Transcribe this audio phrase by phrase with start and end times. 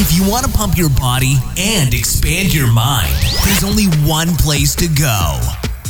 [0.00, 3.12] If you want to pump your body and expand your mind,
[3.44, 5.40] there's only one place to go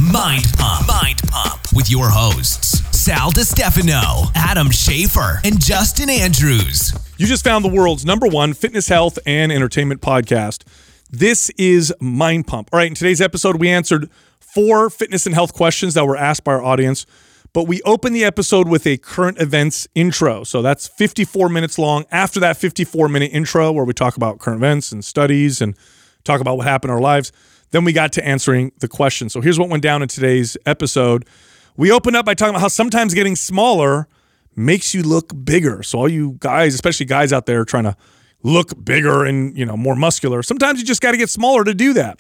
[0.01, 0.89] Mind Pump.
[0.89, 6.95] Mind Pump with your hosts, Sal DiStefano, Adam Schafer, and Justin Andrews.
[7.19, 10.65] You just found the world's number one fitness, health, and entertainment podcast.
[11.11, 12.71] This is Mind Pump.
[12.73, 14.09] All right, in today's episode, we answered
[14.41, 17.05] four fitness and health questions that were asked by our audience,
[17.53, 20.45] but we open the episode with a current events intro.
[20.45, 22.05] So that's 54 minutes long.
[22.11, 25.77] After that 54 minute intro, where we talk about current events and studies and
[26.25, 27.33] talk about what happened in our lives,
[27.71, 29.29] then we got to answering the question.
[29.29, 31.27] So here's what went down in today's episode.
[31.77, 34.09] We opened up by talking about how sometimes getting smaller
[34.57, 35.83] makes you look bigger.
[35.83, 37.97] So all you guys, especially guys out there trying to
[38.43, 41.75] look bigger and, you know, more muscular, sometimes you just got to get smaller to
[41.75, 42.19] do that.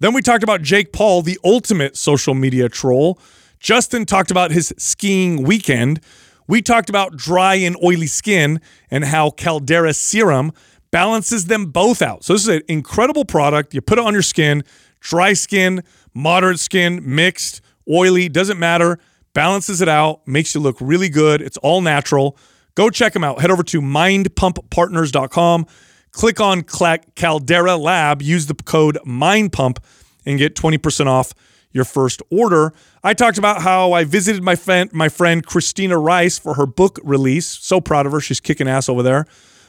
[0.00, 3.18] Then we talked about Jake Paul, the ultimate social media troll.
[3.60, 6.00] Justin talked about his skiing weekend.
[6.46, 8.60] We talked about dry and oily skin
[8.90, 10.52] and how Caldera Serum
[10.90, 12.24] balances them both out.
[12.24, 13.74] So this is an incredible product.
[13.74, 14.62] You put it on your skin,
[15.00, 15.82] dry skin,
[16.14, 18.98] moderate skin, mixed, oily, doesn't matter.
[19.34, 21.42] Balances it out, makes you look really good.
[21.42, 22.38] It's all natural.
[22.74, 23.40] Go check them out.
[23.40, 25.66] Head over to mindpumppartners.com.
[26.12, 29.78] Click on Caldera Lab, use the code MINDPUMP,
[30.24, 31.34] and get 20% off
[31.76, 32.72] your first order.
[33.04, 36.98] I talked about how I visited my friend, my friend Christina Rice for her book
[37.04, 37.46] release.
[37.46, 38.20] So proud of her.
[38.20, 39.26] She's kicking ass over there.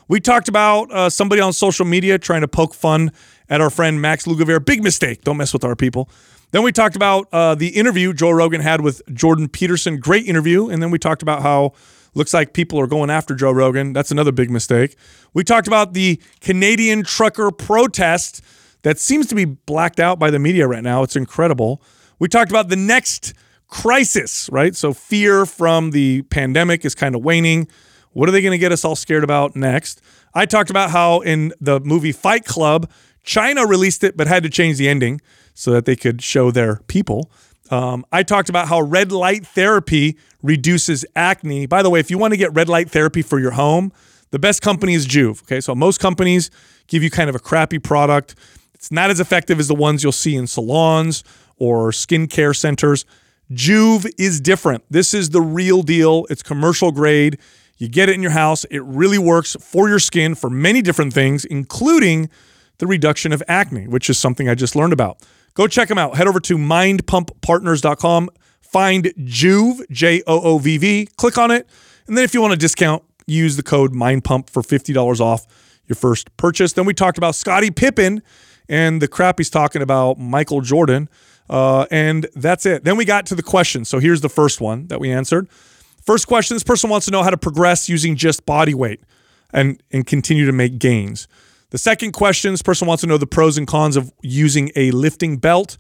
[0.08, 3.12] We talked about uh, somebody on social media trying to poke fun
[3.50, 4.66] at our friend Max Lugavere.
[4.66, 5.24] Big mistake.
[5.24, 6.10] Don't mess with our people.
[6.52, 10.00] Then we talked about uh, the interview Joe Rogan had with Jordan Peterson.
[10.00, 10.70] Great interview.
[10.70, 11.74] And then we talked about how
[12.14, 13.92] looks like people are going after Joe Rogan.
[13.92, 14.96] That's another big mistake.
[15.34, 18.42] We talked about the Canadian trucker protest
[18.84, 21.04] that seems to be blacked out by the media right now.
[21.04, 21.82] It's incredible.
[22.20, 23.34] We talked about the next
[23.68, 24.76] crisis, right?
[24.76, 27.68] So fear from the pandemic is kind of waning.
[28.12, 30.02] What are they going to get us all scared about next?
[30.34, 32.90] I talked about how in the movie Fight Club,
[33.24, 35.22] China released it but had to change the ending
[35.54, 37.30] so that they could show their people.
[37.70, 41.66] Um, I talked about how red light therapy reduces acne.
[41.66, 43.92] By the way, if you want to get red light therapy for your home,
[44.32, 45.44] the best company is Joovv.
[45.44, 46.50] Okay, so most companies
[46.88, 48.36] give you kind of a crappy product.
[48.74, 51.24] It's not as effective as the ones you'll see in salons
[51.58, 53.06] or skincare centers.
[53.52, 54.84] Joovv is different.
[54.90, 56.26] This is the real deal.
[56.30, 57.38] It's commercial grade.
[57.78, 58.66] You get it in your house.
[58.66, 62.30] It really works for your skin for many different things, including
[62.80, 65.20] the reduction of acne, which is something I just learned about.
[65.54, 66.18] Go check them out.
[66.18, 68.30] Head over to mindpumppartners.com.
[68.62, 71.08] Find Joovv, J O O V V.
[71.18, 71.68] Click on it.
[72.08, 75.46] And then if you want a discount, use the code MindPump for $50 off
[75.88, 76.74] your first purchase.
[76.74, 78.22] Then we talked about Scottie Pippen
[78.70, 81.10] and the crap he's talking about Michael Jordan.
[81.50, 82.84] Uh, and that's it.
[82.84, 83.86] Then we got to the question.
[83.86, 85.48] So here's the first one that we answered.
[86.06, 89.02] First question this person wants to know how to progress using just body weight
[89.52, 91.28] and, and continue to make gains.
[91.70, 94.92] The second question this person wants to know the pros and cons of using a
[94.92, 95.78] lifting belt.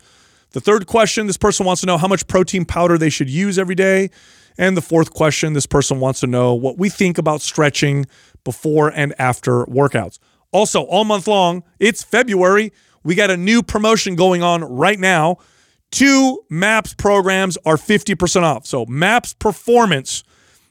[0.52, 3.58] The third question this person wants to know how much protein powder they should use
[3.58, 4.10] every day.
[4.58, 8.06] And the fourth question this person wants to know what we think about stretching
[8.44, 10.20] before and after workouts.
[10.52, 12.74] Also, all month long, it's February.
[13.04, 15.38] We got a new promotion going on right now.
[15.92, 18.66] Two MAPS programs are 50% off.
[18.66, 20.24] So, MAPS Performance,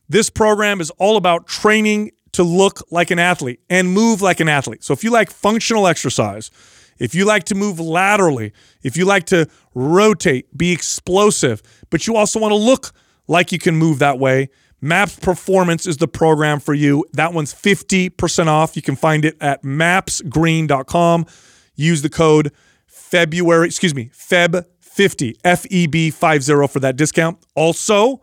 [0.09, 4.49] this program is all about training to look like an athlete and move like an
[4.49, 4.85] athlete.
[4.85, 6.51] So, if you like functional exercise,
[6.99, 12.17] if you like to move laterally, if you like to rotate, be explosive, but you
[12.17, 12.93] also want to look
[13.27, 14.49] like you can move that way,
[14.81, 17.05] MAPS Performance is the program for you.
[17.13, 18.77] That one's 50% off.
[18.77, 21.27] You can find it at mapsgreen.com.
[21.75, 22.53] Use the code
[22.87, 24.65] February, excuse me, Feb
[24.97, 27.39] 50 FEB50 for that discount.
[27.55, 28.23] Also,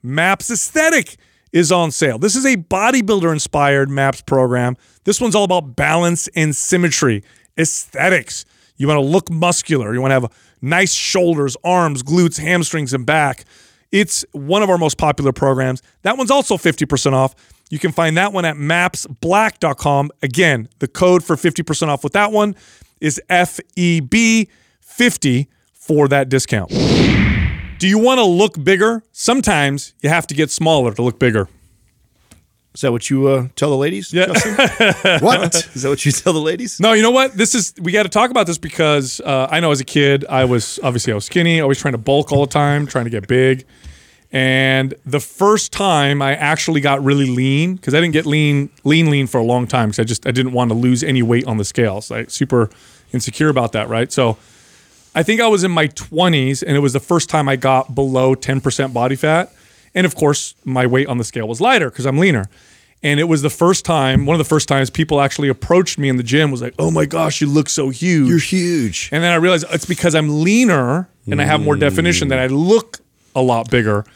[0.00, 1.16] MAPS Aesthetic
[1.52, 2.18] is on sale.
[2.18, 4.76] This is a bodybuilder inspired MAPS program.
[5.02, 7.24] This one's all about balance and symmetry,
[7.58, 8.44] aesthetics.
[8.76, 10.30] You want to look muscular, you want to have
[10.62, 13.44] nice shoulders, arms, glutes, hamstrings, and back.
[13.90, 15.82] It's one of our most popular programs.
[16.02, 17.34] That one's also 50% off.
[17.70, 20.12] You can find that one at mapsblack.com.
[20.22, 22.54] Again, the code for 50% off with that one
[23.00, 25.48] is FEB50
[25.86, 26.70] for that discount.
[27.78, 29.02] Do you want to look bigger?
[29.12, 31.48] Sometimes you have to get smaller to look bigger.
[32.74, 34.12] Is that what you uh, tell the ladies?
[34.12, 34.28] Yeah.
[35.20, 35.54] what?
[35.54, 36.80] Is that what you tell the ladies?
[36.80, 37.34] No, you know what?
[37.34, 40.24] This is we got to talk about this because uh, I know as a kid
[40.28, 43.10] I was obviously I was skinny, always trying to bulk all the time, trying to
[43.10, 43.66] get big.
[44.32, 49.08] And the first time I actually got really lean because I didn't get lean, lean,
[49.08, 51.46] lean for a long time because I just I didn't want to lose any weight
[51.46, 52.10] on the scales.
[52.10, 52.70] I super
[53.12, 54.10] insecure about that, right?
[54.10, 54.38] So
[55.14, 57.94] I think I was in my 20s and it was the first time I got
[57.94, 59.52] below 10% body fat.
[59.94, 62.46] And of course, my weight on the scale was lighter because I'm leaner.
[63.02, 66.08] And it was the first time, one of the first times people actually approached me
[66.08, 69.10] in the gym was like, "Oh my gosh, you look so huge." You're huge.
[69.12, 72.46] And then I realized it's because I'm leaner and I have more definition that I
[72.46, 73.00] look
[73.36, 74.06] a lot bigger.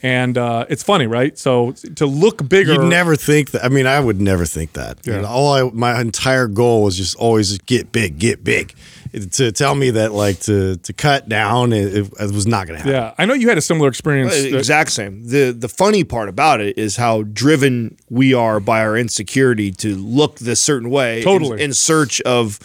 [0.00, 1.36] And uh, it's funny, right?
[1.36, 3.64] So to look bigger, You'd never think that.
[3.64, 5.04] I mean, I would never think that.
[5.04, 5.20] You Yeah.
[5.22, 8.74] know, all I, my entire goal was just always get big, get big.
[9.16, 12.66] It- to tell me that like to to cut down, it, it, it was not
[12.66, 12.92] going to happen.
[12.92, 14.32] yeah, I know you had a similar experience.
[14.34, 15.24] that- Exact same.
[15.26, 19.94] The the funny part about it is how driven we are by our insecurity to
[19.96, 21.18] look this certain way.
[21.18, 21.62] in- Totally.
[21.62, 22.58] In, search of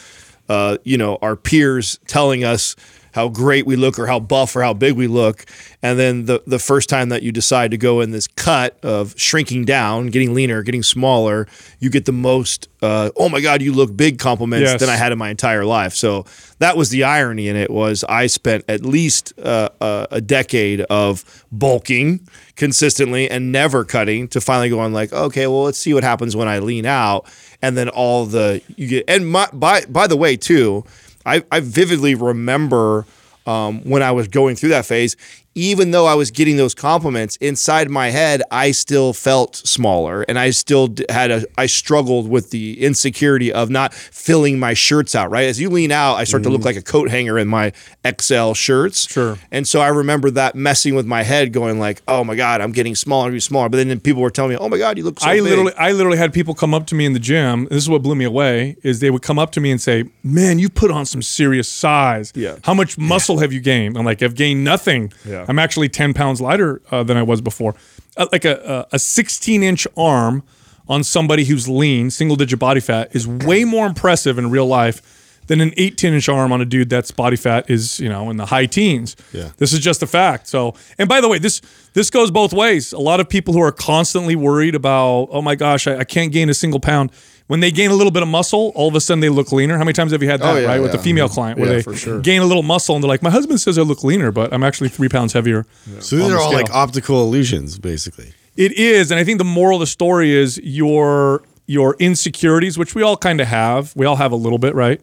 [0.50, 2.76] uh, you know, our peers telling us
[3.14, 5.46] how great we look or how buff or how big we look.
[5.84, 9.14] And then the the first time that you decide to go in this cut of
[9.20, 11.48] shrinking down, getting leaner, getting smaller,
[11.80, 14.80] you get the most uh, oh my god, you look big compliments Yes.
[14.80, 15.94] than I had in my entire life.
[15.94, 16.26] So
[16.60, 20.82] that was the irony in it was I spent at least uh, uh, a decade
[20.82, 26.04] of bulking consistently and never cutting to finally going like, okay, well, let's see what
[26.04, 27.26] happens when I lean out,
[27.62, 29.06] and then all the you get.
[29.08, 30.84] And my, by by the way, too,
[31.26, 33.06] I, I vividly remember
[33.46, 35.16] um, when I was going through that phase.
[35.54, 40.40] Even though I was getting those compliments inside my head, I still felt smaller, and
[40.40, 41.46] I still had a.
[41.58, 45.30] I struggled with the insecurity of not filling my shirts out.
[45.30, 47.74] Right as you lean out, I start to look like a coat hanger in my
[48.06, 49.08] XL shirts.
[49.08, 49.12] Mm.
[49.12, 49.38] Sure.
[49.52, 52.72] And so I remember that messing with my head, going like, "Oh my god, I'm
[52.72, 55.20] getting smaller, and smaller." But then people were telling me, "Oh my god, you look
[55.20, 57.68] so I big." literally, I literally had people come up to me in the gym.
[57.70, 60.06] This is what blew me away: is they would come up to me and say,
[60.24, 62.32] "Man, you put on some serious size.
[62.36, 62.56] Yeah.
[62.64, 65.12] How much muscle have you gained?" I'm like, "I've gained nothing.
[65.28, 65.41] Yeah.
[65.48, 67.76] I'm actually 10 pounds lighter uh, than I was before.
[68.18, 70.44] Uh, like a a 16 inch arm
[70.88, 75.18] on somebody who's lean, single digit body fat, is way more impressive in real life."
[75.48, 78.38] Than an 18 inch arm on a dude that's body fat is, you know, in
[78.38, 79.18] the high teens.
[79.34, 79.50] Yeah.
[79.58, 80.48] This is just a fact.
[80.48, 81.62] So, and by the way, this
[81.94, 82.94] this goes both ways.
[82.94, 86.32] A lot of people who are constantly worried about, oh my gosh, I, I can't
[86.32, 87.12] gain a single pound.
[87.52, 89.78] When they gain a little bit of muscle, all of a sudden they look leaner.
[89.78, 90.98] How many times have you had that, Oh, yeah, right, with yeah.
[90.98, 92.22] the female client, where Yeah, they sure.
[92.22, 94.64] gain a little muscle and they're like, my husband says I look leaner, but I'm
[94.64, 95.66] actually three pounds heavier.
[96.00, 98.32] So these on are the all like optical illusions, basically.
[98.56, 102.96] It is, and I think the moral of the story is your your insecurities, which
[102.96, 103.94] we all kind of have.
[103.98, 105.02] We all have a little bit, right?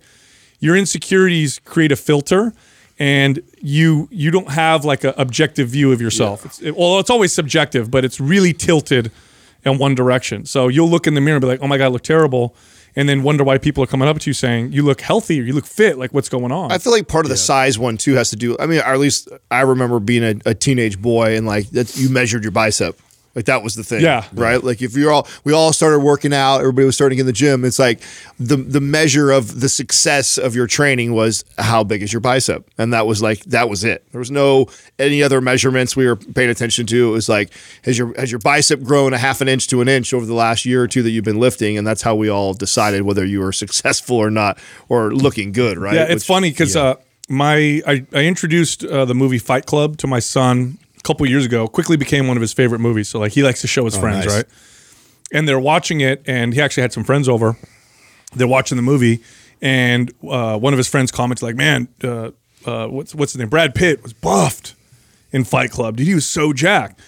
[0.59, 2.55] Your insecurities create a filter,
[2.99, 6.47] and you you don't have like an objective view of yourself.
[6.47, 9.11] It's, it, well, it's always subjective, but it's really tilted
[9.69, 10.45] in one direction.
[10.45, 12.55] So you'll look in the mirror and be like, "Oh my god, I look terrible,"
[12.97, 15.45] and then wonder why people are coming up to you saying, "You look healthy," or
[15.45, 16.73] "You look fit." Like, what's going on?
[16.73, 18.57] I feel like part of the size one too has to do.
[18.59, 21.97] I mean, or at least I remember being a, a teenage boy and like that
[21.97, 22.99] you measured your bicep.
[23.39, 24.01] Like that was the thing.
[24.01, 24.25] Yeah.
[24.35, 24.61] Right.
[24.61, 27.65] Like if you're all we all started working out, everybody was starting in the gym.
[27.65, 28.01] It's like
[28.41, 32.69] the the measure of the success of your training was how big is your bicep,
[32.79, 34.05] and that was like that was it.
[34.11, 34.67] There was no
[34.99, 37.11] any other measurements we were paying attention to.
[37.11, 37.53] It was like
[37.85, 40.35] has your has your bicep grown a half an inch to an inch over the
[40.35, 43.25] last year or two that you've been lifting, and that's how we all decided whether
[43.25, 44.59] you were successful or not
[44.89, 45.79] or looking good.
[45.79, 45.95] Right.
[45.95, 46.97] Yeah, it's Which- funny because uh,
[47.29, 51.45] my I, I introduced uh, the movie Fight Club to my son a couple years
[51.45, 51.69] ago.
[51.69, 53.09] Quickly became one of his favorite movies.
[53.09, 54.37] So like he likes to show his friends, nice.
[54.37, 54.45] right?
[55.33, 57.57] And they're watching it, and he actually had some friends over.
[58.35, 59.23] They're watching the movie,
[59.61, 62.31] and uh, one of his friends comments like, "Man, uh,
[62.67, 63.49] uh, what's what's his name?
[63.49, 64.75] Brad Pitt was buffed
[65.33, 65.97] in Fight Club.
[65.97, 67.01] Dude, he was so jacked.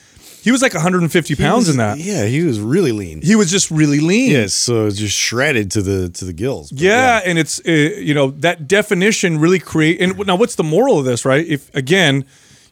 [0.42, 1.98] He was like 150 pounds in that.
[1.98, 3.20] Yeah, he was really lean.
[3.20, 4.30] He was just really lean.
[4.30, 6.70] Yes, so just shredded to the to the gills.
[6.70, 10.00] But Yeah, and it's uh, you know that definition really create.
[10.00, 11.46] And now, what's the moral of this, right?
[11.46, 12.24] If again,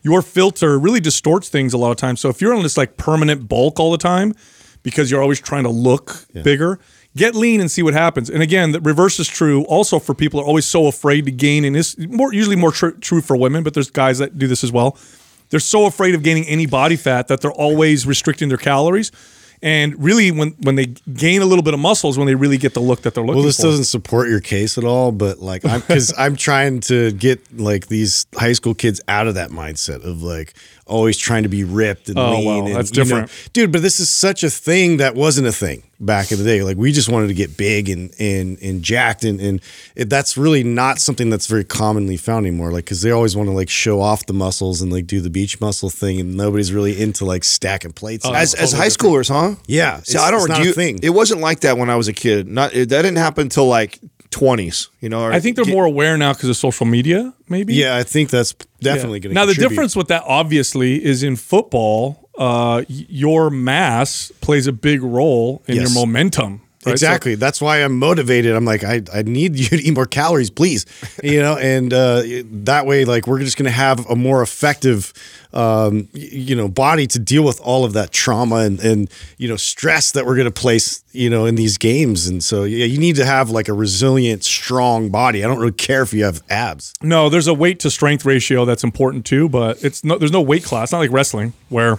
[0.03, 2.21] your filter really distorts things a lot of times.
[2.21, 4.35] So if you're on this like permanent bulk all the time
[4.83, 6.79] because you're always trying to look bigger,
[7.17, 8.31] get lean and see what happens.
[8.31, 11.33] And again, the reverse is true also for people who are always so afraid to
[11.33, 11.65] gain.
[11.65, 14.63] And it's more usually more tr- true for women, but there's guys that do this
[14.63, 14.97] as well.
[15.51, 19.11] They're so afraid of gaining any body fat that they're always restricting their calories.
[19.63, 22.59] And really, when when they gain a little bit of muscle, is when they really
[22.59, 23.65] get the look that they're looking Well, this for.
[23.65, 27.89] doesn't support your case at all, but like I'm because I'm trying to get like
[27.89, 30.55] these high school kids out of that mindset of like
[30.89, 32.47] always trying to be ripped and Oh, lean.
[32.47, 33.31] well, and, that's you know- different.
[33.53, 33.73] dude.
[33.73, 36.63] But this is such a thing that wasn't a thing back in the day.
[36.63, 39.61] Like we just wanted to get big and and and jacked, and and
[39.97, 42.73] it, that's really not something that's very commonly found anymore.
[42.73, 45.31] Like because they always want to like show off the muscles and like do the
[45.31, 48.25] beach muscle thing, and nobody's really into like stacking plates.
[48.25, 48.43] Oh, anymore.
[48.43, 49.57] as, as high schoolers, huh?
[49.67, 50.41] yeah, See, I don't.
[50.41, 50.99] It's not do you- a thing.
[51.03, 52.49] It wasn't like that when I was a kid.
[52.49, 53.99] Not it, that didn't happen until like
[54.31, 54.89] twenties.
[55.01, 57.75] You know, or- I think they're more aware now because of social media, maybe.
[57.75, 61.37] yeah, I think that's definitely going to Now the difference with that obviously is in
[61.37, 65.95] football, uh, your mass plays a big role in Yes.
[65.95, 66.61] your momentum.
[66.91, 66.99] Right?
[66.99, 67.35] So- Exactly.
[67.37, 68.55] That's why I'm motivated.
[68.55, 70.87] I'm like, I, I need you to eat more calories, please.
[71.23, 72.23] You know, and uh,
[72.65, 75.13] that way, like, we're just going to have a more effective,
[75.53, 79.57] um, you know, body to deal with all of that trauma and, and you know,
[79.57, 82.27] stress that we're going to place, you know, in these games.
[82.27, 85.45] And so, yeah, you need to have like a resilient, strong body.
[85.45, 86.93] I don't really care if you have abs.
[87.03, 90.43] No, there's a weight to strength ratio that's important too, but it's no, there's no
[90.43, 90.85] weight class.
[90.85, 91.99] It's not like wrestling where,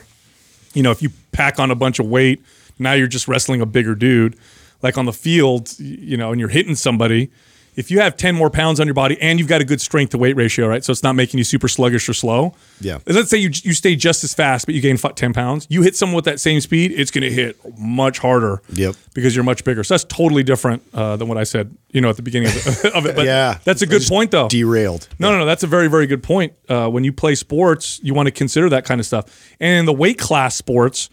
[0.74, 2.42] you know, if you pack on a bunch of weight,
[2.78, 4.38] now you're just wrestling a bigger dude.
[4.82, 7.32] Like on the field, you know, and you're hitting somebody.
[7.76, 10.10] If you have 10 more pounds on your body and you've got a good strength
[10.10, 10.84] to weight ratio, right?
[10.84, 12.54] So it's not making you super sluggish or slow.
[12.82, 12.98] Yeah.
[13.08, 15.66] Let's say you, you stay just as fast, but you gain 10 pounds.
[15.70, 18.62] You hit someone with that same speed, it's going to hit much harder.
[18.74, 18.96] Yep.
[19.14, 19.86] Because you're much bigger.
[19.86, 22.56] So that's totally different uh, than what I said, you know, at the beginning of,
[22.56, 23.16] the, of it.
[23.16, 23.60] But Yeah.
[23.64, 24.50] that's a good point, though.
[24.50, 25.08] Derailed.
[25.18, 25.46] No, no, no.
[25.46, 26.54] That's a very, very good point.
[26.68, 29.54] Uh, when you play sports, you want to consider that kind of stuff.
[29.62, 31.10] And in the weight class sports,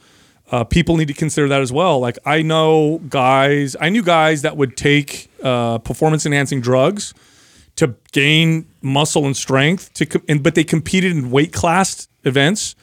[0.50, 1.98] uh, people need to consider that as well.
[1.98, 7.14] Like I know guys, I knew guys that would take uh, performance enhancing drugs
[7.76, 9.92] to gain muscle and strength.
[9.94, 12.74] To com- and, but they competed in weight class events.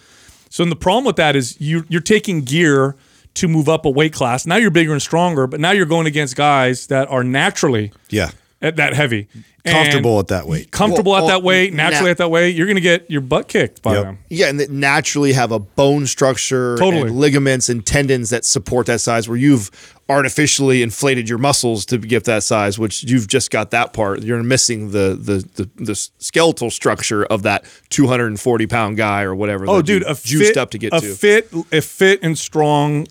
[0.50, 2.96] So the problem with that is you you're taking gear
[3.36, 4.46] to move up a weight class.
[4.46, 8.30] Now you're bigger and stronger, but now you're going against guys that are naturally Yeah.
[8.64, 9.28] At that heavy.
[9.66, 10.72] And Comfortable at that weight.
[10.72, 13.22] Comfortable Well, at that weight, naturally na- at that weight, you're going to get your
[13.22, 14.04] butt kicked by Yep.
[14.04, 14.18] them.
[14.30, 17.04] Yeah, and that naturally have a bone structure, Totally.
[17.04, 19.30] and ligaments and tendons that support that size.
[19.30, 19.70] Where you've
[20.10, 24.22] artificially inflated your muscles to get that size, which you've just got that part.
[24.24, 29.66] You're missing the the the, the skeletal structure of that 240 pound guy or whatever.
[29.68, 31.08] Oh, that dude, you a juiced fit, up to get a to.
[31.16, 33.08] fit, a fit and strong,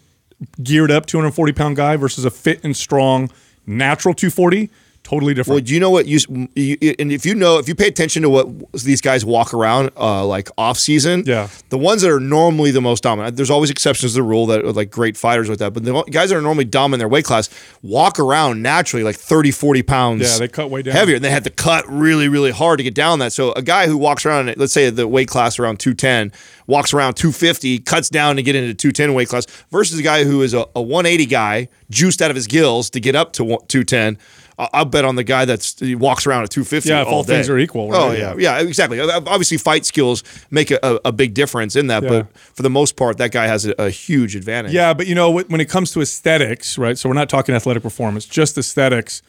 [0.63, 3.31] geared up 240 pound guy versus a fit and strong
[3.67, 4.69] natural 240,
[5.05, 5.57] totally different.
[5.57, 6.19] Well, do you know what you,
[6.55, 9.91] you and if you know if you pay attention to what these guys walk around
[9.97, 11.49] uh, like off season, Yeah.
[11.71, 13.37] the ones that are normally the most dominant.
[13.37, 16.03] There's always exceptions to the rule that are like great fighters with that, but the
[16.11, 17.49] guys that are normally dominant in their weight class
[17.83, 20.23] walk around naturally like 30, 40 pounds.
[20.23, 20.95] Yeah, they cut way down.
[20.95, 23.33] heavier, and they had to cut really, really hard to get down that.
[23.33, 26.33] So a guy who walks around, let's say the weight class around 210,
[26.67, 30.43] walks around 250, cuts down to get into 210 weight class, versus a guy who
[30.43, 34.17] is a, a 180 guy, juiced out of his gills to get up to 210.
[34.59, 36.89] I'll bet on the guy that's he walks around at 250.
[36.89, 37.35] Yeah, if all day.
[37.37, 38.01] things are equal, Right?
[38.01, 39.01] Oh yeah, yeah, exactly.
[39.01, 42.09] Uh, uh, obviously, fight skills make a, a, a big difference in that, Yeah.
[42.09, 44.73] but for the most part, that guy has a, a huge advantage.
[44.73, 46.99] Yeah, but you know, when it comes to aesthetics, right?
[46.99, 49.23] So we're not talking athletic performance, just aesthetics.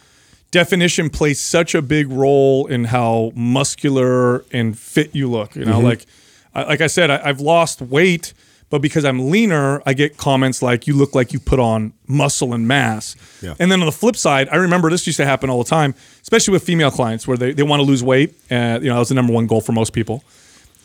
[0.52, 5.56] Definition plays such a big role in how muscular and fit you look.
[5.56, 5.86] You know, mm-hmm.
[5.86, 6.06] like,
[6.54, 8.34] I, like I said, I, I've lost weight,
[8.74, 12.56] but because I'm leaner, I get comments like, "You look like you put on muscle
[12.56, 13.54] and mass." Yeah.
[13.60, 15.94] And then on the flip side, I remember this used to happen all the time,
[16.24, 18.34] especially with female clients, where they, they want to lose weight.
[18.50, 20.24] Uh, you know, that was the number one goal for most people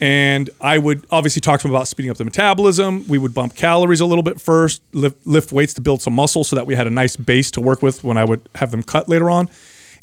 [0.01, 3.07] and I would obviously talk to them about speeding up the metabolism.
[3.09, 6.45] We would bump calories a little bit first, lift, lift weights to build some muscle
[6.45, 8.83] so that we had a nice base to work with when I would have them
[8.83, 9.49] cut later on.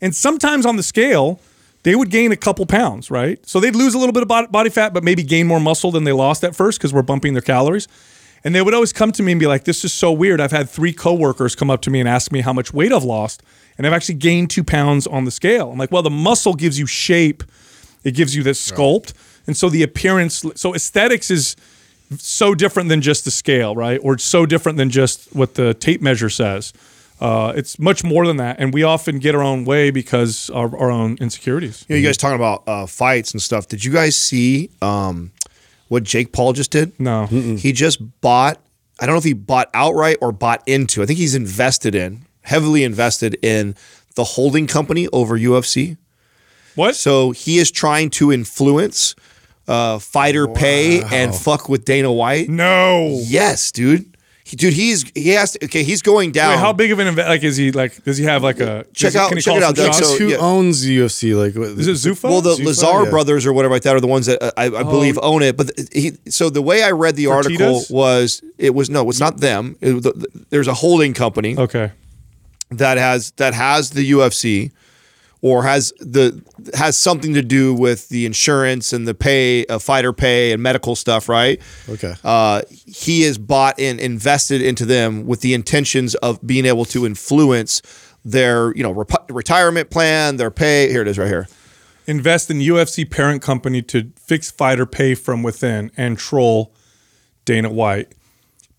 [0.02, 1.40] And sometimes on the scale,
[1.86, 3.38] they would gain a couple pounds, right?
[3.48, 6.04] So they'd lose a little bit of body fat, but maybe gain more muscle than
[6.04, 7.88] they lost at first because we're bumping their calories.
[8.44, 10.52] And they would always come to me and be like, "This is so weird." I've
[10.52, 13.44] had three coworkers come up to me and ask me how much weight I've lost,
[13.78, 15.72] and I've actually gained two pounds on the scale.
[15.72, 17.44] I'm like, "Well, the muscle gives you shape,
[18.04, 19.14] it gives you this sculpt,
[19.46, 20.44] and so the appearance.
[20.56, 21.56] So aesthetics is
[22.18, 24.00] so different than just the scale, right?
[24.02, 26.74] Or it's so different than just what the tape measure says.
[27.26, 30.76] Uh, it's much more than that, and we often get our own way because of
[30.76, 31.84] our own insecurities.
[31.90, 33.68] You know, you guys talking about uh, fights and stuff.
[33.68, 35.32] Did you guys see um,
[35.88, 37.00] what Jake Paul just did?
[37.00, 37.26] No.
[37.26, 38.62] He just bought,
[39.00, 42.28] I don't know if he bought outright or bought into, I think he's invested in,
[42.44, 43.74] heavily invested in
[44.14, 45.98] the holding company over UFC.
[46.76, 46.96] What?
[46.96, 49.16] So he is trying to influence
[49.68, 52.50] uh, fighter pay and fuck with Dana White.
[52.50, 53.20] no.
[53.24, 54.15] Yes, dude.
[54.48, 55.82] He, dude, he's he has to, okay.
[55.84, 56.52] He's going down.
[56.52, 57.72] Wait, how big of an inve- like is he?
[57.72, 58.84] Like, does he have like a?
[58.94, 59.96] Check does he- out- can he check call it out, some Doug.
[59.96, 60.10] shots?
[60.12, 60.38] So- Who yeah.
[60.38, 61.34] owns the UFC?
[61.36, 62.30] Like, what- Is it Zuffa?
[62.30, 63.10] Well, the Zuffa, Lazar yeah.
[63.10, 65.58] brothers or whatever like that are the ones that uh, I, I believe own it.
[65.58, 69.38] But he, so the way I read the article was, it was no, it's not
[69.38, 69.78] them.
[69.82, 71.92] It was the- there's a holding company Okay.
[72.70, 74.72] that has that has the UFC
[75.42, 76.42] or has the
[76.74, 80.96] has something to do with the insurance and the pay, uh, fighter pay and medical
[80.96, 81.62] stuff, right?
[81.90, 82.14] Okay.
[82.24, 87.06] Uh, he is bought and invested into them with the intentions of being able to
[87.06, 87.82] influence
[88.24, 90.90] their, you know, rep- retirement plan, their pay.
[90.90, 91.48] Here it is, right here.
[92.08, 96.74] Invest in UFC parent company to fix fighter pay from within and troll
[97.46, 98.14] Dana White.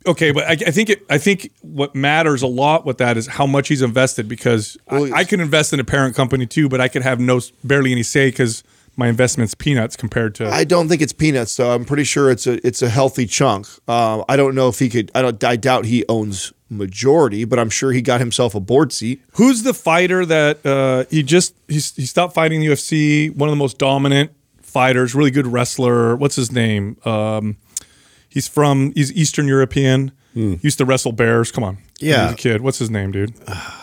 [0.07, 1.05] Okay, but I, I think it.
[1.11, 5.13] I think what matters a lot with that is how much he's invested because Well,
[5.13, 7.93] I, I could invest in a parent company too, but I could have no barely
[7.93, 8.63] any say because
[8.97, 10.49] my investment's peanuts compared to.
[10.49, 11.73] I don't think it's peanuts, though.
[11.75, 13.67] I'm pretty sure it's a it's a healthy chunk.
[13.89, 15.11] Um, I don't know if he could.
[15.15, 15.43] I don't.
[15.45, 19.23] I doubt he owns majority, but I'm sure he got himself a board seat.
[19.33, 23.35] Who's the fighter that uh, he just he's, he stopped fighting the UFC?
[23.35, 24.33] One of the most dominant
[24.63, 26.17] fighters, really good wrestler.
[26.17, 26.97] What's his name?
[27.05, 27.57] Um,
[28.37, 30.13] he's from he's Eastern European.
[30.35, 31.51] He used to wrestle bears.
[31.51, 32.17] Come on, Yeah.
[32.17, 32.61] He was a kid.
[32.61, 33.33] What's his name, dude?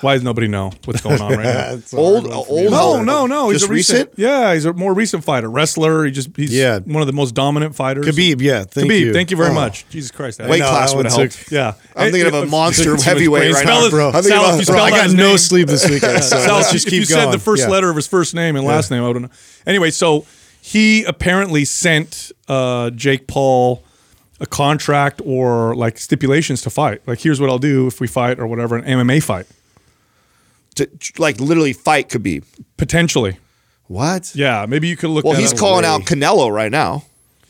[0.02, 1.80] Why does nobody know what's going on right now?
[1.98, 2.62] Old, hard one for me.
[2.68, 2.72] old.
[2.72, 3.50] No, how- no, no.
[3.50, 4.20] He's Just a recent, recent.
[4.20, 6.06] Yeah, he's a more recent fighter, wrestler.
[6.06, 6.78] He just he's Yeah.
[6.86, 8.06] one of the most dominant fighters.
[8.06, 8.66] Khabib, yeah.
[8.66, 9.14] Thank Khabib, you.
[9.14, 9.54] thank you very Oh.
[9.56, 9.90] much.
[9.90, 11.32] Jesus Christ, Weight know, class would help.
[11.52, 14.08] Yeah, I'm thinking of a monster heavyweight right now, bro.
[14.10, 16.24] I'm thinking Sal, about- Bro, I got no name- sleep this weekend.
[16.24, 17.32] So Sal, let's just you- keep if you going.
[17.32, 17.70] said the first Yeah.
[17.70, 19.30] letter of his first name and last name, I don't know.
[19.66, 20.24] Anyway, so
[20.62, 23.84] he apparently sent uh, Jake Paul
[24.40, 27.02] a contract or like stipulations to fight.
[27.08, 29.46] Like, here's what I'll do if we fight or whatever, an MMA fight
[30.76, 32.44] To, like literally fight Khabib.
[32.78, 33.38] potentially.
[33.88, 34.34] What?
[34.36, 35.24] Yeah, maybe you could look.
[35.26, 35.60] Well, that he's up.
[35.60, 37.04] calling out Canelo right now.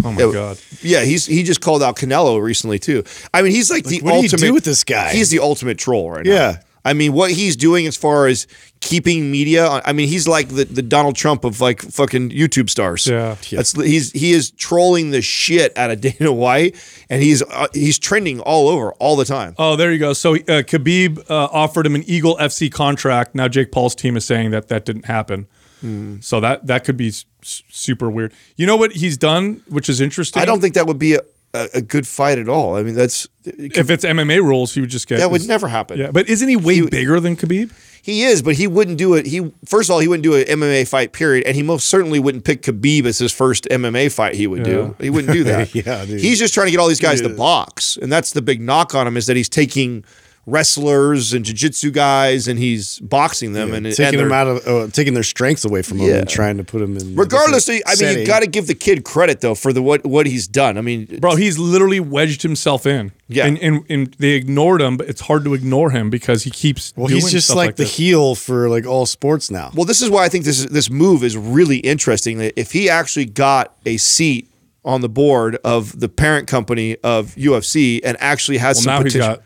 [0.04, 0.58] Oh my Yeah, god.
[0.82, 3.04] Yeah, he's he just called out Canelo recently too.
[3.34, 4.42] I mean, he's like, the what do you ultimate.
[4.42, 5.13] do with this guy?
[5.13, 6.32] He's the ultimate troll right now.
[6.34, 6.58] Yeah.
[6.86, 8.46] I mean, what he's doing as far as
[8.82, 9.66] keeping media.
[9.66, 13.08] on- I mean, he's like the, the Donald Trump of like fucking YouTube stars.
[13.08, 13.36] Yeah.
[13.52, 16.75] That's he's he is trolling the shit out of Dana White,
[17.10, 19.56] and he's uh, he's trending all over all the time.
[19.58, 20.13] Oh, there you go.
[20.13, 23.34] So uh, Khabib uh, offered him an Eagle FC contract.
[23.36, 25.48] Now Jake Paul's team is saying that that didn't happen.
[25.80, 26.20] Hmm.
[26.22, 28.34] So that that could be s- super weird.
[28.58, 30.42] You know what he's done, which is interesting.
[30.42, 31.20] I don't think that would be a,
[31.53, 32.75] a, a good fight at all.
[32.75, 36.00] I mean, that's if it's MMA rules, he would just get that would never happen.
[36.00, 37.72] Yeah, but isn't he way bigger than Khabib?
[38.01, 39.25] He is, but he wouldn't do it.
[39.25, 42.19] He first of all, he wouldn't do an MMA fight, period, and he most certainly
[42.19, 44.36] wouldn't pick Khabib as his first MMA fight.
[44.36, 44.95] He would do.
[45.00, 45.74] He wouldn't do that.
[45.86, 46.19] Yeah, dude.
[46.19, 48.93] he's just trying to get all these guys to box, and that's the big knock
[48.93, 50.03] on him is that he's taking
[50.45, 54.88] wrestlers and jiu-jitsu guys and he's boxing them and taking and them out of uh,
[54.91, 56.15] taking their strengths away from them Yeah.
[56.17, 57.13] and trying to put them in.
[57.13, 58.27] a Regardless, different I mean, you setting.
[58.27, 60.77] got to give the kid credit though for the what what he's done.
[60.77, 63.12] I mean, Bro, he's literally wedged himself in.
[63.29, 63.45] Yeah.
[63.47, 66.93] and, and, and they ignored him, but it's hard to ignore him because he keeps.
[66.95, 69.71] Well, doing he's just stuff like, like the heel for like all sports now.
[69.73, 72.38] Well, this is why I think this this move is really interesting.
[72.39, 74.50] That if he actually got a seat
[74.85, 79.03] on the board of the parent company of UFC and actually has Well, some now
[79.03, 79.43] he's potential got.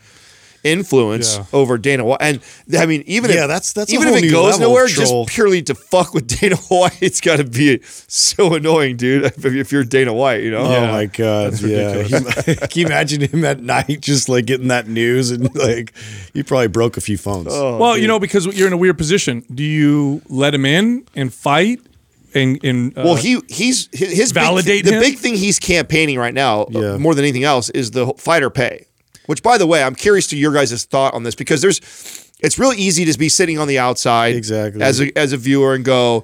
[0.68, 1.46] Influence Yeah.
[1.54, 2.40] over Dana White, and
[2.78, 5.26] I mean, even Yeah, if that's- that's even if it goes level nowhere, troll.
[5.26, 9.24] just purely to fuck with Dana White, it's got to be so annoying, dude.
[9.26, 10.60] If, if you're Dana White, you know.
[10.66, 10.92] Oh Yeah.
[10.92, 11.54] my god!
[11.54, 12.46] That's Yeah, ridiculous.
[12.46, 15.94] He- can you imagine him at night just like getting that news and like
[16.34, 17.48] he probably broke a few phones.
[17.52, 19.44] Oh, well, you know, because you're in a weird position.
[19.54, 21.80] Do you let him in and fight?
[22.34, 26.20] And, and uh, Well, he he's his, his big- Validate the big thing he's campaigning
[26.20, 28.86] right now, uh, more than anything else, is the fighter pay.
[29.28, 31.80] Which, by the way, I'm curious to your guys' thought on this because there's,
[32.40, 34.82] it's really easy to be sitting on the outside, Exactly.
[34.82, 36.24] as a as a viewer and go.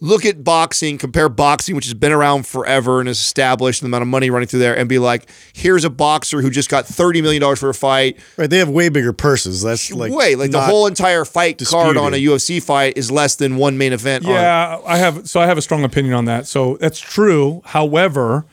[0.00, 4.02] Look at boxing, compare boxing, which has been around forever and is established, the amount
[4.02, 7.22] of money running through there, and be like, here's a boxer who just got $30
[7.22, 8.18] million for a fight.
[8.36, 8.50] Right?
[8.50, 9.62] They have way bigger purses.
[9.62, 12.16] That's like Way, like the whole entire fight card on a.
[12.22, 14.26] UFC fight is less than one main event.
[14.26, 15.26] on- Yeah, I have.
[15.28, 16.46] So I have a strong opinion on that.
[16.48, 17.62] So that's true.
[17.64, 18.44] However,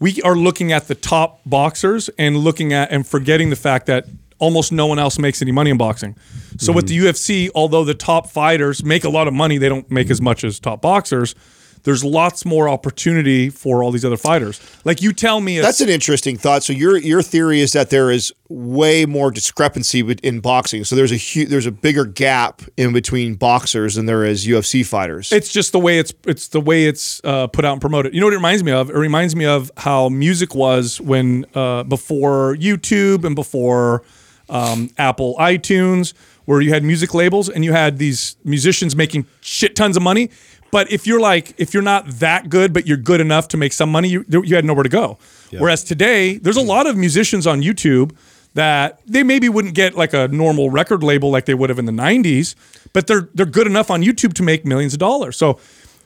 [0.00, 4.06] we are looking at the top boxers and looking at and forgetting the fact that
[4.38, 6.16] almost no one else makes any money in boxing.
[6.56, 7.04] So with mm-hmm.
[7.04, 10.20] the UFC, although the top fighters make a lot of money, they don't make as
[10.20, 11.34] much as top boxers.
[11.82, 14.60] There's lots more opportunity for all these other fighters.
[14.84, 16.62] Like you tell me, That's an interesting thought.
[16.62, 20.84] So your your theory is that there is way more discrepancy in boxing.
[20.84, 24.84] So there's a hu- there's a bigger gap in between boxers than there is UFC
[24.84, 25.32] fighters.
[25.32, 28.14] It's just the way it's it's the way it's uh, put out and promoted.
[28.14, 28.90] You know what it reminds me of?
[28.90, 34.02] It reminds me of how music was when uh, before YouTube and before
[34.48, 36.12] um, Apple iTunes,
[36.44, 40.30] where you had music labels and you had these musicians making shit tons of money.
[40.70, 43.72] But if you're like if you're not that good, but you're good enough to make
[43.72, 45.18] some money, you you had nowhere to go.
[45.58, 48.16] Whereas today, there's a lot of musicians on YouTube
[48.54, 51.86] that they maybe wouldn't get like a normal record label like they would have in
[51.86, 52.54] the 90s,
[52.92, 55.36] but they're they're good enough on YouTube to make millions of dollars.
[55.36, 55.58] So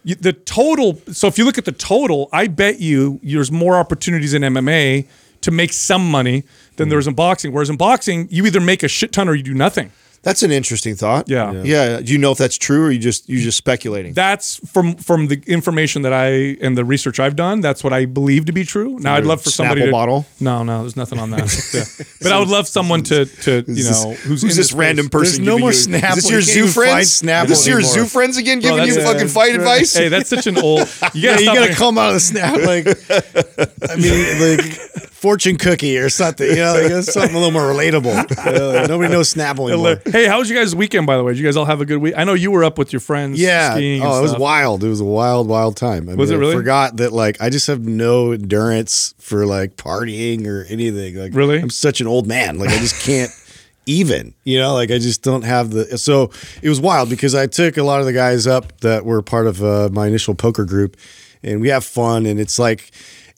[0.03, 3.77] you, the total so if you look at the total, I bet you there's more
[3.77, 5.07] opportunities in MMA
[5.43, 6.45] to make some money
[6.77, 6.91] than hmm.
[6.91, 7.53] there is in boxing.
[7.53, 9.93] Whereas in boxing, you either make a shit ton or you do nothing.
[10.25, 11.29] That's an interesting thought.
[11.29, 11.53] Yeah.
[11.63, 12.01] yeah.
[12.01, 14.15] Do you know if that's true or you just you just speculating?
[14.15, 17.61] That's from from the information that I and the research I've done.
[17.61, 18.99] That's what I believe to be true.
[19.01, 20.27] Now I'd love for somebody Snapple to bottle?
[20.41, 21.45] No, no, there's nothing on that.
[21.75, 21.85] Yeah.
[22.23, 25.13] But I would love someone to to you know who's, Who's in this random space.
[25.13, 25.45] person?
[25.45, 26.17] There's no more you, Snapple.
[26.17, 27.21] Is this your zoo friends?
[27.23, 27.95] Snapple Is this your anymore.
[27.95, 29.95] zoo friends again giving you that's- fucking fight advice?
[29.95, 30.89] Hey, that's such an old.
[31.15, 32.87] You gotta, you gotta come out of the snap like
[33.91, 36.47] I mean like fortune cookie or something.
[36.47, 38.45] You know, like something a little more relatable.
[38.45, 40.03] You know, like, nobody knows Snapple anymore.
[40.05, 41.07] Hey, how was you guys' weekend?
[41.07, 42.13] By the way, did you guys all have a good week?
[42.15, 43.41] I know you were up with your friends.
[43.41, 43.73] Yeah.
[43.75, 44.85] Oh, it was wild.
[44.85, 46.11] It was a wild, wild time.
[46.11, 46.53] I Was mean, it really?
[46.53, 51.17] I forgot that like I just have no endurance for like partying or anything.
[51.17, 51.59] Like Really?
[51.59, 52.59] I'm such an old man.
[52.59, 53.31] Like I just can't
[53.87, 54.35] even.
[54.45, 55.97] You know, like I just don't have the.
[55.97, 56.31] So
[56.63, 59.47] it was wild because I took a lot of the guys up that were part
[59.47, 60.99] of uh, my initial poker group,
[61.43, 62.91] and we have fun, and it's like.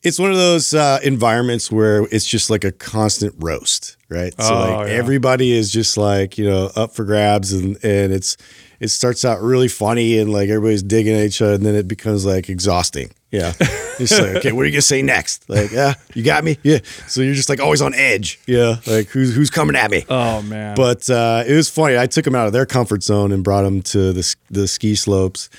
[0.06, 4.32] It's one of those uh, environments where it's just like a constant roast, right?
[4.40, 4.94] So Oh, like yeah.
[4.94, 8.36] everybody is just like you know up for grabs, and and it's
[8.78, 11.88] it starts out really funny and like everybody's digging at each other, and then it
[11.88, 13.10] becomes like exhausting.
[13.32, 13.52] Yeah,
[13.98, 15.48] just like okay, what are you gonna say next?
[15.50, 16.56] Like, yeah, you got me.
[16.62, 18.38] Yeah, so you're just like always on edge.
[18.46, 20.04] Yeah, like who's who's coming at me?
[20.08, 20.76] Oh man.
[20.76, 21.98] But uh, it was funny.
[21.98, 24.94] I took them out of their comfort zone and brought them to the the ski
[24.94, 25.50] slopes,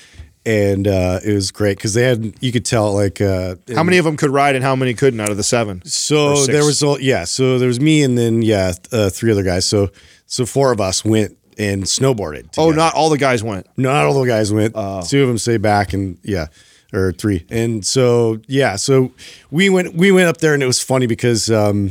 [0.48, 3.98] and uh, it was great because they had you could tell like uh, How many
[3.98, 5.84] of them could ride and how many couldn't out of the seven?
[5.84, 7.24] so there was all yeah.
[7.24, 9.66] So there was me and then yeah uh, three other guys.
[9.66, 9.90] So
[10.26, 12.54] so four of us went and snowboarded.
[12.56, 13.66] Oh, not all the guys went.
[13.76, 14.74] No, not all the guys went.
[14.74, 16.46] Two of them stayed back, and yeah,
[16.94, 17.44] or three.
[17.50, 19.12] And so yeah, so
[19.50, 21.90] we went we went up there, and it was funny because um,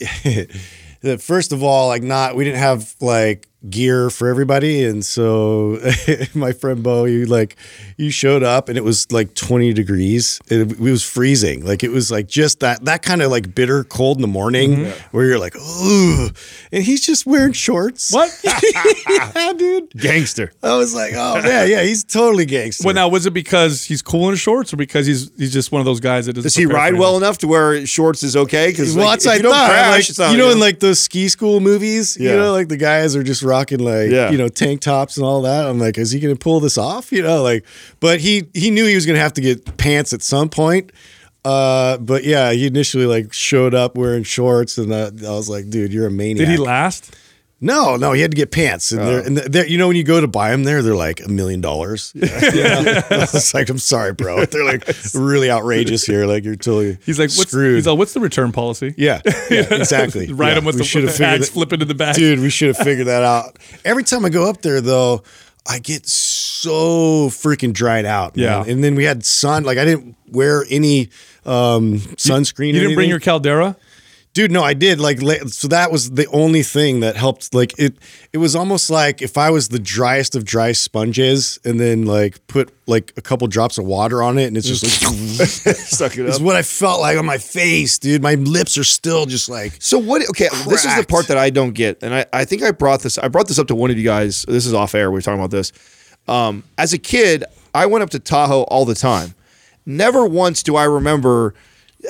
[1.18, 5.78] first of all, like not we didn't have like gear for everybody, and so
[6.34, 7.56] my friend Bo, you like
[8.02, 10.40] you showed up, and it was like twenty degrees.
[10.48, 11.64] It, it was freezing.
[11.64, 14.76] Like it was like just that that kind of like bitter cold in the morning
[14.76, 15.16] mm-hmm.
[15.16, 16.28] where you're like, ooh,
[16.72, 18.12] and he's just wearing shorts.
[18.12, 18.30] what?
[18.44, 19.90] yeah, dude.
[19.90, 20.52] Gangster.
[20.62, 22.86] I was like, oh yeah, yeah, he's totally gangster.
[22.86, 25.80] well, now was it because he's cool in shorts, or because he's he's just one
[25.80, 28.70] of those guys that doesn't Does he ride well enough to wear shorts is okay?
[28.70, 29.70] Because well, like, that's if I you don't thought.
[29.70, 33.14] crash, like, you know, in like those ski school movies, you know, like the guys
[33.16, 34.30] are just rocking like Yeah.
[34.30, 35.66] you know tank tops and all that.
[35.66, 37.12] I'm like, is he going to pull this off?
[37.12, 37.64] You know, like,
[38.00, 40.92] but he he knew he was going to have to get pants at some point.
[41.44, 45.68] Uh, but yeah, he initially like showed up wearing shorts, and I, I was like,
[45.70, 46.46] dude, you're a maniac.
[46.46, 47.16] Did he last?
[47.64, 50.02] No, no, he had to get pants, and, they're, and they're, you know when you
[50.02, 52.12] go to buy them there, they're like a million dollars.
[52.16, 54.44] It's like, I'm sorry, bro.
[54.46, 56.26] They're like really outrageous here.
[56.26, 57.76] Like you're totally He's like, what's, screwed.
[57.76, 58.94] He's like, what's the return policy?
[58.98, 60.32] yeah, yeah, exactly.
[60.32, 62.16] Ride yeah, him with we the, should with the tags that- flipping to the back.
[62.16, 62.40] dude.
[62.40, 63.56] We should have figured that out.
[63.84, 65.22] Every time I go up there, though,
[65.64, 66.31] I get so
[66.70, 68.36] freaking dried out.
[68.36, 68.44] man.
[68.44, 68.64] Yeah.
[68.72, 69.64] and then we had sun.
[69.64, 71.08] Like I didn't wear any
[71.44, 72.72] um, sunscreen.
[72.72, 73.76] You or didn't bring your caldera?
[74.34, 74.98] Dude, no, I did.
[74.98, 77.52] Like, so that was the only thing that helped.
[77.54, 77.98] Like, it,
[78.32, 82.46] it was almost like if I was the driest of dry sponges, and then like
[82.46, 85.46] put like a couple drops of water on it, and it's just like,
[85.76, 86.42] suck it it's up.
[86.42, 88.22] what I felt like on my face, dude.
[88.22, 90.26] My lips are still just like, So what?
[90.30, 93.02] Okay, this is the part that I don't get, and I, I think I brought
[93.02, 93.18] this.
[93.18, 94.46] I brought this up to one of you guys.
[94.48, 95.10] This is off air.
[95.10, 95.72] We were talking about this.
[96.28, 99.34] Um, as a kid, I went up to Tahoe all the time.
[99.84, 101.54] Never once do I remember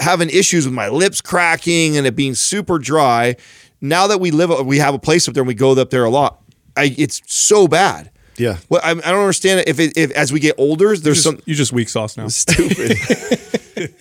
[0.01, 3.37] having issues with my lips cracking and it being super dry.
[3.81, 6.05] Now that we live, we have a place up there and we go up there
[6.05, 6.41] a lot.
[6.77, 8.11] I, it's so bad.
[8.43, 8.59] Yeah.
[8.69, 9.69] Well, I, I don't understand it.
[9.69, 12.29] If, it, if as we get older, there's Just, some you just weak sauce now.
[12.29, 12.99] stupid.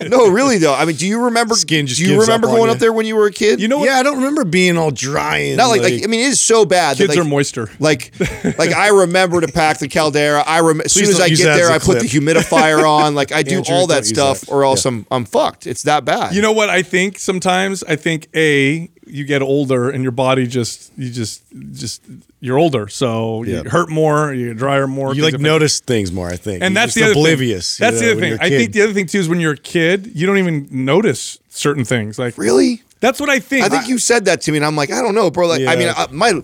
[0.10, 0.74] no, really though.
[0.74, 1.54] I mean, do you remember?
[1.54, 2.72] Skin just do you remember up going you.
[2.72, 3.60] up there when you were a kid?
[3.60, 3.86] You know what?
[3.86, 6.40] yeah, I don't remember being all dry and Not like, like, I mean, it is
[6.40, 6.96] so bad.
[6.96, 7.70] that, Kids like, are moister.
[7.78, 8.12] Like,
[8.58, 10.42] like I remember to pack the caldera.
[10.46, 13.14] I rem- as soon as I get that there, I put the humidifier on.
[13.14, 14.50] Like I do Andrew, all that stuff, that.
[14.52, 15.66] or else I'm I'm fucked.
[15.66, 16.34] It's that bad.
[16.34, 17.82] You know what I think sometimes?
[17.84, 22.02] I think A, you get older and your body just you just just
[22.40, 22.88] you're older.
[22.88, 23.62] So Yeah.
[23.62, 25.14] you hurt more, you get drier more.
[25.14, 26.28] you like notice things more.
[26.28, 27.76] I think, and You're that's the oblivious.
[27.76, 27.84] Thing.
[27.84, 28.38] you That's know, the other thing.
[28.40, 31.38] I think the other thing too is when you're a kid, you don't even notice
[31.50, 32.18] certain things.
[32.18, 32.82] Like really?
[33.00, 33.66] that's what I think.
[33.66, 35.46] I think you said that to me, and I'm like, I don't know, bro.
[35.46, 36.40] Like, I mean, I, my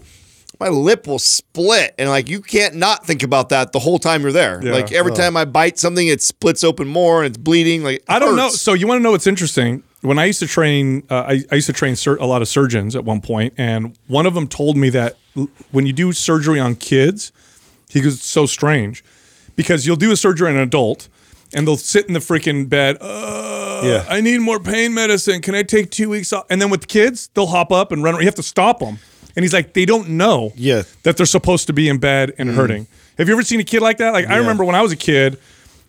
[0.60, 4.22] my lip will split, and like you can't not think about that the whole time
[4.22, 4.60] you're there.
[4.62, 4.72] Yeah.
[4.72, 5.14] Like every oh.
[5.14, 7.82] time I bite something, it splits open more and it's bleeding.
[7.82, 8.50] Like it I don't know.
[8.50, 9.82] So you want to know what's interesting?
[10.00, 12.48] When I used to train, uh, I, I used to train sur- a lot of
[12.48, 16.12] surgeons at one point, and one of them told me that l- when you do
[16.12, 17.32] surgery on kids,
[17.88, 19.02] he goes, "It's so strange
[19.56, 21.08] because you'll do a surgery on an adult,
[21.52, 22.96] and they'll sit in the freaking bed.
[23.00, 24.04] Uh, Yeah.
[24.08, 25.40] I need more pain medicine.
[25.40, 26.44] Can I take two weeks off?
[26.50, 28.16] And then with the kids, they'll hop up and run.
[28.16, 28.98] You have to stop them.
[29.36, 30.82] And he's like, they don't know Yeah.
[31.04, 32.86] that they're supposed to be in bed and hurting.
[33.18, 34.12] Have you ever seen a kid like that?
[34.12, 35.38] Like I remember when I was a kid,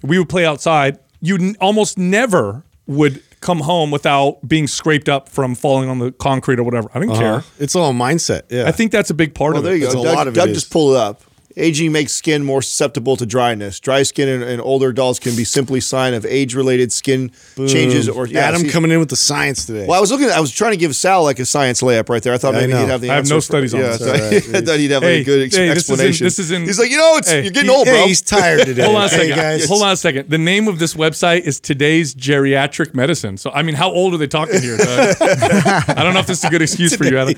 [0.03, 0.99] we would play outside.
[1.21, 6.11] You n- almost never would come home without being scraped up from falling on the
[6.11, 6.89] concrete or whatever.
[6.93, 7.21] I didn't Uh-huh.
[7.21, 7.43] care.
[7.59, 8.41] it's all mindset.
[8.49, 9.79] Yeah, I think that's a big part Well, of there it.
[9.79, 10.01] There you go.
[10.03, 10.57] That's a Doug, lot of Doug is.
[10.57, 11.21] just pulled it up.
[11.59, 13.79] Aging makes skin more susceptible to dryness.
[13.79, 17.31] Dry skin in, in older adults can be simply sign of age-related skin
[17.67, 18.07] changes.
[18.09, 19.85] Or yeah, Adam see- coming in with the science today.
[19.85, 20.29] Well, I was looking.
[20.29, 22.33] I was trying to give Sal like a science layup right there.
[22.33, 22.79] I thought I maybe know.
[22.81, 23.33] he'd have the I have answer.
[23.35, 23.99] no for- studies on yeah, this.
[23.99, 24.55] so It's all right.
[24.63, 26.23] I thought he'd have Hey, a good ex- hey, this is in- explanation.
[26.25, 27.93] this is in- He's like, you know, it's Hey, you're getting he- old, bro.
[27.95, 28.83] hey, he's tired today.
[28.83, 29.35] Hold on a Hey, second.
[29.35, 29.67] guys.
[29.67, 30.29] Hold on a second.
[30.29, 33.37] The name of this website is Today's Geriatric Medicine.
[33.37, 36.45] So, I mean, how old are they talking here, I don't know if this is
[36.45, 37.35] a good excuse for you, Adam.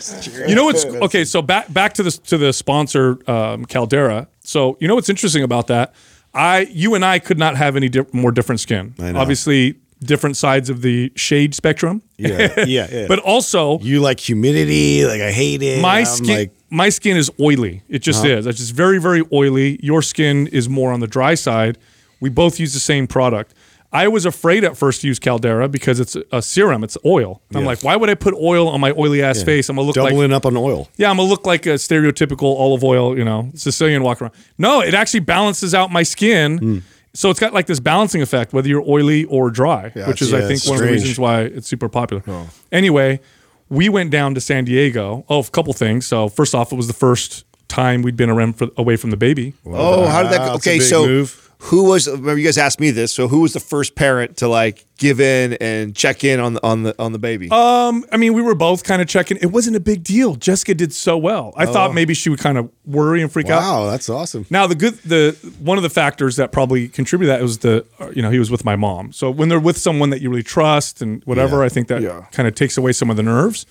[0.48, 1.26] You know what's okay?
[1.26, 4.11] So back back to the to the sponsor, um, Caldera.
[4.44, 5.94] So you know what's interesting about that?
[6.34, 8.94] I, you and I could not have any di- more different skin.
[9.00, 12.02] Obviously, different sides of the shade spectrum.
[12.18, 13.06] Yeah, yeah, yeah.
[13.08, 15.82] But also, you like humidity, like I hate it.
[15.82, 17.84] my I'm skin like, my skin is oily.
[17.90, 18.38] It just Uh-huh.
[18.38, 18.48] is.
[18.48, 19.80] It's just very very oily.
[19.84, 21.78] Your skin is more on the dry side.
[22.22, 23.54] We both use the same product.
[23.94, 26.84] I was afraid at first to use Caldera because it's a serum.
[26.84, 27.42] It's oil.
[27.54, 29.68] I'm like, why would I put oil on my oily ass face?
[29.70, 30.88] I'm gonna look like doubling up on oil.
[30.98, 34.36] yeah, I'm gonna look like a stereotypical olive oil, you know, Sicilian walking around.
[34.58, 36.58] No, it actually balances out my skin.
[36.58, 36.78] Hmm.
[37.14, 40.40] So it's got like this balancing effect, whether you're oily or dry, which is I
[40.40, 42.24] think it's one of the reasons why it's super popular.
[42.72, 43.20] Anyway,
[43.68, 45.26] we went down to San Diego.
[45.28, 46.06] Oh, a couple things.
[46.08, 49.18] So first off, it was the first time we'd been around for, away from the
[49.18, 49.54] baby.
[49.66, 50.54] Oh, how did that Wow, go?
[50.54, 51.51] that's a Okay, big so move.
[51.66, 52.08] Who was?
[52.08, 53.14] Remember, you guys asked me this.
[53.14, 56.64] So, who was the first parent to like give in and check in on the
[56.66, 57.50] on the on the baby?
[57.52, 59.38] Um, I mean, we were both kind of checking.
[59.38, 60.36] It wasn't a big deal.
[60.36, 61.54] Jessica did so well.
[61.56, 63.62] I thought maybe she would kind of worry and freak out.
[63.62, 64.48] Wow, that's awesome.
[64.50, 68.10] Now the good the one of the factors that probably contributed that was the uh,
[68.10, 69.14] you know he was with my mom.
[69.14, 71.66] So when they're with someone that you really trust and whatever, Yeah.
[71.66, 72.26] I think that Yeah.
[72.32, 73.66] kind of takes away some of the nerves.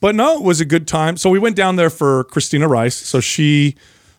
[0.00, 1.16] But no, it was a good time.
[1.18, 2.96] So we went down there for Christina Rice.
[2.96, 3.74] So she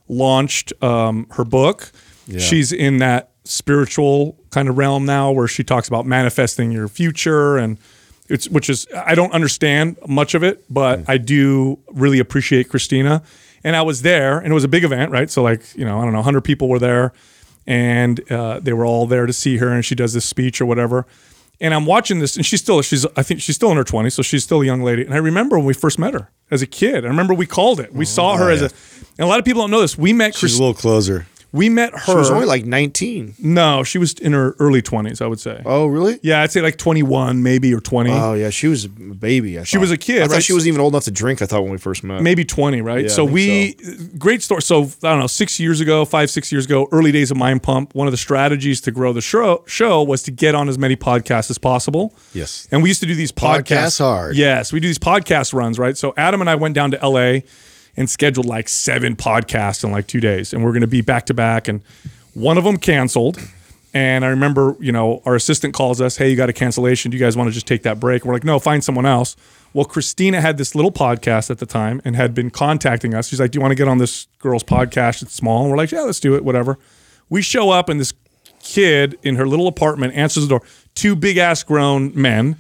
[0.08, 1.92] launched um, her book.
[2.38, 7.58] She's in that spiritual kind of realm now where she talks about manifesting your future
[7.58, 7.80] and
[8.30, 13.24] it's which is I don't understand much of it, but I do really appreciate Christina.
[13.64, 15.30] And I was there, and it was a big event, right?
[15.30, 17.12] So like you know, I don't know, hundred people were there,
[17.68, 20.66] and uh, they were all there to see her, and she does this speech or
[20.66, 21.06] whatever.
[21.60, 24.14] And I'm watching this, and she's still she's I think she's still in her 20s,
[24.14, 25.04] so she's still a young lady.
[25.04, 27.04] And I remember when we first met her as a kid.
[27.04, 27.94] I remember we called it.
[27.94, 28.66] We saw her as a,
[29.18, 29.98] and a lot of people don't know this.
[29.98, 31.28] We met She's Chris, a little closer.
[31.52, 32.00] We met her.
[32.00, 33.36] she was only like 19.
[33.40, 35.62] no, she was in her early 20s, I would say.
[35.66, 36.20] Oh, really?
[36.22, 38.12] Yeah, I'd say like 21 maybe or 20.
[38.12, 38.50] Oh, yeah.
[38.50, 39.58] She was a baby.
[39.60, 41.42] I She was a kid, I thought she wasn't even old enough to drink.
[41.42, 42.22] I thought when we first met.
[42.22, 43.74] maybe 20 right Yeah, so we
[44.18, 47.32] great story so i don't know six years ago five six years ago early days
[47.32, 50.56] of mind pump one of the strategies to grow the show, show was to get
[50.56, 52.68] on as many podcasts as possible Yes.
[52.72, 53.60] and we used to do these podcasts
[53.96, 54.36] Podcasts hard.
[54.36, 57.40] yes we do these podcast runs right so adam and i went down to la
[58.00, 61.28] and scheduled like seven podcasts in like two days and we're going to be back
[61.28, 61.82] to back and
[62.34, 63.38] one of them canceled
[63.94, 67.10] and I remember, you know, our assistant calls us, "Hey, you got a cancellation.
[67.10, 69.36] Do you guys want to just take that break?" we're like, "No, find someone else."
[69.74, 73.28] Well, Christina had this little podcast at the time and had been contacting us.
[73.28, 75.24] She's like, "Do you want to get on this girl's podcast?
[75.24, 76.44] It's small." And we're like, "Yeah, let's do it.
[76.46, 76.78] Whatever."
[77.30, 78.14] We show up and this
[78.62, 80.62] kid in her little apartment answers the door.
[80.94, 82.58] Two big ass grown men,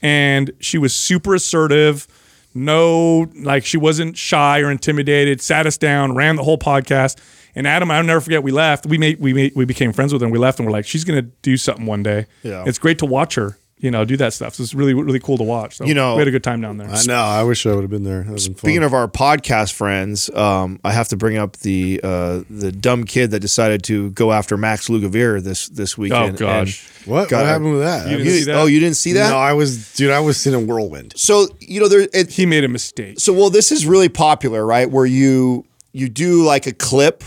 [0.00, 2.06] and she was super assertive.
[2.54, 5.40] No, like she wasn't shy or intimidated.
[5.40, 7.18] Sat us down, ran the whole podcast.
[7.54, 8.42] And Adam, I'll never forget.
[8.42, 8.86] We left.
[8.86, 10.26] We made we made, we became friends with her.
[10.26, 12.26] and We left, and we're like, she's gonna do something one day.
[12.42, 12.64] Yeah.
[12.66, 13.56] it's great to watch her.
[13.82, 14.54] You know, do that stuff.
[14.56, 15.76] So it's really really cool to watch.
[15.76, 16.88] So You know- we had a good time down there.
[16.90, 17.14] I know.
[17.14, 18.24] I wish I would have been there.
[18.24, 18.56] That was fun.
[18.58, 23.04] Speaking of our podcast friends, um, I have to bring up the uh, the dumb
[23.04, 26.34] kid that decided to go after Max Lugavere this this weekend.
[26.34, 26.86] Oh gosh.
[27.06, 27.28] what?
[27.30, 28.06] got- what happened with that?
[28.10, 28.56] You didn't You- see that?
[28.56, 29.30] Oh, you didn't see that?
[29.30, 30.10] No, I was, dude.
[30.10, 31.14] I was in a whirlwind.
[31.16, 32.06] So you know there.
[32.12, 33.18] It, he made a mistake.
[33.18, 34.90] so well, this is really popular, right?
[34.90, 37.24] Where you you do like a clip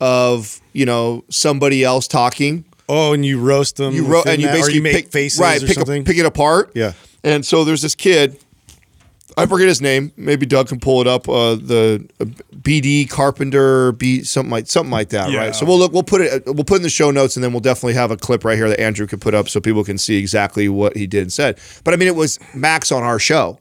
[0.00, 2.64] of you know somebody else talking.
[2.88, 3.94] Oh, and you roast them.
[3.94, 6.02] You within and you that, basically you make pick, faces right, or pick, something.
[6.02, 6.70] A, pick it apart.
[6.74, 6.92] Yeah.
[7.24, 8.38] And so there's this kid.
[9.38, 10.12] I forget his name.
[10.16, 11.28] Maybe Doug can pull it up.
[11.28, 12.24] Uh, the uh,
[12.56, 15.40] BD Carpenter, B something like something like that, Yeah.
[15.40, 15.54] right?
[15.54, 15.92] So we'll look.
[15.92, 16.44] We'll put it.
[16.46, 18.56] We'll put it in the show notes, and then we'll definitely have a clip right
[18.56, 21.32] here that Andrew could put up so people can see exactly what he did and
[21.32, 21.58] said.
[21.84, 23.58] But I mean, it was Max on our show,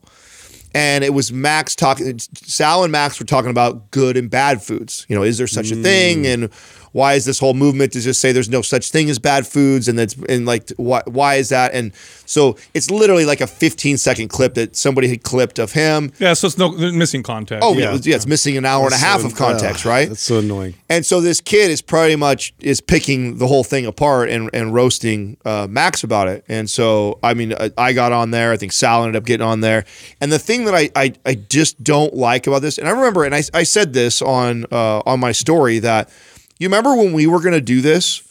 [0.74, 2.20] and it was Max talking.
[2.20, 5.06] Sal and Max were talking about good and bad foods.
[5.10, 6.26] You know, is there such a thing?
[6.26, 6.50] And
[6.96, 9.90] why is this whole movement to just say there's no such thing as bad foods?
[9.90, 11.74] And that's and like why why is that?
[11.74, 11.92] And
[12.26, 16.14] so it's literally like a 15 second clip that somebody had clipped of him.
[16.20, 17.68] Yeah, so it's no missing context.
[17.68, 18.00] Oh yeah, Yeah.
[18.04, 20.08] yeah, it's missing an hour and a half So- of context, uh, right?
[20.08, 20.76] That's so annoying.
[20.90, 24.74] And so this kid is pretty much is picking the whole thing apart and and
[24.74, 26.46] roasting uh, Max about it.
[26.48, 28.54] And so I mean, I, I got on there.
[28.54, 29.84] I think Sal ended up getting on there.
[30.22, 33.26] And the thing that I I, I just don't like about this, and I remember,
[33.26, 36.10] and I, I said this on uh, on my story that
[36.60, 38.22] you remember when we were going to do this.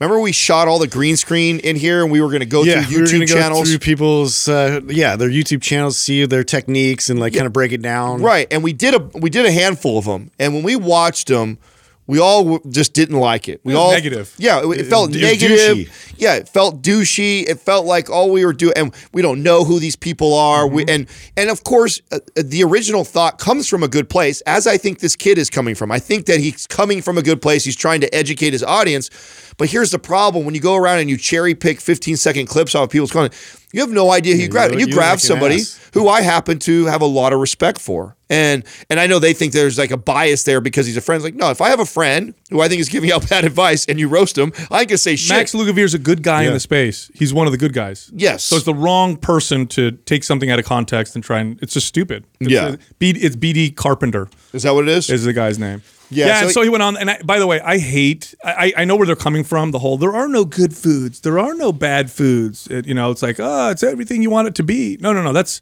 [0.00, 2.64] Remember we shot all the green screen in here, and we were going to go
[2.64, 3.68] Yeah, through we YouTube go channels.
[3.70, 7.70] through people's, uh, yeah, their YouTube channels, see their techniques, and like kind of break
[7.70, 8.20] it down.
[8.20, 11.28] Right, and we did a we did a handful of them, and when we watched
[11.28, 11.58] them,
[12.06, 13.60] we all just didn't like it.
[13.64, 14.34] We was all negative.
[14.36, 15.88] Yeah, it, it felt it negative.
[15.88, 16.14] douchey.
[16.18, 17.48] Yeah, it felt douchey.
[17.48, 20.66] It felt like all we were doing, and we don't know who these people are.
[20.66, 24.42] We, and and of course, uh, uh, the original thought comes from a good place,
[24.42, 25.90] as I think this kid is coming from.
[25.90, 27.64] I think that he's coming from a good place.
[27.64, 29.08] He's trying to educate his audience.
[29.56, 32.74] But here's the problem: when you go around and you cherry pick 15 second clips
[32.74, 33.34] off of people's content,
[33.74, 34.70] You have no idea who you grab.
[34.70, 35.80] you- And you you grab somebody ass.
[35.94, 38.16] who I happen to have a lot of respect for.
[38.30, 41.16] And and I know they think there's like a bias there because he's a friend.
[41.18, 43.44] It's like, no, if I have a friend who I think is giving out bad
[43.44, 45.36] advice and you roast him, I can say shit.
[45.36, 47.10] Max Lugavere's a good guy in the space.
[47.14, 48.10] He's one of the good guys.
[48.14, 48.44] Yes.
[48.44, 51.74] So it's the wrong person to take something out of context and try and it's
[51.74, 52.24] just stupid.
[52.40, 52.74] It's Yeah.
[52.74, 55.10] a- B, it's BD Carpenter is that what it is?
[55.10, 55.82] is the guy's name.
[56.10, 56.40] Yeah, Yeah.
[56.42, 58.34] so he- so he went on, and I, by the way, I hate.
[58.44, 59.70] I, I know where they're coming from.
[59.70, 62.66] The whole there are no good foods, there are no bad foods.
[62.68, 64.98] It- you know, it's like oh, it's everything you want it to be.
[65.00, 65.32] No, no, no.
[65.32, 65.60] That's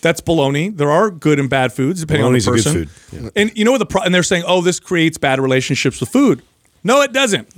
[0.00, 0.74] that's baloney.
[0.74, 3.20] There are good and bad foods depending Bologna's on the good person.
[3.20, 6.00] food, And you know what the pro- and they're saying, oh, this creates bad relationships
[6.00, 6.40] with food.
[6.82, 7.48] No, it doesn't.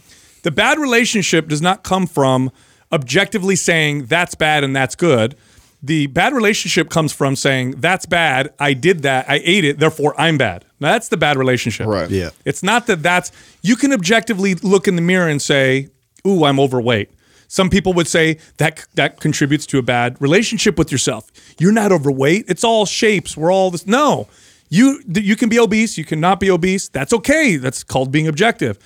[0.43, 2.51] The bad relationship does not come from
[2.91, 5.37] objectively saying that's bad and that's good.
[5.85, 8.53] The bad relationship comes from saying that's bad.
[8.59, 9.29] I did that.
[9.29, 9.79] I ate it.
[9.79, 10.65] Therefore, I'm bad.
[10.83, 11.87] Now, that's the bad relationship.
[11.87, 12.11] Right.
[12.11, 12.31] Yeah.
[12.45, 15.89] It's not that that's you can objectively look in the mirror and say,
[16.27, 17.11] "Ooh, I'm overweight."
[17.49, 21.31] Some people would say that that contributes to a bad relationship with yourself.
[21.59, 22.47] You're not overweight.
[22.49, 23.37] It's all shapes.
[23.37, 23.87] We're all this.
[23.87, 24.27] No,
[24.71, 25.99] you you can be obese.
[25.99, 26.89] You cannot be obese.
[26.89, 27.57] That's okay.
[27.57, 28.79] That's called being objective.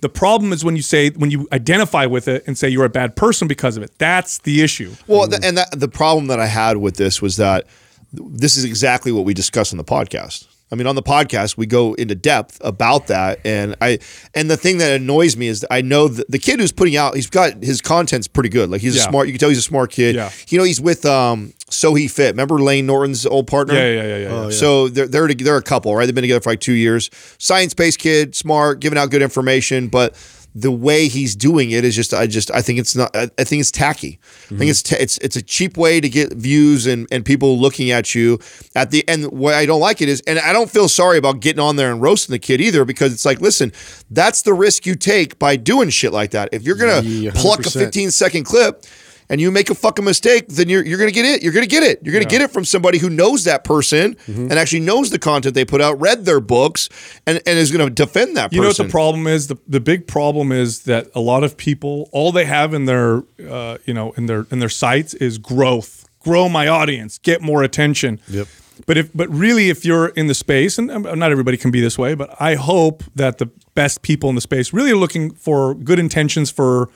[0.00, 2.88] The problem is when you say when you identify with it and say you're a
[2.88, 3.90] bad person because of it.
[3.98, 4.92] That's the issue.
[5.06, 7.66] Well, th- and that, the problem that I had with this was that
[8.12, 10.46] this is exactly what we discuss on the podcast.
[10.72, 13.98] I mean, on the podcast, we go into depth about that, and I
[14.34, 17.14] and the thing that annoys me is that I know the kid who's putting out,
[17.14, 18.70] he's got his content's pretty good.
[18.70, 19.02] Like he's Yeah.
[19.02, 19.26] a smart.
[19.28, 20.14] You can tell he's a smart kid.
[20.14, 20.30] Yeah.
[20.48, 22.30] You know, he's with um, Sohee Fit.
[22.30, 23.74] Remember Lane Norton's old partner?
[23.74, 24.50] Yeah, yeah, yeah, yeah, Oh, yeah.
[24.56, 26.06] So they're they're they're a couple, right?
[26.06, 27.10] They've been together for like two years.
[27.38, 30.14] Science based kid, smart, giving out good information, but
[30.54, 33.44] the way he's doing it is just I just I think it's not I, I
[33.44, 34.20] think it's tacky.
[34.22, 34.70] I think mhm.
[34.70, 38.14] it's ta- it's it's a cheap way to get views and and people looking at
[38.14, 38.38] you
[38.74, 39.30] at the end.
[39.32, 41.90] What I don't like it is, and I don't feel sorry about getting on there
[41.90, 43.72] and roasting the kid either because it's like, listen,
[44.10, 46.50] that's the risk you take by doing shit like that.
[46.52, 48.84] If you're gonna Yeah, pluck a 15 second clip
[49.32, 51.42] and you make a fucking mistake, then you're you're gonna get it.
[51.42, 52.00] You're gonna get it.
[52.04, 54.50] You're gonna get it from somebody who knows that person Mm-hmm.
[54.50, 56.88] and actually knows the content they put out, read their books,
[57.26, 58.56] and, and is gonna defend that person.
[58.56, 59.46] You know what the problem is?
[59.48, 63.22] The, the big problem is that a lot of people, all they have in their,
[63.48, 67.62] uh, you know, in their in their sites is growth, grow my audience, get more
[67.62, 68.20] attention.
[68.28, 68.46] Yep.
[68.86, 71.80] But if, but really, if you're in the space, and um, not everybody can be
[71.80, 75.30] this way, but I hope that the best people in the space really are looking
[75.34, 76.88] for good intentions for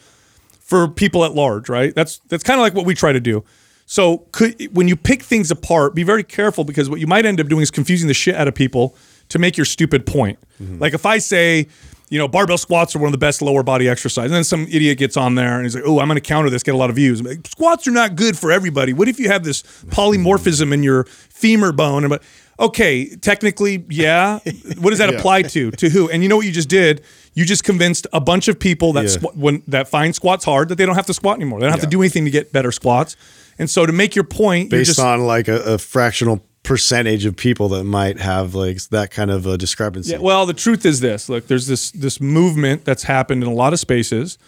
[0.66, 1.94] for people at large, right?
[1.94, 3.44] That's that's kind of like what we try to do.
[3.87, 7.40] So could when you pick things apart, be very careful because what you might end
[7.40, 8.96] up doing is confusing the shit out of people
[9.29, 10.38] to make your stupid point.
[10.61, 10.81] Mm-hmm.
[10.81, 11.68] Like if I say,
[12.09, 14.62] you know, barbell squats are one of the best lower body exercises, and then some
[14.62, 16.79] idiot gets on there and he's like, "Oh, I'm going to counter this, get a
[16.79, 18.92] lot of views." Like, squats are not good for everybody.
[18.92, 22.02] What if you have this polymorphism in your femur bone?
[22.02, 22.24] And but
[22.59, 24.40] okay, technically, yeah.
[24.79, 25.70] What does that apply to?
[25.70, 26.11] To who?
[26.11, 27.02] And you know what you just did?
[27.37, 29.11] You just convinced a bunch of people that Yeah.
[29.11, 31.61] squ- when that find squats hard that they don't have to squat anymore.
[31.61, 33.14] They don't have to do anything to get better squats.
[33.59, 37.37] And so to make your point, based just on like a, a fractional percentage of
[37.37, 40.12] people that might have like that kind of a discrepancy.
[40.12, 41.29] Yeah, well, the truth is this.
[41.29, 44.38] Look, there's this this movement that's happened in a lot of spaces,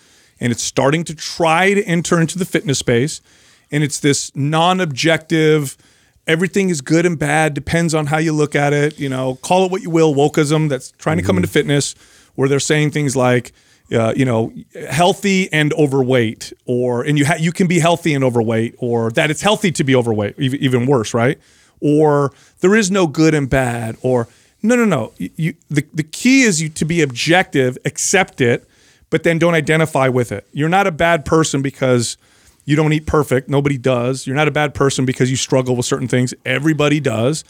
[0.40, 3.20] and it's starting to try to enter into the fitness space,
[3.70, 5.76] and it's this non-objective.
[6.26, 8.98] Everything is good and bad depends on how you look at it.
[8.98, 10.14] You know, call it what you will.
[10.14, 11.44] Wokeism that's trying to come mm-hmm.
[11.44, 11.94] into fitness,
[12.38, 13.50] where they're saying things like,
[13.92, 14.52] uh, you know,
[14.88, 19.28] healthy and overweight, or and you ha- you can be healthy and overweight, or that
[19.28, 20.38] it's healthy to be overweight.
[20.38, 21.40] Even, worse, right?
[21.80, 24.28] Or there is no good and bad, or
[24.62, 25.12] no, no, no.
[25.18, 28.68] You the the key is you to be objective, accept it,
[29.10, 30.46] but then don't identify with it.
[30.52, 32.16] You're not a bad person because
[32.66, 33.48] you don't eat perfect.
[33.48, 34.28] Nobody does.
[34.28, 36.34] You're not a bad person because you struggle with certain things.
[36.44, 37.42] Everybody does.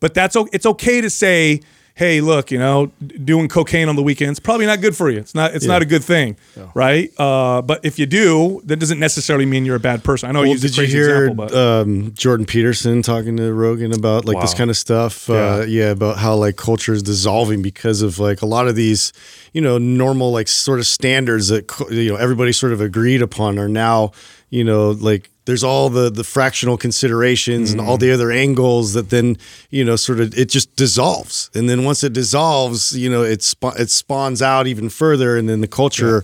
[0.00, 1.62] But that's it's okay to say,
[1.96, 2.90] "Hey, look, you know,
[3.24, 5.18] doing cocaine on the weekends probably not good for you.
[5.18, 6.36] It's not it's not a good thing,
[6.74, 7.10] right?
[7.18, 10.28] Uh, but if you do, that doesn't necessarily mean you're a bad person.
[10.28, 13.36] I know I Well, used a did you hear example, but um, Jordan Peterson talking
[13.36, 15.30] to Rogan about like this kind of stuff?
[15.30, 19.12] Uh, yeah, about how like culture is dissolving because of like a lot of these,
[19.52, 23.58] you know, normal like sort of standards that you know everybody sort of agreed upon
[23.58, 24.10] are now,
[24.50, 27.90] you know, like there's all the the fractional considerations and Mm-hmm.
[27.90, 29.36] all the other angles that then
[29.70, 33.42] you know sort of it just dissolves, and then once it dissolves, you know, it
[33.42, 36.22] spa- it spawns out even further, and then the culture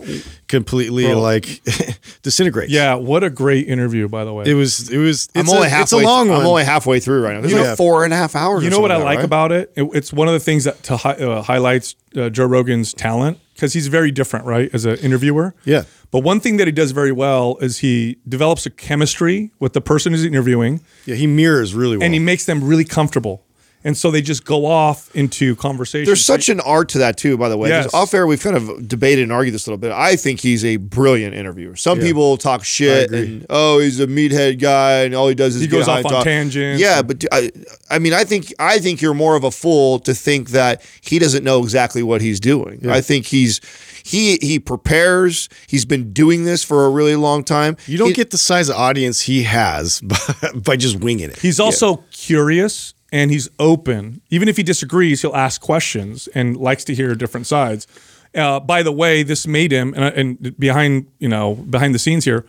[0.51, 1.21] completely Bro.
[1.21, 1.63] like
[2.23, 2.71] disintegrates.
[2.73, 4.45] yeah, what a great interview, by the way.
[4.47, 4.91] It was.
[4.91, 5.29] It was.
[5.35, 5.83] It's I'm only a, halfway.
[5.83, 6.41] It's a long one.
[6.41, 7.41] I'm only halfway through right now.
[7.41, 7.69] This is Yeah.
[7.69, 8.65] like four and a half hours.
[8.65, 9.25] You know what I like right?
[9.25, 9.73] about it?
[9.77, 13.39] It- It's one of the things that to hi- uh, highlights uh, Joe Rogan's talent
[13.55, 15.55] because he's very different, right, as an interviewer.
[15.65, 15.85] Yeah.
[16.11, 19.81] But one thing that he does very well is he develops a chemistry with the
[19.81, 22.05] person he's interviewing, yeah, he mirrors really well.
[22.05, 23.45] and he makes them really comfortable.
[23.83, 26.05] And so they just go off into conversation.
[26.07, 27.71] There's such an art to that too, by the way.
[27.71, 27.93] Yes.
[27.95, 29.93] Off air, we've kind of debated and argued this a little bit.
[29.93, 31.77] I think he's a brilliant interviewer.
[31.77, 35.63] Some people talk shit and oh, he's a meathead guy, and all he does is
[35.63, 36.25] He goes off on talk.
[36.25, 36.81] tangents.
[36.81, 37.51] Yeah, but I,
[37.91, 41.19] I mean, I think I think you're more of a fool to think that he
[41.19, 42.89] doesn't know exactly what he's doing.
[42.89, 43.61] I think he's
[44.05, 45.49] he he prepares.
[45.67, 47.77] He's been doing this for a really long time.
[47.87, 50.17] You don't He- get the size of audience he has by,
[50.55, 51.39] by just winging it.
[51.39, 54.21] He's also curious and he's open.
[54.31, 57.87] Even if he disagrees, he'll ask questions and likes to hear different sides.
[58.35, 62.25] Uh, by the way, this made him and, and behind you know behind the scenes
[62.25, 62.47] here,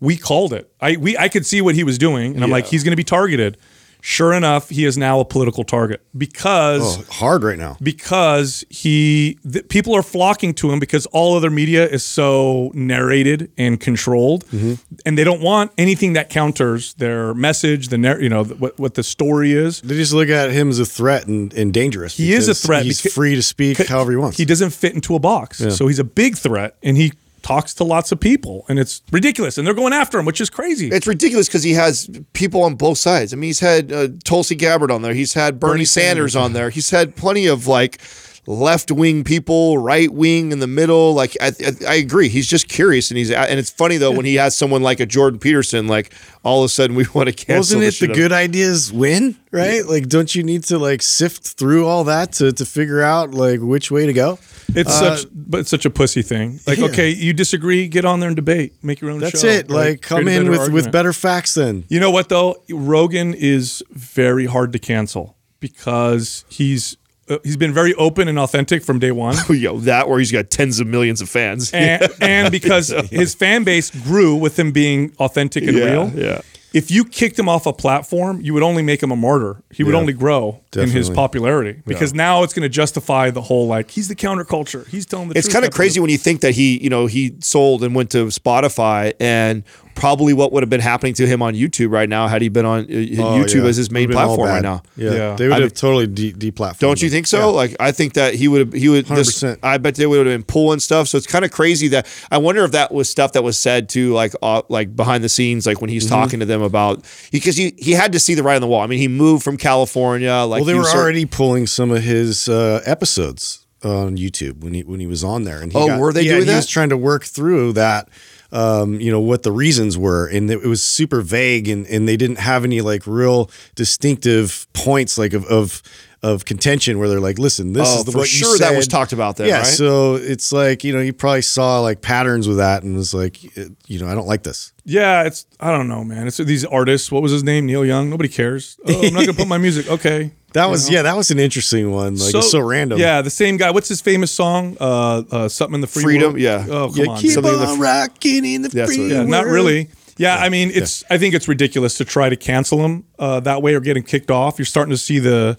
[0.00, 0.70] we called it.
[0.80, 2.96] I we I could see what he was doing, and I'm like, he's going to
[2.96, 3.56] be targeted.
[4.04, 7.76] Sure enough, he is now a political target because Oh, hard right now.
[7.80, 13.52] because he th- people are flocking to him because all other media is so narrated
[13.56, 14.74] and controlled Mm-hmm.
[15.06, 18.76] and they don't want anything that counters their message the nar- you know th- what,
[18.76, 22.16] what the story is They just look at him as a threat and, and dangerous.
[22.16, 24.36] He is a threat He's free to speak however he wants.
[24.36, 27.12] he doesn't fit into a box so he's a big threat and he
[27.42, 30.48] talks to lots of people and it's ridiculous and they're going after him which is
[30.48, 33.32] crazy It's ridiculous because he has people on both sides.
[33.32, 35.14] I mean, he's had uh, Tulsi Gabbard on there.
[35.14, 36.36] He's had Bernie, Bernie Sanders, Sanders.
[36.36, 36.70] on there.
[36.70, 38.00] He's had plenty of like
[38.46, 41.14] left wing people, right wing in the middle.
[41.14, 42.28] Like I, I, I agree.
[42.28, 45.06] He's just curious, and he's and it's funny though when he has someone like a
[45.06, 45.86] Jordan Peterson.
[45.86, 46.12] Like
[46.42, 47.78] all of a sudden we want to cancel.
[47.78, 49.84] Wasn't it shit the out- good ideas win, right?
[49.84, 53.60] Like, don't you need to like sift through all that to, to figure out like
[53.60, 54.38] which way to go?
[54.74, 56.86] it's uh, such but it's such a pussy thing like yeah.
[56.86, 59.70] okay you disagree get on there and debate make your own That's show it.
[59.70, 59.90] right?
[59.90, 61.84] Like, come in better with, with better facts then.
[61.88, 62.62] You know what though?
[62.70, 66.96] Rogan is very hard to cancel because he's
[67.28, 69.36] uh, he's been very open and authentic from day one.
[69.48, 71.70] Yo, that where he's got tens of millions of fans.
[71.72, 76.10] And, and because his fan base grew with him being authentic and Yeah, real.
[76.14, 76.40] yeah.
[76.74, 79.62] If you kicked him off a platform, you would only make him a martyr.
[79.70, 83.42] He would Yeah, only grow in his popularity because now it's going to justify the
[83.42, 84.86] whole like he's the counterculture.
[84.88, 85.44] He's telling the truth.
[85.44, 88.10] It's kind of crazy when you think that he, you know, he sold and went
[88.12, 89.64] to Spotify, and
[90.02, 92.66] probably what would have been happening to him on YouTube right now had he been
[92.66, 93.64] on uh, YouTube Oh, yeah.
[93.68, 94.82] as his main Would've been all platform right now.
[94.96, 95.36] Yeah, Yeah.
[95.36, 96.78] they would have mean- totally de- deplatformed.
[96.80, 97.38] Don't you think so?
[97.38, 97.44] Yeah.
[97.62, 99.58] Like I think that he would have he would this, 100%.
[99.62, 101.06] I bet they would have been pulling stuff.
[101.06, 103.88] So it's kind of crazy that I wonder if that was stuff that was said
[103.90, 106.14] to like uh, like behind the scenes, like when he's Mm-hmm.
[106.16, 108.80] talking to them about because he he had to see the right on the wall.
[108.82, 110.32] I mean, he moved from California.
[110.34, 114.62] Like well, they were was sort- already pulling some of his uh, episodes on YouTube
[114.64, 115.60] when he when he was on there.
[115.60, 116.56] And he Oh, got, were they yeah, doing He that?
[116.56, 118.08] was trying to work through that.
[118.52, 122.16] Um, you know what the reasons were, and it was super vague, and and they
[122.16, 125.82] didn't have any like real distinctive points like of of,
[126.22, 128.76] of contention where they're like, listen, this Oh, is the for what you sure that
[128.76, 129.66] was talked about then, Yeah, right?
[129.66, 133.42] so it's like you know you probably saw like patterns with that, and was like,
[133.88, 134.72] you know, I don't like this.
[134.84, 136.26] Yeah, it's I don't know, man.
[136.28, 137.10] It's these artists.
[137.10, 137.66] What was his name?
[137.66, 138.08] Neil Young.
[138.10, 138.78] Nobody cares.
[138.86, 139.86] Oh, I'm not gonna put my music.
[139.90, 140.30] Okay.
[140.52, 142.16] That was yeah, that was an interesting one.
[142.16, 142.98] Like it's so random.
[142.98, 143.70] Yeah, the same guy.
[143.70, 144.76] What's his famous song?
[144.78, 146.40] Uh, uh something in the free Freedom, world?
[146.40, 146.66] yeah.
[146.68, 147.18] Oh, come Yeah, on.
[147.18, 149.88] keep Something in the on fr- rocking in the That's what- free yeah, not really.
[150.18, 151.02] Yeah, I mean, it's.
[151.08, 154.30] I think it's ridiculous to try to cancel him uh, that way or getting kicked
[154.30, 154.58] off.
[154.58, 155.56] You're starting to see the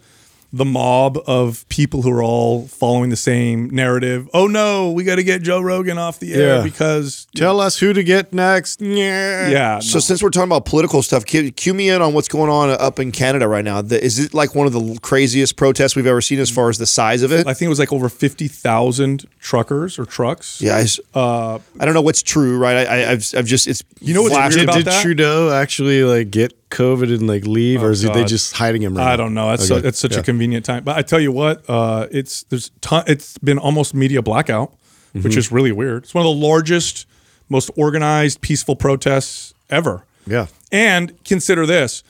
[0.56, 4.30] the mob of people who are all following the same narrative.
[4.36, 6.64] Oh no, we got to get Joe Rogan off the air Yeah.
[6.64, 8.80] because Tell us who to get next.
[8.80, 9.50] Yeah.
[9.50, 9.80] yeah.
[9.80, 10.00] So no.
[10.02, 13.00] since we're talking about political stuff, cue, cue me in on what's going on up
[13.00, 13.82] in Canada right now.
[13.82, 16.78] The, is it like one of the craziest protests we've ever seen as far as
[16.78, 17.48] the size of it?
[17.48, 20.62] I think it was like over fifty thousand truckers or trucks.
[20.62, 22.86] Yeah, I, s- Uh, I don't know what's true, right?
[22.88, 25.02] I, I, I've, I've just it's You know what's flashed weird in- about Did that?
[25.02, 28.28] Trudeau actually like get COVID and like leave, or is it they God.
[28.28, 28.98] just hiding him?
[28.98, 29.50] Right I don't know.
[29.50, 29.82] That's Okay.
[29.82, 30.20] so, it's such Yeah.
[30.20, 30.84] a convenient time.
[30.84, 34.72] But I tell you what, uh, it's there's ton, it's been almost media blackout,
[35.16, 35.22] Mm-hmm.
[35.24, 36.04] which is really weird.
[36.04, 37.06] It's one of the largest,
[37.48, 40.04] most organized, peaceful protests ever.
[40.26, 40.48] Yeah.
[40.72, 42.04] And consider this: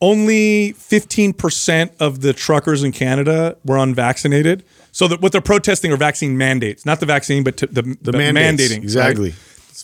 [0.00, 4.62] only 15% of the truckers in Canada were unvaccinated.
[4.92, 8.12] So that what they're protesting are vaccine mandates, not the vaccine, but to, the, the
[8.12, 8.78] the mandating.
[8.82, 9.30] exactly.
[9.30, 9.38] right?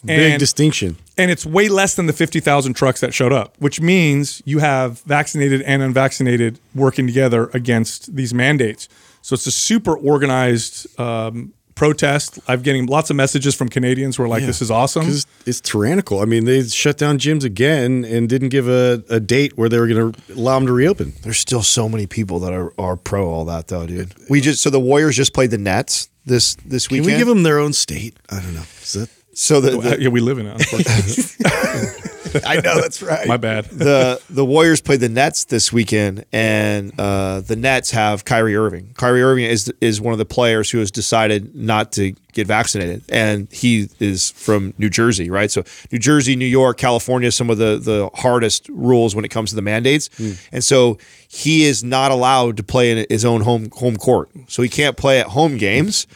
[0.04, 0.96] It's big And- distinction.
[1.16, 5.00] and it's way less than the 50,000 trucks that showed up, which means you have
[5.02, 8.88] vaccinated and unvaccinated working together against these mandates.
[9.22, 12.38] So it's a super organized um, protest.
[12.48, 15.60] I'm getting lots of messages from Canadians who are like, "This is awesome." Because it's
[15.60, 16.20] tyrannical.
[16.20, 19.78] I mean, they shut down gyms again and didn't give a, a date where they
[19.78, 21.12] were going to allow them to reopen.
[21.22, 24.12] There's still so many people that are, are pro all that though, dude.
[24.28, 27.06] We just so the Warriors just played the Nets this this weekend.
[27.06, 28.16] Can we give them their own state?
[28.28, 28.64] I don't know.
[28.82, 30.52] Is that so the, the- yeah, we live in it.
[30.52, 31.98] Unfortunately.
[32.46, 33.28] I know that's right.
[33.28, 33.66] My bad.
[33.66, 38.94] the the Warriors played the Nets this weekend, and uh, the Nets have Kyrie Irving.
[38.96, 43.02] Kyrie Irving is is one of the players who has decided not to get vaccinated,
[43.10, 45.50] and he is from New Jersey, right?
[45.50, 49.50] So New Jersey, New York, California, some of the the hardest rules when it comes
[49.50, 50.08] to the mandates,
[50.52, 50.96] and so
[51.28, 54.30] he is not allowed to play in his own home home court.
[54.48, 56.06] So he can't play at home games.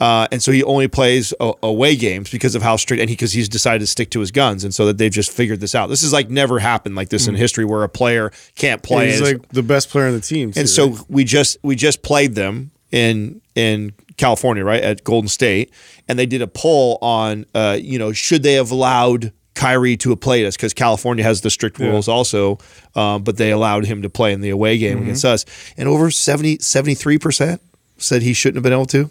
[0.00, 3.32] Uh, and so he only plays a- away games because of how strict, and because
[3.32, 5.88] he's decided to stick to his guns, and so that they've just figured this out.
[5.88, 9.10] This is like never happened like this in history where a player can't play.
[9.10, 10.52] He's like the best player on the team.
[10.52, 11.04] too, and so right?
[11.10, 15.70] we just we just played them in in California, right at Golden State,
[16.08, 20.10] and they did a poll on, uh, you know, should they have allowed Kyrie to
[20.10, 22.58] have played us because California has the strict rules also,
[22.94, 25.02] um, but they allowed him to play in the away game Mm-hmm.
[25.04, 25.44] against us,
[25.76, 27.60] and over 73 percent
[28.02, 29.10] said he shouldn't have been able to.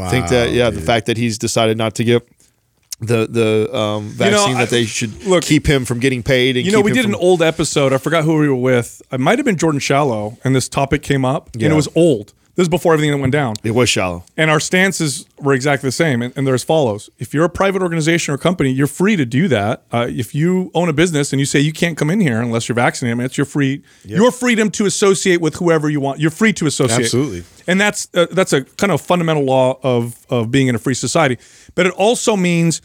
[0.00, 2.26] I think that Wow, yeah, the fact that he's decided not to get.
[3.02, 6.56] The the um, vaccine I- that they should look, keep him from getting paid.
[6.58, 7.94] And You know, we did from- an old episode.
[7.94, 9.00] I forgot who we were with.
[9.10, 12.34] It might have been Jordan Shallow, and this topic came up, and it was old.
[12.60, 13.54] This is before everything that went down.
[13.64, 14.22] It was Shallow.
[14.36, 16.20] And our stances were exactly the same.
[16.20, 19.24] And, and they're as follows If you're a private organization or company, you're free to
[19.24, 19.84] do that.
[19.90, 22.68] Uh, if you own a business and you say you can't come in here unless
[22.68, 26.20] you're vaccinated, I mean, it's your free your freedom to associate with whoever you want.
[26.20, 27.04] You're free to associate.
[27.04, 27.44] Absolutely.
[27.66, 30.92] And that's uh, that's a kind of fundamental law of of being in a free
[30.92, 31.38] society.
[31.74, 32.82] But it also means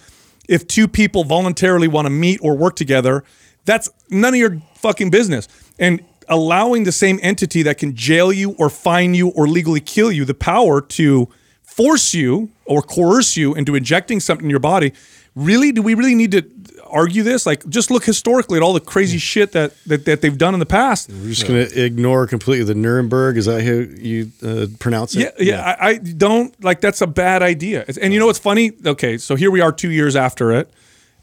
[0.48, 3.26] if two people voluntarily want to meet or work together,
[3.66, 5.50] that's none of your fucking business.
[5.78, 10.12] And allowing the same entity that can jail you or fine you or legally kill
[10.12, 11.28] you the power to
[11.64, 14.94] force you or coerce you into injecting something in your body.
[15.36, 16.44] Really, do we really need to
[16.90, 17.46] argue this?
[17.46, 20.62] Like, just look historically at all the crazy shit that that, that they've done in
[20.62, 21.10] the past.
[21.10, 23.36] we're just gonna ignore completely the Nuremberg.
[23.38, 23.72] Is that how
[24.02, 25.46] you uh, pronounce Yeah, it?
[25.46, 25.76] yeah.
[25.80, 27.82] I, I don't like that's a bad idea.
[27.82, 28.72] It's- And you know what's funny?
[28.86, 30.70] Okay, so here we are two years after it,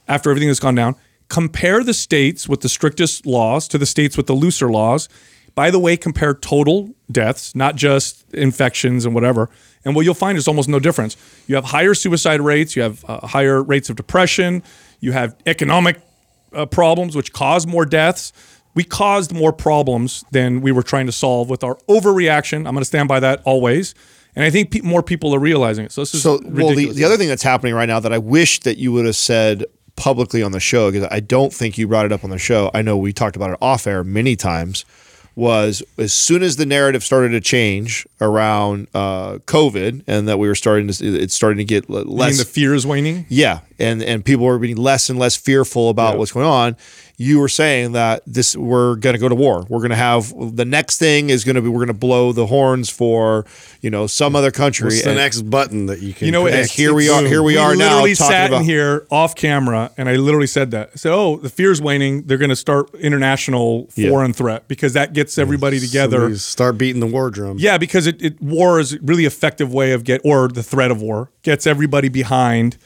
[0.08, 0.94] after everything that's gone down.
[1.32, 5.08] Compare the states with the strictest laws to the states with the looser laws.
[5.54, 9.48] By the way, compare total deaths, not just infections and whatever.
[9.82, 11.16] And what you'll find is almost no difference.
[11.46, 14.62] You have higher suicide rates, you have uh, higher rates of depression,
[15.00, 16.02] you have economic
[16.52, 18.34] uh, problems, which cause more deaths.
[18.74, 22.58] We caused more problems than we were trying to solve with our overreaction.
[22.66, 23.94] I'm going to stand by that always.
[24.36, 25.92] And I think pe- more people are realizing it.
[25.92, 28.18] So this is So, well, the, the other thing that's happening right now that I
[28.18, 29.64] wish that you would have said
[30.02, 32.70] publicly on the show, because I don't think you brought it up on the show.
[32.74, 34.84] I know we talked about it off air many times.
[35.34, 40.46] Was as soon as the narrative started to change around uh, COVID, and that we
[40.46, 42.38] were starting to, it's starting to get l- I mean, less.
[42.38, 43.24] the fear is waning.
[43.30, 46.76] yeah, and and people were being less and less fearful about what's going on.
[47.18, 49.64] You were saying that this we're going to go to war.
[49.68, 52.32] We're going to have the next thing is going to be we're going to blow
[52.32, 53.44] the horns for
[53.80, 54.86] you know some other country.
[54.86, 56.26] What's the next button that you can?
[56.26, 56.54] You know, press?
[56.54, 57.22] and here we are.
[57.22, 60.46] Here we, are now literally talking sat about in here off camera, and I literally
[60.46, 60.90] said that.
[60.94, 62.22] I said, "Oh, the fear's waning.
[62.22, 64.08] They're going to start international Yeah.
[64.10, 67.58] foreign threat because that gets everybody together." Start beating the war drum.
[67.58, 70.90] Yeah, because it, it war is a really effective way of get or the threat
[70.90, 72.78] of war gets everybody behind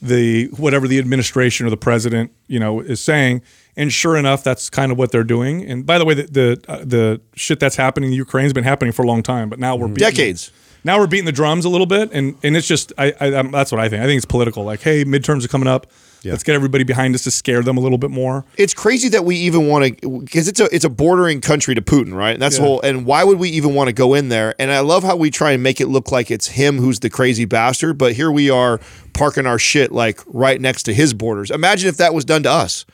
[0.00, 3.42] the whatever the administration or the president you know is saying.
[3.76, 5.64] And sure enough, that's kind of what they're doing.
[5.64, 8.64] And by the way, the the, uh, the shit that's happening in Ukraine has been
[8.64, 10.52] happening for a long time, but now we're beating, decades.
[10.84, 13.50] Now we're beating the drums a little bit, and and it's just I, I I'm,
[13.50, 14.02] that's what I think.
[14.02, 14.64] I think it's political.
[14.64, 15.86] Like, hey, midterms are coming up.
[16.24, 18.44] Let's get everybody behind us to scare them a little bit more.
[18.56, 21.82] It's crazy that we even want to because it's a it's a bordering country to
[21.82, 22.32] Putin, right?
[22.34, 22.68] And that's the Yeah.
[22.68, 22.80] whole.
[22.82, 24.54] And why would we even want to go in there?
[24.60, 27.10] And I love how we try and make it look like it's him who's the
[27.10, 28.78] crazy bastard, but here we are
[29.14, 31.50] parking our shit like right next to his borders.
[31.50, 32.84] Imagine if that was done to us.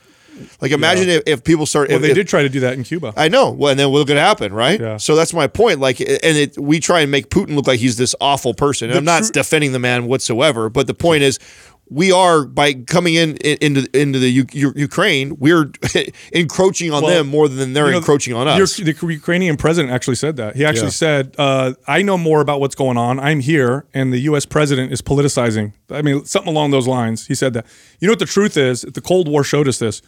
[0.61, 1.89] Like imagine if, if people start.
[1.89, 3.13] Well, if, they if- did try to do that in Cuba.
[3.17, 3.51] I know.
[3.51, 4.79] Well, and then what's going to happen, right?
[4.79, 4.97] Yeah.
[4.97, 5.79] So that's my point.
[5.79, 8.89] Like, and it, we try and make Putin look like he's this awful person.
[8.89, 11.39] And I'm not tru- defending the man whatsoever, but the point is,
[11.91, 15.71] we are by coming in in- into into the U- U- Ukraine, we're
[16.31, 18.77] encroaching on Well, them more than they're You know, encroaching on us.
[18.77, 20.55] The Ukrainian president actually said that.
[20.55, 20.89] He actually Yeah.
[21.05, 23.19] said, uh, "I know more about what's going on.
[23.19, 24.45] I'm here, and the U.S.
[24.45, 27.25] president is politicizing." I mean, something along those lines.
[27.27, 27.65] He said that.
[27.99, 28.81] You know what the truth is?
[28.81, 30.01] The Cold War showed us this.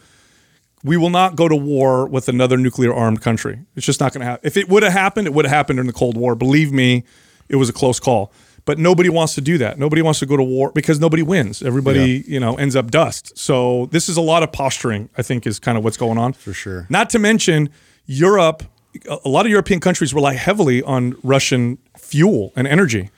[0.84, 3.60] We will not go to war with another nuclear armed country.
[3.76, 4.46] It's just not going to happen.
[4.46, 6.34] If it would have happened, it would have happened in the Cold War.
[6.34, 7.04] Believe me,
[7.48, 8.32] it was a close call.
[8.64, 9.78] But nobody wants to do that.
[9.78, 11.62] Nobody wants to go to war because nobody wins.
[11.62, 13.36] Everybody, you know, ends up dust.
[13.36, 15.08] So this is a lot of posturing.
[15.16, 16.86] I think is kind of what's going on for sure.
[16.88, 17.70] Not to mention
[18.06, 18.62] Europe.
[19.08, 23.10] A lot of European countries rely heavily on Russian fuel and energy.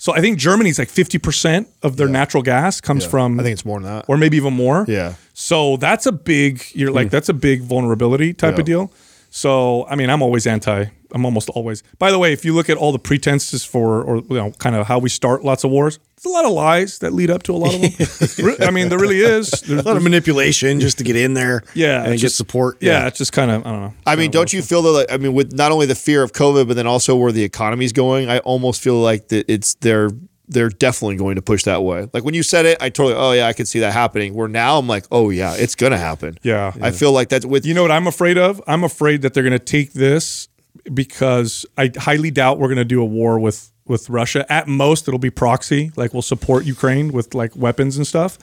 [0.00, 3.38] So I think Germany's like fifty percent of their natural gas comes from.
[3.38, 4.06] I think it's more than that.
[4.08, 4.86] or maybe even more.
[4.88, 5.12] Yeah.
[5.34, 6.62] So that's a big.
[6.72, 7.10] You're like hmm.
[7.10, 8.90] that's a big vulnerability type of deal.
[9.28, 10.86] So, I mean, I'm always anti.
[11.14, 11.82] I'm almost always.
[11.98, 14.76] By the way, if you look at all the pretenses for, or you know, kind
[14.76, 17.42] of how we start lots of wars, it's a lot of lies that lead up
[17.44, 18.56] to a lot of them.
[18.68, 19.50] I mean, there really is.
[19.50, 21.62] There's, A lot of manipulation just to get in there.
[21.74, 22.76] yeah, and it's get just- support.
[22.80, 23.94] Yeah, it's just kind of I don't know.
[24.06, 24.90] I mean, don't you feel that?
[24.90, 27.42] Like, I mean, with not only the fear of COVID, but then also where the
[27.44, 30.10] economy's going, I almost feel like that it's they're
[30.52, 32.08] they're definitely going to push that way.
[32.12, 34.34] Like when you said it, I totally, oh yeah, I could see that happening.
[34.34, 36.38] Where now I'm like, oh yeah, it's gonna happen.
[36.42, 36.72] Yeah.
[36.82, 38.60] I feel like that's with You know what I'm afraid of?
[38.66, 40.48] I'm afraid that they're going to take this
[40.92, 44.50] because I highly doubt we're going to do a war with with Russia.
[44.52, 48.38] At most, it'll be proxy, like we'll support Ukraine with like weapons and stuff.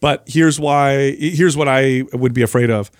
[0.00, 1.12] But here's why.
[1.12, 2.90] Here's what I would be afraid of.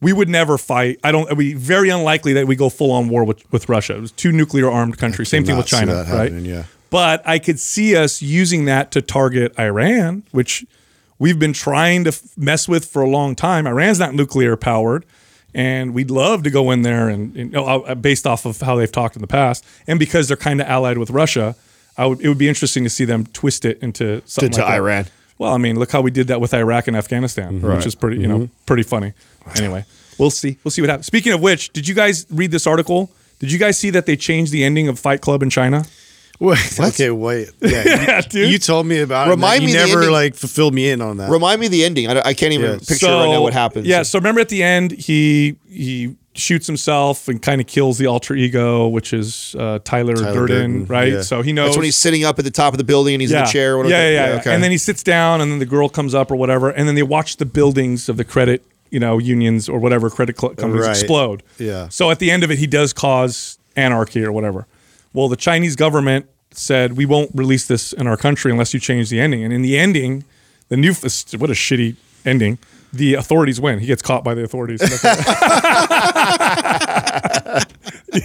[0.00, 0.98] We would never fight.
[1.04, 1.26] I don't.
[1.26, 3.96] It'd be very unlikely that we go full on war with, with Russia.
[3.96, 5.28] It was two nuclear armed countries.
[5.28, 6.32] Same thing with China, right?
[6.32, 6.64] yeah.
[6.90, 10.64] But I could see us using that to target Iran, which
[11.18, 13.66] we've been trying to f- mess with for a long time.
[13.66, 15.04] Iran's not nuclear powered,
[15.56, 18.76] and we'd love to go in there and, you know, uh, based off of how
[18.76, 21.56] they've talked in the past, and because they're kind of allied with Russia,
[21.96, 24.68] I would it would be interesting to see them twist it into something to like
[24.68, 24.76] that.
[24.76, 25.06] Iran.
[25.38, 28.20] Well, I mean, look how we did that with Iraq and Afghanistan, which is pretty,
[28.20, 29.12] you know, pretty funny.
[29.56, 29.84] Anyway,
[30.18, 30.58] we'll see.
[30.62, 31.06] We'll see what happens.
[31.06, 33.10] Speaking of which, did you guys read this article?
[33.38, 35.84] Did you guys see that they changed the ending of Fight Club in China?
[36.38, 37.50] Wait, okay, wait.
[37.60, 38.50] Yeah, Yeah, you, dude.
[38.52, 39.66] you told me about Remind it.
[39.66, 40.12] me You the never ending.
[40.12, 41.30] like fulfilled me in on that.
[41.30, 42.08] Remind me the ending.
[42.08, 42.78] I, I can't even Yeah.
[42.86, 43.86] picture right now what happens.
[43.86, 48.06] Yeah, so remember at the end he he shoots himself and kind of kills the
[48.06, 50.46] alter ego, which is uh, Tyler, Tyler Durden,
[50.80, 51.12] Durden, right?
[51.14, 51.22] yeah.
[51.22, 53.22] So he knows that's when he's sitting up at the top of the building and
[53.22, 53.74] he's in the chair.
[53.74, 53.94] Or whatever.
[53.94, 54.40] Yeah, yeah, yeah.
[54.40, 54.54] okay.
[54.54, 56.94] And then he sits down, and then the girl comes up or whatever, and then
[56.94, 60.84] they watch the buildings of the credit, you know, unions or whatever credit cl- companies
[60.86, 60.90] Right.
[60.98, 61.42] explode.
[61.58, 61.88] Yeah.
[61.88, 64.66] So at the end of it, he does cause anarchy or whatever.
[65.16, 69.08] Well, the Chinese government said we won't release this in our country unless you change
[69.08, 69.42] the ending.
[69.42, 70.24] And in the ending,
[70.68, 71.96] the new what a shitty
[72.26, 72.58] ending.
[72.92, 73.78] The authorities win.
[73.78, 74.80] He gets caught by the authorities.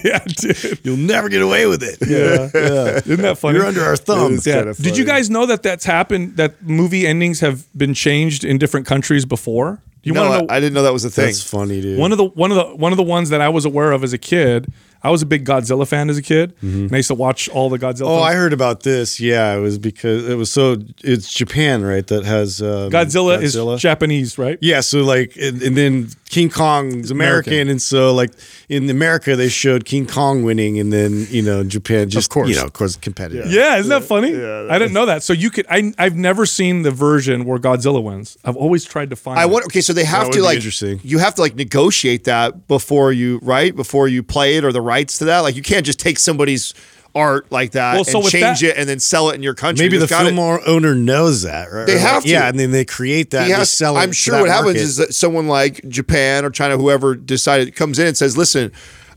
[0.03, 0.81] yeah, dude.
[0.83, 1.97] You'll never get away with it.
[2.05, 2.97] Yeah, yeah.
[3.05, 3.57] Isn't that funny?
[3.57, 4.45] You're under our thumbs.
[4.45, 4.63] Yeah.
[4.63, 6.35] kinda Did you guys know that that's happened?
[6.35, 9.81] That movie endings have been changed in different countries before.
[10.03, 10.53] Do you no, want I, to know?
[10.55, 11.27] I didn't know that was a thing.
[11.27, 11.99] That's funny, dude.
[11.99, 14.03] one of the one of the one of the ones that I was aware of
[14.03, 14.71] as a kid.
[15.03, 17.69] I was a big Godzilla fan as a kid, and I used to watch all
[17.69, 18.03] the Godzilla.
[18.03, 18.23] Oh, films.
[18.23, 19.19] I heard about this.
[19.19, 20.77] Yeah, it was because it was so.
[21.03, 22.05] It's Japan, right?
[22.07, 24.57] That has um, Godzilla, is Japanese, right?
[24.61, 27.69] Yeah, so like, and, and then King Kong's American, American.
[27.69, 28.31] and so like
[28.69, 32.49] in America they showed King Kong winning, and then you know Japan just course.
[32.49, 33.51] you know of course competitive.
[33.51, 34.29] Yeah, isn't that funny?
[34.29, 35.23] I didn't know that.
[35.23, 35.65] So you could.
[35.69, 38.37] I I've never seen the version where Godzilla wins.
[38.45, 39.39] I've always tried to find.
[39.39, 40.99] I want okay, so they have would to like interesting.
[41.03, 44.81] you have to like negotiate that before you right before you play it or the
[44.91, 45.39] rights to that.
[45.39, 46.73] Like you can't just take somebody's
[47.13, 49.53] art like that Well, so and change that- it and then sell it in your
[49.53, 49.85] country.
[49.85, 51.85] Maybe the There's gotta- film o- owner knows that, right?
[51.87, 52.29] They have like, to.
[52.29, 54.01] Yeah, and then they create that he and has- just sell it.
[54.01, 54.81] I'm sure what happens market.
[54.81, 58.71] is that someone like Japan or China, whoever decided comes in and says, "Listen,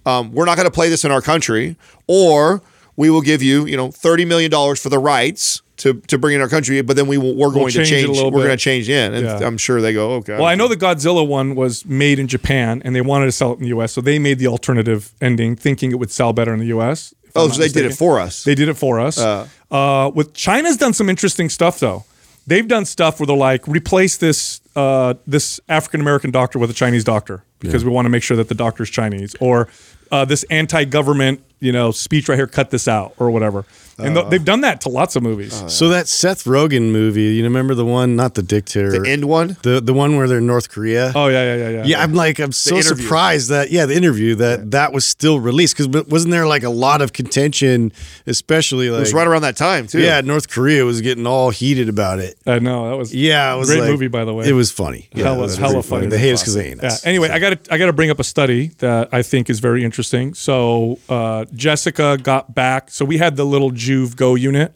[0.07, 1.77] um, we're not going to play this in our country,
[2.09, 2.62] or
[2.97, 6.35] we will give you, you know, thirty million dollars for the rights to to bring
[6.37, 8.16] in our country, but then we will, we're going to change it a change.
[8.16, 9.47] little We're going to change in, and Yeah.
[9.47, 10.35] I'm sure they go, okay.
[10.35, 13.51] Well, I know the Godzilla one was made in Japan, and they wanted to sell
[13.53, 16.53] it in the U.S., so they made the alternative ending, thinking it would sell better
[16.53, 17.14] in the U.S.
[17.37, 18.45] Oh, so they did it for us.
[18.45, 19.18] They did it for us.
[19.18, 22.05] Uh, with China's done some interesting stuff though.
[22.47, 26.75] They've done stuff where they're like replace this uh, this African American doctor with a
[26.75, 29.68] Chinese doctor because we want to make sure that the doctor's Chinese, or
[30.12, 33.65] uh, this anti-government you know speech right here, cut this out, or whatever.
[33.97, 35.63] And th- they've done that to lots of movies.
[35.73, 39.57] So that Seth Rogen movie, you remember the one, not the dictator, the end one.
[39.63, 41.13] the the one where they're in North Korea.
[41.15, 41.85] oh yeah, yeah, yeah, yeah.
[41.85, 43.05] Yeah, I'm like, I'm so interview.
[43.05, 46.71] surprised that yeah, the interview that that was still released because wasn't there like a
[46.71, 47.93] lot of contention,
[48.27, 50.01] especially like It was right around that time too.
[50.01, 52.37] yeah, North Korea was getting all heated about it.
[52.47, 54.49] I know that was Yeah, it was Great like- movie, by the way.
[54.49, 55.09] It was funny.
[55.15, 56.07] Yeah, Hella- it was hella pretty funny.
[56.09, 56.89] They hate us because they ain't Yeah.
[56.89, 57.07] us.
[57.07, 59.61] Anyway, I got to I got to bring up a study that I think is
[59.61, 60.35] very interesting.
[60.35, 62.91] So uh, Jessica got back.
[62.91, 64.75] So we had the little Joovv Go unit,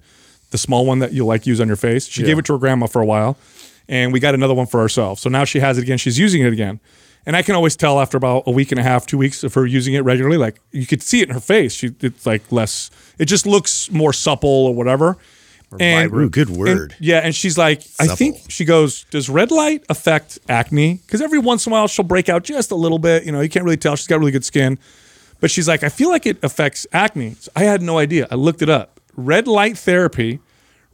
[0.51, 2.07] the small one that you like use on your face.
[2.07, 3.37] She gave it to her grandma for a while,
[3.89, 5.21] and we got another one for ourselves.
[5.23, 5.99] So now she has it again.
[5.99, 6.81] She's using it again.
[7.27, 9.53] And I can always tell after about a week and a half, two weeks of
[9.55, 11.75] her using it regularly, like you could see it in her face.
[11.75, 15.19] She, it's like less, it just looks more supple or whatever.
[15.79, 16.95] and, Ooh, good and- word.
[16.99, 20.95] yeah, and she's like, I think she goes, does red light affect acne?
[21.05, 23.25] Because every once in a while she'll break out just a little bit.
[23.25, 23.95] You know, you can't really tell.
[23.95, 24.79] She's got really good skin,
[25.41, 27.37] but she's like, I feel like it affects acne.
[27.41, 28.27] So I had no idea.
[28.31, 29.01] I looked it up.
[29.17, 30.41] Red light therapy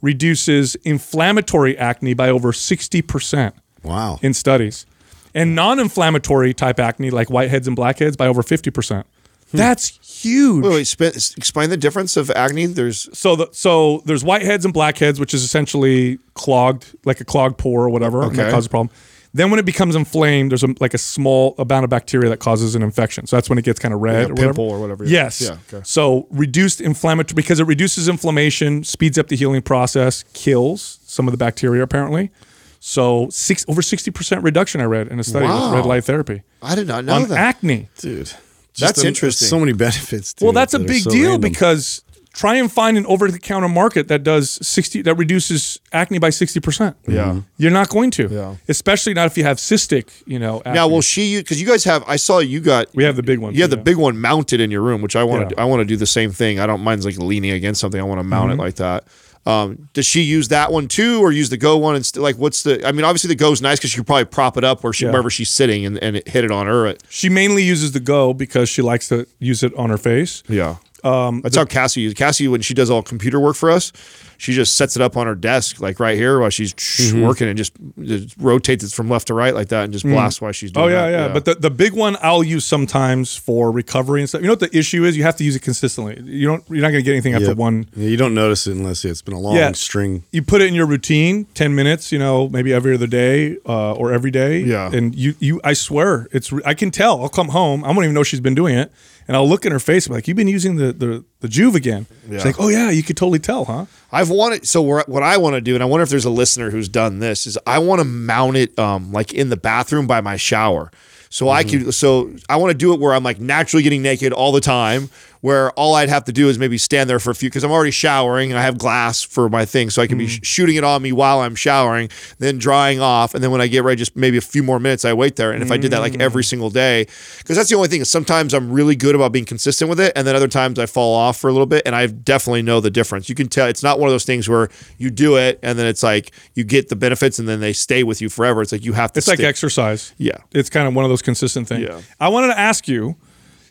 [0.01, 4.19] reduces inflammatory acne by over sixty percent Wow.
[4.21, 4.85] in studies,
[5.33, 9.05] and non-inflammatory type acne like whiteheads and blackheads by over fifty percent.
[9.51, 9.57] Hmm.
[9.57, 9.89] That's
[10.23, 10.63] huge.
[10.65, 12.65] Wait, wait, spe- explain the difference of acne.
[12.65, 17.57] There's So the so there's whiteheads and blackheads, which is essentially clogged, like a clogged
[17.57, 18.89] pore or whatever, and that causes a problem.
[19.35, 22.73] Then when it becomes inflamed, there's a, like a small amount of bacteria that causes
[22.73, 23.27] an infection.
[23.27, 24.47] So that's when it gets kind of red Like a or whatever.
[24.53, 25.03] pimple or whatever.
[25.05, 25.41] Yes.
[25.41, 25.81] Yeah, okay.
[25.83, 31.33] So reduced inflammatory because it reduces inflammation, speeds up the healing process, kills some of
[31.33, 32.31] the bacteria apparently.
[32.79, 35.65] So six over sixty percent reduction I read in a study Wow.
[35.71, 37.37] with red light therapy I did not know on that.
[37.37, 37.89] acne.
[37.99, 38.31] dude.
[38.79, 39.47] That's a- interesting.
[39.47, 40.33] So many benefits.
[40.35, 41.49] To Well, that's a that are big so deal random.
[41.51, 42.03] because
[42.35, 46.29] try and find an over the counter market that does 60 that reduces acne by
[46.29, 46.93] 60%.
[47.07, 47.41] Yeah.
[47.57, 48.27] You're not going to.
[48.27, 48.55] Yeah.
[48.67, 50.59] Especially not if you have cystic, you know.
[50.59, 50.73] Acne.
[50.73, 51.37] Now, will she?
[51.39, 52.93] Because you guys have, I saw you got.
[52.93, 53.55] we have the big one.
[53.55, 53.83] You have the yeah.
[53.83, 55.55] big one mounted in your room, which I want to.
[55.55, 55.61] Yeah.
[55.63, 56.59] I want to do the same thing.
[56.59, 57.99] I don't mind like leaning against something.
[57.99, 58.59] I want to mount Mm-hmm.
[58.59, 59.05] it like that.
[59.47, 61.95] Um, does she use that one too, or use the Go one?
[61.95, 62.85] And like, what's the?
[62.85, 65.05] I mean, obviously the Go's nice because she could probably prop it up where she
[65.05, 65.11] Yeah.
[65.11, 66.95] wherever she's sitting and, and it hit it on her.
[67.09, 70.41] She mainly uses the Go because she likes to use it on her face.
[70.49, 70.77] Yeah.
[71.05, 72.15] Um, That's how Cassie uses.
[72.17, 73.91] Cassie, when she does all computer work for us,
[74.37, 77.21] she just sets it up on her desk, like right here, while she's Mm-hmm.
[77.21, 80.41] working, and just, just rotates it from left to right like that, and just blasts
[80.41, 80.87] while she's doing.
[80.87, 80.89] It.
[80.89, 81.27] Oh yeah, that.
[81.27, 84.41] yeah, But the, the big one I'll use sometimes for recovery and stuff.
[84.41, 85.15] You know what the issue is?
[85.15, 86.19] You have to use it consistently.
[86.25, 86.63] You don't.
[86.69, 87.57] You're not going to get anything after Yep.
[87.57, 87.87] one.
[87.95, 89.71] Yeah, you don't notice it unless it's been a long Yeah.
[89.73, 90.23] string.
[90.31, 92.11] You put it in your routine, ten minutes.
[92.11, 94.59] You know, maybe every other day uh, or every day.
[94.59, 94.91] Yeah.
[94.91, 96.51] And you, you, I swear, it's.
[96.65, 97.21] I can tell.
[97.21, 97.83] I'll come home.
[97.83, 98.91] I won't even know she's been doing it,
[99.27, 100.05] and I'll look in her face.
[100.05, 102.37] and be like, "You've been using the the the Joovv again." Yeah.
[102.37, 105.55] She's like, "Oh yeah, you could totally tell, huh?" I've wanted so what I want
[105.55, 107.99] to do, and I wonder if there's a listener who's done this, is I want
[107.99, 110.91] to mount it um like in the bathroom by my shower.
[111.29, 111.85] So I Mm-hmm.
[111.85, 114.61] could so I want to do it where I'm like naturally getting naked all the
[114.61, 115.09] time,
[115.45, 117.71] where all I'd have to do is maybe stand there for a few because I'm
[117.71, 120.41] already showering and I have glass for my thing, so I can be Mm-hmm.
[120.41, 123.67] sh- shooting it on me while I'm showering, then drying off, and then when I
[123.67, 125.51] get ready, just maybe a few more minutes, I wait there.
[125.51, 126.47] And if I did that like every Mm.
[126.49, 127.05] single day,
[127.37, 130.13] because that's the only thing is sometimes I'm really good about being consistent with it,
[130.15, 132.79] and then other times I fall off for a little bit, and I definitely know
[132.79, 133.29] the difference.
[133.29, 135.85] You can tell it's not one of those things where you do it and then
[135.85, 138.63] it's like you get the benefits and then they stay with you forever.
[138.63, 139.19] It's like you have to.
[139.19, 140.13] It's like exercise.
[140.17, 140.37] Yeah.
[140.53, 141.83] It's kind of one of those consistent things.
[141.87, 142.01] Yeah.
[142.19, 143.15] I wanted to ask you,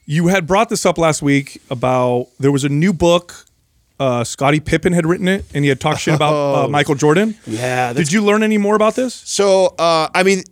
[0.07, 3.47] you had brought this up last week about there was a new book.
[3.99, 6.35] Uh, Scottie Pippen had written it, and he had talked shit about
[6.65, 7.35] uh, Michael Jordan.
[7.39, 7.51] Oh.
[7.51, 9.15] Yeah, Did you learn any more about this?
[9.15, 10.43] So uh, I mean,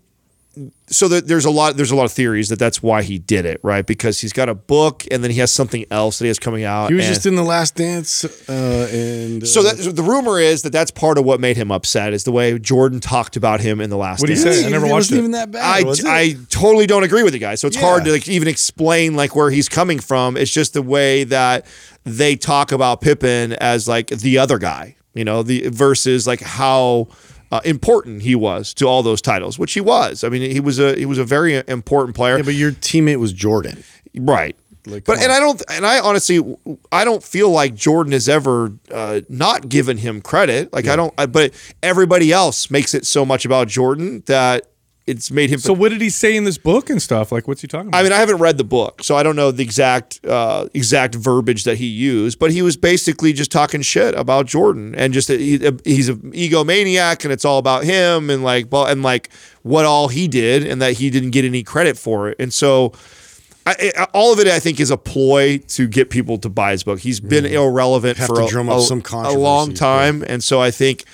[0.88, 3.46] so there- there's a lot there's a lot of theories that that's why he did
[3.46, 3.86] it, right?
[3.86, 6.64] Because he's got a book and then he has something else that he has coming
[6.64, 6.88] out.
[6.90, 10.02] He was and- just in the Last Dance, uh, and uh, So, that, so the
[10.02, 13.36] rumor is that that's part of what made him upset is the way Jordan talked
[13.36, 14.20] about him in the last.
[14.20, 14.58] What'd he Dance.
[14.58, 14.66] say?
[14.66, 15.20] I never it watched wasn't it.
[15.20, 15.62] even that bad.
[15.64, 16.06] I, was it?
[16.06, 17.54] I totally don't agree with the guy.
[17.54, 20.36] So it's hard to like even explain like where he's coming from.
[20.36, 21.64] It's just the way that
[22.04, 27.08] they talk about Pippen as like the other guy, you know, the versus like how
[27.52, 30.24] uh, important he was to all those titles, which he was.
[30.24, 32.38] I mean, he was a he was a very important player.
[32.38, 33.84] yeah, but your teammate was Jordan.
[34.16, 34.56] Right.
[34.86, 35.32] Like, but come and.
[35.32, 36.56] I don't and I honestly
[36.90, 40.72] I don't feel like Jordan has ever uh, not given him credit.
[40.72, 41.14] Like I don't.
[41.18, 44.66] I, but everybody else makes it so much about Jordan that
[45.06, 45.58] it's made him.
[45.58, 47.32] So what did he say in this book and stuff?
[47.32, 47.98] Like, what's he talking about?
[47.98, 51.14] I mean, I haven't read the book, so I don't know the exact uh, exact
[51.16, 52.38] verbiage that he used.
[52.38, 56.32] But he was basically just talking shit about Jordan and just that he, he's an
[56.32, 59.30] egomaniac and it's all about him and like well and like
[59.62, 62.36] what all he did and that he didn't get any credit for it.
[62.38, 62.92] And so.
[63.64, 66.72] I, I- all of it, I think, is a ploy to get people to buy
[66.72, 66.98] his book.
[66.98, 68.20] He's been irrelevant Mm.
[68.20, 71.04] Have for a, a- some a long controversy, time, and so I think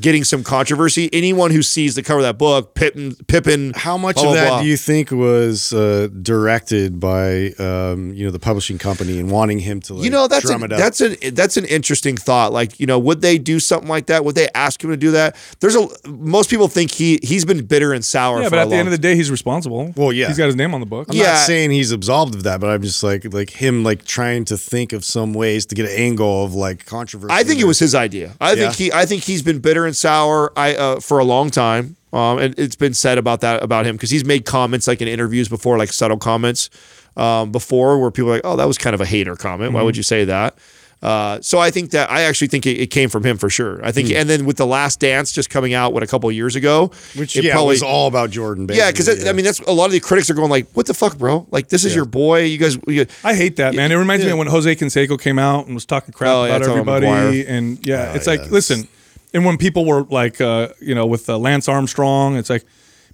[0.00, 1.10] getting some controversy.
[1.12, 4.34] Anyone who sees the cover of that book, Pippin, Pippen, How much blah, of blah,
[4.34, 4.62] that blah.
[4.62, 9.58] do you think was uh, directed by um, you know the publishing company and wanting
[9.58, 10.78] him to like, you know that's drum an, it up?
[10.78, 12.52] that's an that's an interesting thought.
[12.52, 14.24] Like you know, would they do something like that?
[14.24, 15.36] Would they ask him to do that?
[15.60, 18.38] There's a most people think he he's been bitter and sour.
[18.38, 19.92] yeah, for but a at the end of the day, he's responsible.
[19.96, 20.28] Well, yeah.
[20.28, 21.08] he's got his name on the book.
[21.10, 21.32] I'm Yeah.
[21.32, 24.56] not saying he's absolved of that, but I'm just like like him like trying to
[24.56, 27.32] think of some ways to get an angle of like controversy.
[27.32, 28.34] I think it was his idea.
[28.40, 31.50] I think he I think he's been bitter and sour I uh, for a long
[31.50, 31.96] time.
[32.12, 35.06] Um, and it's been said about that about him because he's made comments like in
[35.08, 36.68] interviews before, like subtle comments
[37.16, 39.72] um, before, where people are like, "Oh, that was kind of a hater comment.
[39.72, 40.58] Why would you say that?"
[41.02, 43.80] Uh, so I think that I actually think it, it came from him for sure.
[43.82, 44.16] I think, Hmm.
[44.16, 46.90] and then with the Last Dance just coming out what a couple of years ago,
[47.16, 48.66] which it yeah probably- was all about Jordan.
[48.70, 50.86] yeah, because basically, I mean that's a lot of the critics are going like, "What
[50.86, 51.46] the fuck, bro?
[51.52, 52.42] Like this is your boy.
[52.42, 53.92] You guys, you, I hate that, man.
[53.92, 56.62] It reminds me of when Jose Canseco came out and was talking crap Oh, about
[56.62, 57.46] everybody.
[57.46, 58.88] And yeah, it's yeah, like, it's- listen,
[59.32, 62.64] and when people were like, uh, you know, with uh, Lance Armstrong, it's like,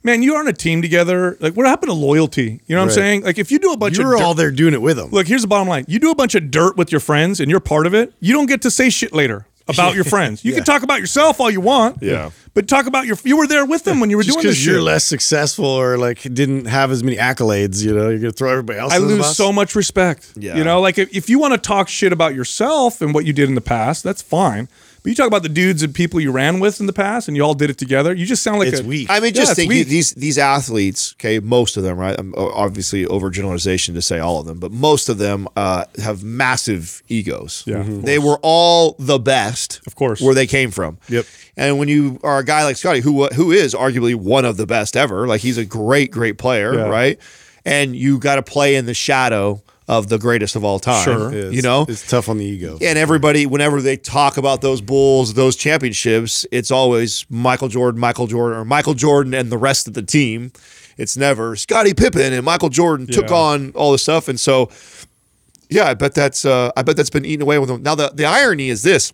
[0.03, 1.37] man, you aren't a team together.
[1.41, 2.61] Like, what happened to loyalty?
[2.67, 3.23] You know what I'm saying?
[3.25, 5.11] Like, if you do a bunch you're of all there doing it with them.
[5.11, 7.51] look, here's the bottom line: you do a bunch of dirt with your friends, and
[7.51, 8.15] you're part of it.
[8.21, 10.45] You don't get to say shit later about your friends.
[10.45, 12.03] You can talk about yourself all you want.
[12.03, 12.31] Yeah.
[12.55, 13.17] but talk about your.
[13.25, 14.73] You were there with them when you were just doing this because shit.
[14.73, 18.51] you're less successful or like didn't have as many accolades, you know, you're gonna throw
[18.51, 18.93] everybody else.
[18.93, 20.33] I lose so much respect.
[20.37, 20.57] Yeah.
[20.57, 23.33] You know, like if, if you want to talk shit about yourself and what you
[23.33, 24.69] did in the past, that's fine.
[25.07, 27.37] But you talk about the dudes and people you ran with in the past, and
[27.37, 28.13] you all did it together.
[28.13, 29.07] You just sound like It's a, weak.
[29.09, 31.15] I mean, just it's think you, these these athletes.
[31.17, 32.19] Okay, most of them, right?
[32.19, 37.05] Um, obviously, overgeneralization to say all of them, but most of them uh, have massive
[37.07, 37.63] egos.
[37.69, 40.21] Yeah, of they were all the best, Of course.
[40.21, 40.99] where they came from.
[41.09, 41.25] Yep.
[41.57, 44.67] And when you are a guy like Scottie, who who is arguably one of the
[44.67, 46.89] best ever, like he's a great, great player, Yeah.
[46.89, 47.21] right?
[47.65, 51.05] And you got to play in the shadow of the greatest of all time.
[51.05, 51.51] Sure.
[51.51, 52.79] You know, it's tough on the ego.
[52.83, 58.27] and everybody, whenever they talk about those Bulls, those championships, it's always Michael Jordan, Michael
[58.27, 60.53] Jordan, or Michael Jordan and the rest of the team.
[60.97, 64.71] It's never Scottie Pippen and Michael Jordan took on all this stuff, and so
[65.69, 67.83] yeah, I bet that's uh, I bet that's been eaten away with them.
[67.83, 69.13] Now the the irony is this: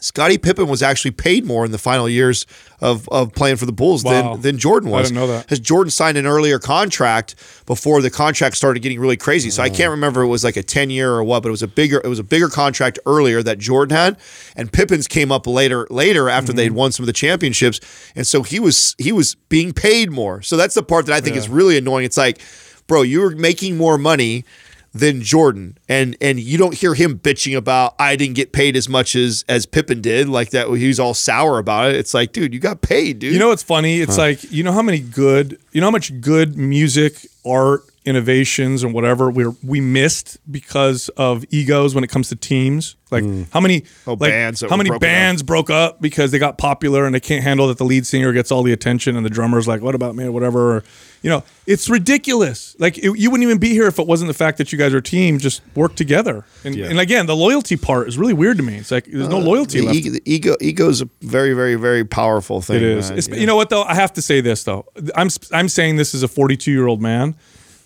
[0.00, 2.46] Scottie Pippen was actually paid more in the final years
[2.80, 4.34] of, of playing for the Bulls Wow.
[4.34, 5.00] than, than Jordan was.
[5.00, 5.44] I didn't know that.
[5.44, 7.34] Because Jordan signed an earlier contract
[7.66, 9.50] before the contract started getting really crazy.
[9.50, 11.62] So I can't remember it was like a 10 year or what, but it was
[11.62, 14.16] a bigger it was a bigger contract earlier that Jordan had.
[14.56, 17.80] And Pippen's came up later later after they'd won some of the championships.
[18.14, 20.42] And so he was he was being paid more.
[20.42, 22.04] So that's the part that I think is really annoying.
[22.04, 22.40] It's like,
[22.86, 24.44] bro, you were making more money
[24.92, 28.88] than Jordan, and and you don't hear him bitching about I didn't get paid as
[28.88, 30.68] much as as Pippen did, like that.
[30.68, 31.96] He was all sour about it.
[31.96, 33.32] It's like, dude, you got paid, dude.
[33.32, 34.00] You know what's funny?
[34.00, 38.82] It's like you know how many good, you know how much good music, art, innovations,
[38.82, 42.96] and whatever we we missed because of egos when it comes to teams.
[43.10, 45.00] Like how many Oh, like, bands how many broken up.
[45.00, 48.34] bands broke up because they got popular and they can't handle that the lead singer
[48.34, 50.76] gets all the attention and the drummer's like, what about me or whatever.
[50.76, 50.84] Or,
[51.22, 52.76] you know, it's ridiculous.
[52.78, 54.92] Like it, you wouldn't even be here if it wasn't the fact that you guys
[54.92, 56.44] are a team, just work together.
[56.64, 58.76] And, and again, the loyalty part is really weird to me.
[58.76, 59.96] It's like there's no loyalty Uh, left.
[59.96, 62.76] ego, the ego ego is a very very very powerful thing.
[62.76, 63.10] It is.
[63.10, 63.84] It's- You know what though?
[63.84, 64.84] I have to say this though.
[65.16, 67.36] I'm I'm saying this as a 42 year old man.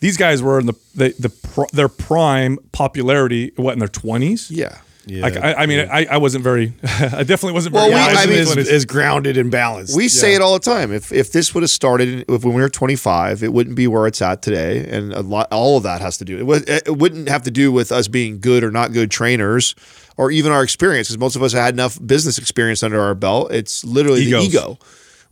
[0.03, 3.53] These guys were in the the, the pr- their prime popularity.
[3.57, 4.49] What in their 20s?
[4.51, 4.77] Yeah.
[5.07, 5.23] Yeah.
[5.23, 6.75] Like I, I mean, I, I wasn't very.
[6.85, 8.13] I definitely wasn't Well, very.
[8.13, 9.97] we- I mean, this is, grounded and balanced.
[9.97, 10.93] We say it all the time.
[10.93, 14.07] If if this would have started if when we were 25, it wouldn't be where
[14.07, 16.39] it's at today, and a lot, all of that has to do.
[16.39, 19.75] It, was, it wouldn't have to do with us being good or not good trainers,
[20.17, 23.51] or even our experience, because most of us had enough business experience under our belt.
[23.53, 24.43] It's literally Egos.
[24.43, 24.79] the ego.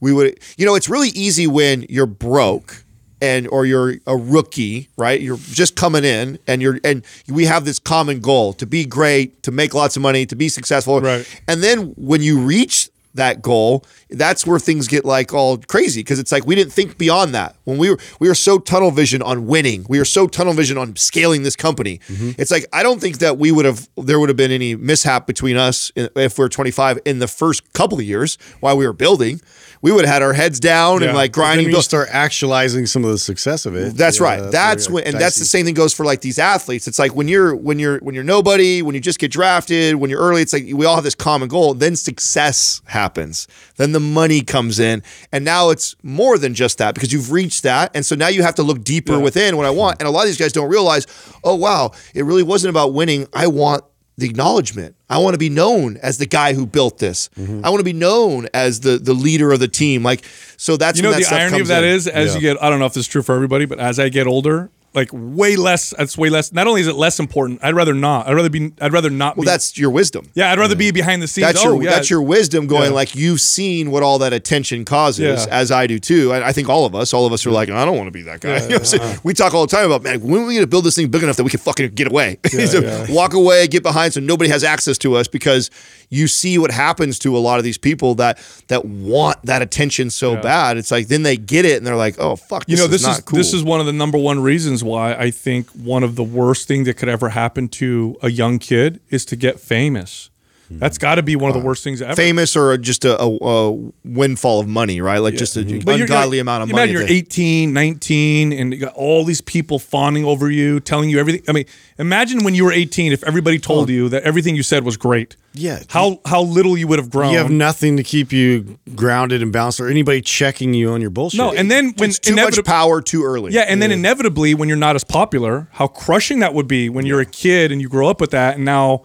[0.01, 2.85] We would, you know, it's really easy when you're broke
[3.21, 5.21] and or you're a rookie, right?
[5.21, 9.43] You're just coming in and you're and we have this common goal to be great,
[9.43, 11.01] to make lots of money, to be successful.
[11.01, 11.27] Right.
[11.49, 16.19] And then when you reach that goal, that's where things get like all crazy because
[16.19, 17.57] it's like we didn't think beyond that.
[17.65, 20.79] When we were we were so tunnel vision on winning, we were so tunnel vision
[20.79, 21.99] on scaling this company.
[22.07, 22.41] Mm-hmm.
[22.41, 25.27] It's like I don't think that we would have there would have been any mishap
[25.27, 28.87] between us in- if we are 25 in the first couple of years while we
[28.87, 29.41] were building.
[29.83, 31.09] We would have had our heads down Yeah.
[31.09, 31.67] and like then grinding.
[31.67, 33.97] when you start actualizing some of the success of it.
[33.97, 34.51] that's yeah, right.
[34.53, 36.87] That's where when, and gets that's the same thing goes for like these athletes.
[36.87, 40.11] It's like when you're when you're when you're nobody, when you just get drafted, when
[40.11, 40.43] you're early.
[40.43, 41.73] It's like we all have this common goal.
[41.75, 43.49] Then success happens.
[43.77, 45.03] Then the money comes in,
[45.33, 48.43] and now it's more than just that because you've reached that, and so now you
[48.43, 49.97] have to look deeper within what I want.
[50.01, 51.07] And a lot of these guys don't realize,
[51.43, 53.27] oh wow, it really wasn't about winning.
[53.33, 53.85] I want
[54.21, 54.95] the acknowledgement.
[55.09, 57.29] I want to be known as the guy who built this.
[57.37, 57.65] Mm-hmm.
[57.65, 60.03] I want to be known as the the leader of the team.
[60.03, 60.25] Like
[60.57, 61.91] so that's you know when that the irony of that in.
[61.91, 62.63] is as you get.
[62.63, 64.71] I don't know if this is true for everybody, but as I get older.
[64.93, 65.95] Like way less.
[65.97, 66.53] That's way less.
[66.53, 68.27] Not only is it less important, I'd rather not.
[68.27, 68.73] I'd rather be.
[68.81, 69.37] I'd rather not.
[69.37, 70.29] well, be, that's your wisdom.
[70.35, 70.51] yeah.
[70.51, 71.47] I'd rather be behind the scenes.
[71.47, 71.91] That's oh, your yeah.
[71.91, 72.97] that's your wisdom going Yeah.
[72.97, 75.55] like you've seen what all that attention causes, Yeah.
[75.55, 76.33] as I do too.
[76.33, 78.13] I, I think all of us, all of us are like, I don't want to
[78.13, 78.63] be that guy.
[78.67, 79.21] You know I'm?
[79.23, 81.09] We talk all the time about man, when are we going to build this thing
[81.09, 83.07] big enough that we can fucking get away, So yeah.
[83.11, 85.71] walk away, get behind, so nobody has access to us because
[86.09, 90.11] you see what happens to a lot of these people that that want that attention
[90.11, 90.77] so bad.
[90.77, 92.91] It's like then they get it and they're like, oh fuck, you this know is
[92.91, 93.37] this not is cool.
[93.37, 96.69] this is one of the number one reasons why I think one of the worst
[96.69, 100.30] things that could ever happen to a young kid is to get famous.
[100.71, 102.15] That's got to be one of the worst things ever.
[102.15, 103.73] famous or just a, a, a
[104.05, 105.19] windfall of money, right?
[105.19, 106.93] Like just an But you're- ungodly you're- amount of you money.
[106.93, 111.19] Imagine you're 18, 19, and you got all these people fawning over you, telling you
[111.19, 111.43] everything.
[111.49, 111.65] I mean,
[111.99, 113.93] imagine when you were 18, if everybody told oh.
[113.93, 115.37] you that everything you said was great.
[115.53, 115.81] Yeah.
[115.89, 117.33] How how little you would have grown.
[117.33, 121.11] You have nothing to keep you grounded and balanced, or anybody checking you on your
[121.11, 121.39] bullshit.
[121.39, 123.53] no, and then when it's too much power too early.
[123.53, 127.05] Yeah, and then inevitably, when you're not as popular, how crushing that would be when
[127.05, 129.03] you're a kid and you grow up with that, and now,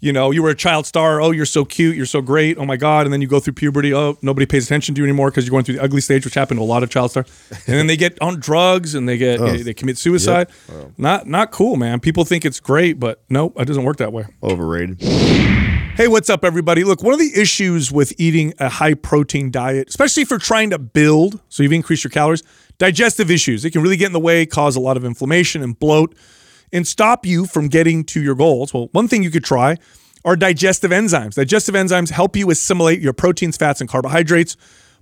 [0.00, 1.20] you know, you were a child star.
[1.20, 2.58] Oh, you're so cute, you're so great.
[2.58, 3.06] Oh my god!
[3.06, 3.94] And then you go through puberty.
[3.94, 6.34] Oh, nobody pays attention to you anymore because you're going through the ugly stage, which
[6.34, 7.26] happened to a lot of child stars.
[7.66, 9.46] And then they get on drugs and they get oh.
[9.46, 10.48] they, they commit suicide.
[10.98, 12.00] Not not cool, man.
[12.00, 14.26] People think it's great, but nope, it doesn't work that way.
[14.42, 15.02] overrated.
[15.96, 16.84] Hey, what's up, everybody?
[16.84, 20.68] Look, one of the issues with eating a high protein diet, especially if you're trying
[20.68, 22.42] to build, so you've increased your calories,
[22.76, 23.64] digestive issues.
[23.64, 26.14] It can really get in the way, cause a lot of inflammation and bloat,
[26.76, 28.72] and stop you from getting to your goals.
[28.72, 29.76] Well, one thing you could try
[30.24, 31.34] are digestive enzymes.
[31.34, 34.56] Digestive enzymes help you assimilate your proteins, fats, and carbohydrates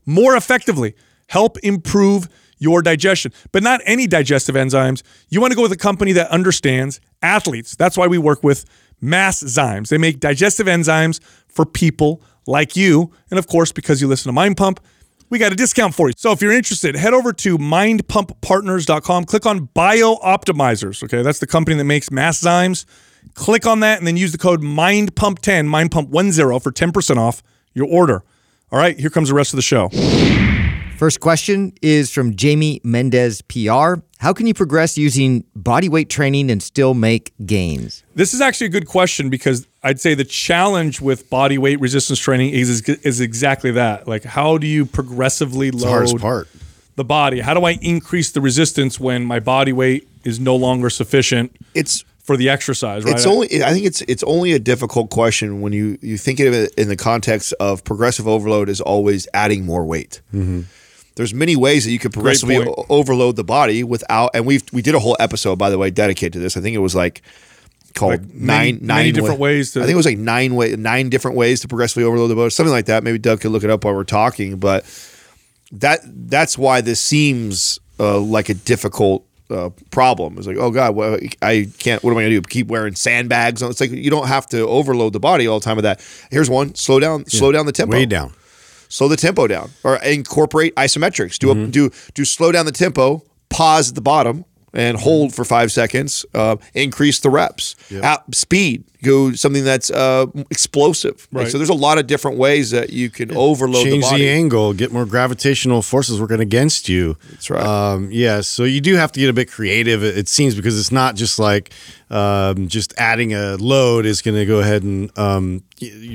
[0.06, 0.94] more effectively,
[1.28, 3.32] help improve your digestion.
[3.52, 5.02] But not any digestive enzymes.
[5.28, 7.74] You want to go with a company that understands athletes.
[7.74, 8.64] That's why we work with
[9.02, 9.88] Masszymes.
[9.88, 13.12] They make digestive enzymes for people like you.
[13.30, 14.80] And of course, because you listen to Mind Pump,
[15.30, 16.14] we got a discount for you.
[16.16, 21.02] So if you're interested, head over to mindpumppartners.com, click on Bio Optimizers.
[21.02, 22.84] Okay, that's the company that makes Masszymes.
[23.34, 28.22] Click on that and then use the code MindPump10, MindPump10 for 10% off your order.
[28.70, 29.88] All right, here comes the rest of the show.
[30.96, 33.96] First question is from Jamie Mendez PR.
[34.18, 38.04] How can you progress using body weight training and still make gains?
[38.14, 42.18] This is actually a good question because I'd say the challenge with body weight resistance
[42.20, 44.06] training is is exactly that.
[44.06, 46.48] Like, how do you progressively It's the load part.
[46.94, 47.40] the body?
[47.40, 52.04] How do I increase the resistance when my body weight is no longer sufficient It's
[52.22, 53.04] for the exercise?
[53.04, 53.14] Right?
[53.14, 53.62] It's only.
[53.62, 56.88] I think it's it's only a difficult question when you you think of it in
[56.88, 60.22] the context of progressive overload is always adding more weight.
[60.32, 60.62] Mm-hmm.
[61.16, 64.30] There's many ways that you could progressively o- overload the body without.
[64.34, 66.56] And we we did a whole episode by the way dedicated to this.
[66.56, 67.22] I think it was like
[67.94, 70.18] called Like many- nine many nine different wa- ways to- I think it was like
[70.18, 73.04] nine way nine different ways to progressively overload the body, something like that.
[73.04, 74.84] Maybe Doug could look it up while we're talking, but
[75.72, 80.36] that that's why this seems uh, like a difficult uh, problem.
[80.38, 82.02] It's like, oh god, well, I can't.
[82.02, 82.42] What am I going to do?
[82.42, 83.62] Keep wearing sandbags?
[83.62, 86.00] It's like you don't have to overload the body all the time with that.
[86.30, 88.32] Here's one: slow down, slow down the tempo, Way down.
[88.94, 91.38] Slow the tempo down, or incorporate isometrics.
[91.38, 91.64] Do Mm-hmm.
[91.64, 95.70] a, do do slow down the tempo, pause at the bottom, and hold for five
[95.72, 96.24] seconds.
[96.32, 97.74] Uh, increase the reps.
[98.02, 101.28] At speed, go something that's uh, explosive.
[101.32, 104.24] Like, so there's a lot of different ways that you can overload Change the body.
[104.24, 107.16] the angle, get more gravitational forces working against you.
[107.30, 107.64] That's right.
[107.64, 110.02] Um, yeah, so you do have to get a bit creative.
[110.02, 111.72] It, it seems because it's not just like
[112.10, 115.62] um, just adding a load is going to go ahead and um,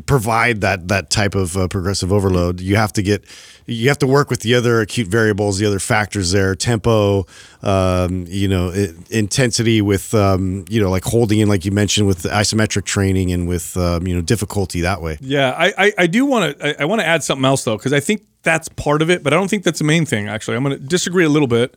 [0.06, 2.62] provide that that type of uh, progressive overload.
[2.62, 3.26] You have to get
[3.66, 7.26] you have to work with the other acute variables, the other factors there, tempo,
[7.62, 12.08] um, you know, i intensity with um, you know like holding in, like you mentioned
[12.08, 15.18] with the isometric training and with um, you know difficulty that way.
[15.22, 17.78] Yeah, I I, I do want to I, I want to add something else though
[17.78, 20.28] because I think that's part of it, but I don't think that's the main thing.
[20.28, 21.76] Actually, I'm going to disagree a little bit.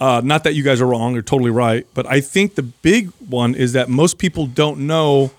[0.00, 1.86] Uh, not that you guys are wrong; you're totally right.
[1.94, 5.30] But I think the big one is that most people don't know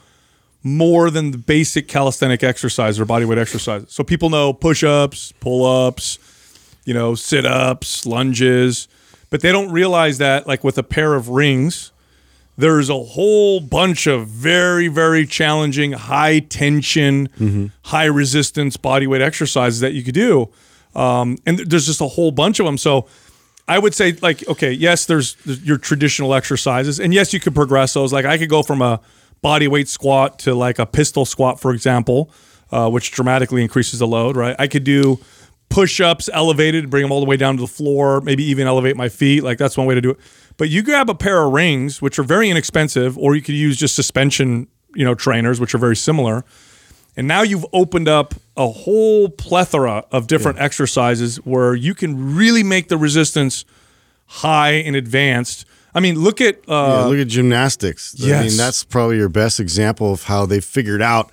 [0.63, 3.85] more than the basic calisthenic exercise or bodyweight exercise.
[3.89, 6.19] So people know push-ups, pull-ups,
[6.85, 8.87] you know, sit-ups, lunges,
[9.29, 11.91] but they don't realize that like with a pair of rings,
[12.57, 19.93] there's a whole bunch of very very challenging high tension high resistance bodyweight exercises that
[19.93, 20.49] you could do.
[20.95, 22.77] Um, and there's just a whole bunch of them.
[22.77, 23.07] So
[23.65, 27.55] i would say like okay yes there's, there's your traditional exercises and yes you could
[27.55, 28.11] progress those.
[28.11, 28.99] Like i could go from a
[29.43, 32.29] bodyweight squat to like a pistol squat for example
[32.71, 34.55] uh, which dramatically increases the load right?
[34.59, 35.17] I could do
[35.69, 39.09] push-ups elevated bring them all the way down to the floor maybe even elevate my
[39.09, 39.43] feet.
[39.43, 40.19] Like that's one way to do it
[40.57, 43.77] but you grab a pair of rings which are very inexpensive or you could use
[43.77, 46.43] just suspension you know trainers which are very similar.
[47.15, 52.63] And now you've opened up a whole plethora of different exercises where you can really
[52.63, 53.65] make the resistance
[54.25, 55.65] high and advanced.
[55.93, 58.15] I mean look at uh, Yeah, look at gymnastics.
[58.19, 61.31] I mean, that's probably your best example of how they figured out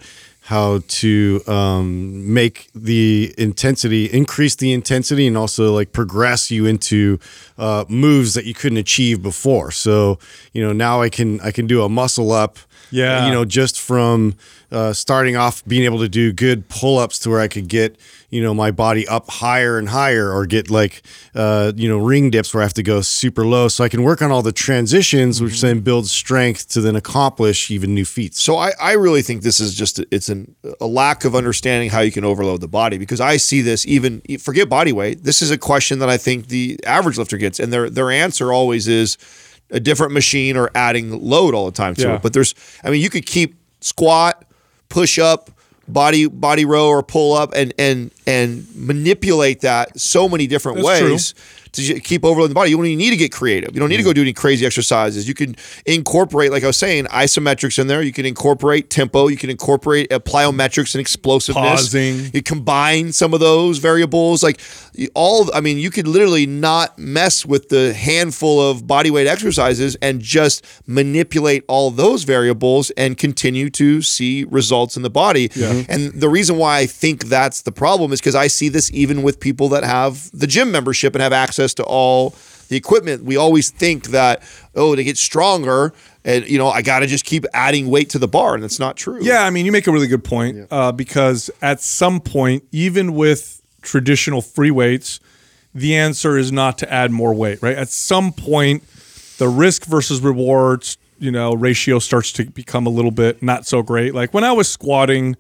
[0.51, 7.21] how to um, make the intensity, increase the intensity, and also like progress you into
[7.57, 9.71] uh, moves that you couldn't achieve before.
[9.71, 10.19] So
[10.53, 12.59] you know now I can I can do a muscle up.
[12.93, 13.27] Yeah.
[13.27, 14.35] you know, just from
[14.73, 17.99] uh, starting off being able to do good pull ups to where I could get,
[18.31, 21.03] you know, my body up higher and higher or get like,
[21.35, 23.69] uh, you know, ring dips where I have to go super low.
[23.69, 27.71] So I can work on all the transitions, which then builds strength to then accomplish
[27.71, 28.41] even new feats.
[28.43, 32.01] So I, I really think this is just it's an, a lack of understanding how
[32.01, 35.25] you can overload the body because I see this even forget body weight.
[35.25, 38.53] This is a question that I think the average lifter gets, and their their answer
[38.53, 39.19] always is
[39.73, 42.15] a different machine or adding load all the time to Yeah.
[42.17, 42.23] it.
[42.23, 44.45] But there's, I mean, you could keep squat,
[44.91, 45.51] push up,
[45.89, 50.87] body body row or pull up, and and and manipulate that so many different That's
[51.01, 51.41] true.
[51.73, 52.71] To keep overloading the body.
[52.71, 53.75] You don't even need to get creative.
[53.75, 55.29] You don't need to go do any crazy exercises.
[55.29, 55.57] You can
[55.87, 58.03] incorporate, like I was saying, isometrics in there.
[58.03, 59.29] You can incorporate tempo.
[59.29, 61.83] You can incorporate uh, plyometrics and explosiveness.
[61.83, 62.31] Pausing.
[62.33, 64.43] You combine some of those variables.
[64.43, 64.61] Like
[65.15, 70.21] all, I mean, you could literally not mess with the handful of bodyweight exercises and
[70.21, 75.51] just manipulate all those variables and continue to see results in the body.
[75.89, 79.23] And the reason why I think that's the problem is because I see this even
[79.23, 82.35] with people that have the gym membership and have access to all
[82.69, 84.43] the equipment, we always think that
[84.75, 85.93] oh, to get stronger,
[86.25, 88.79] and you know, I got to just keep adding weight to the bar, and that's
[88.79, 89.19] not true.
[89.23, 93.15] Yeah, I mean, you make a really good point uh, because at some point, even
[93.15, 95.21] with traditional free weights,
[95.75, 97.77] the answer is not to add more weight, right?
[97.77, 98.85] At some point,
[99.39, 103.83] the risk versus rewards, you know, ratio starts to become a little bit not so
[103.83, 104.15] great.
[104.15, 105.37] Like when I was squatting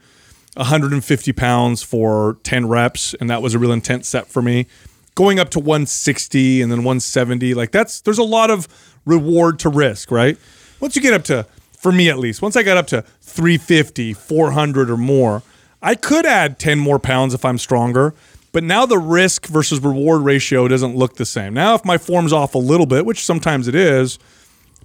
[0.56, 4.66] 150 pounds for 10 reps, and that was a real intense set for me.
[5.14, 8.68] Going up to 160 and then 170, like that's there's a lot of
[9.04, 10.38] reward to risk, right?
[10.80, 11.46] Once you get up to,
[11.78, 15.42] for me at least, once I got up to 350, 400 or more,
[15.82, 18.14] I could add 10 more pounds if I'm stronger.
[18.52, 21.54] But now the risk versus reward ratio doesn't look the same.
[21.54, 24.18] Now, if my form's off a little bit, which sometimes it is,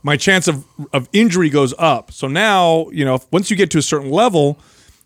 [0.04, 2.12] my chance of, of injury goes up.
[2.12, 4.60] So now, you know, once you get to a certain level,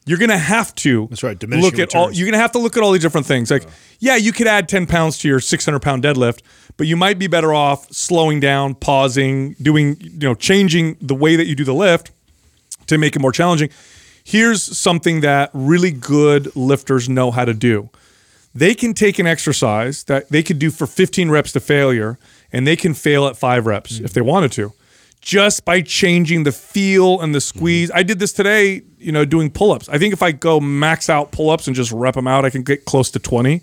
[0.05, 2.77] you're going to have to That's right, look at all you're to have to look
[2.77, 3.51] at all these different things.
[3.51, 3.67] Like,
[3.99, 6.41] yeah, you could add 10 pounds to your 600 pound deadlift,
[6.77, 11.35] but you might be better off slowing down, pausing, doing, you know, changing the way
[11.35, 12.11] that you do the lift
[12.87, 13.69] to make it more challenging.
[14.23, 17.89] Here's something that really good lifters know how to do.
[18.53, 22.17] They can take an exercise that they could do for 15 reps to failure
[22.51, 24.73] and they can fail at five reps if they wanted to
[25.21, 27.91] just by changing the feel and the squeeze.
[27.93, 29.87] I did this today, you know, doing pull ups.
[29.89, 32.49] I think if I go max out pull ups and just rep them out, I
[32.49, 33.61] can get close to 20.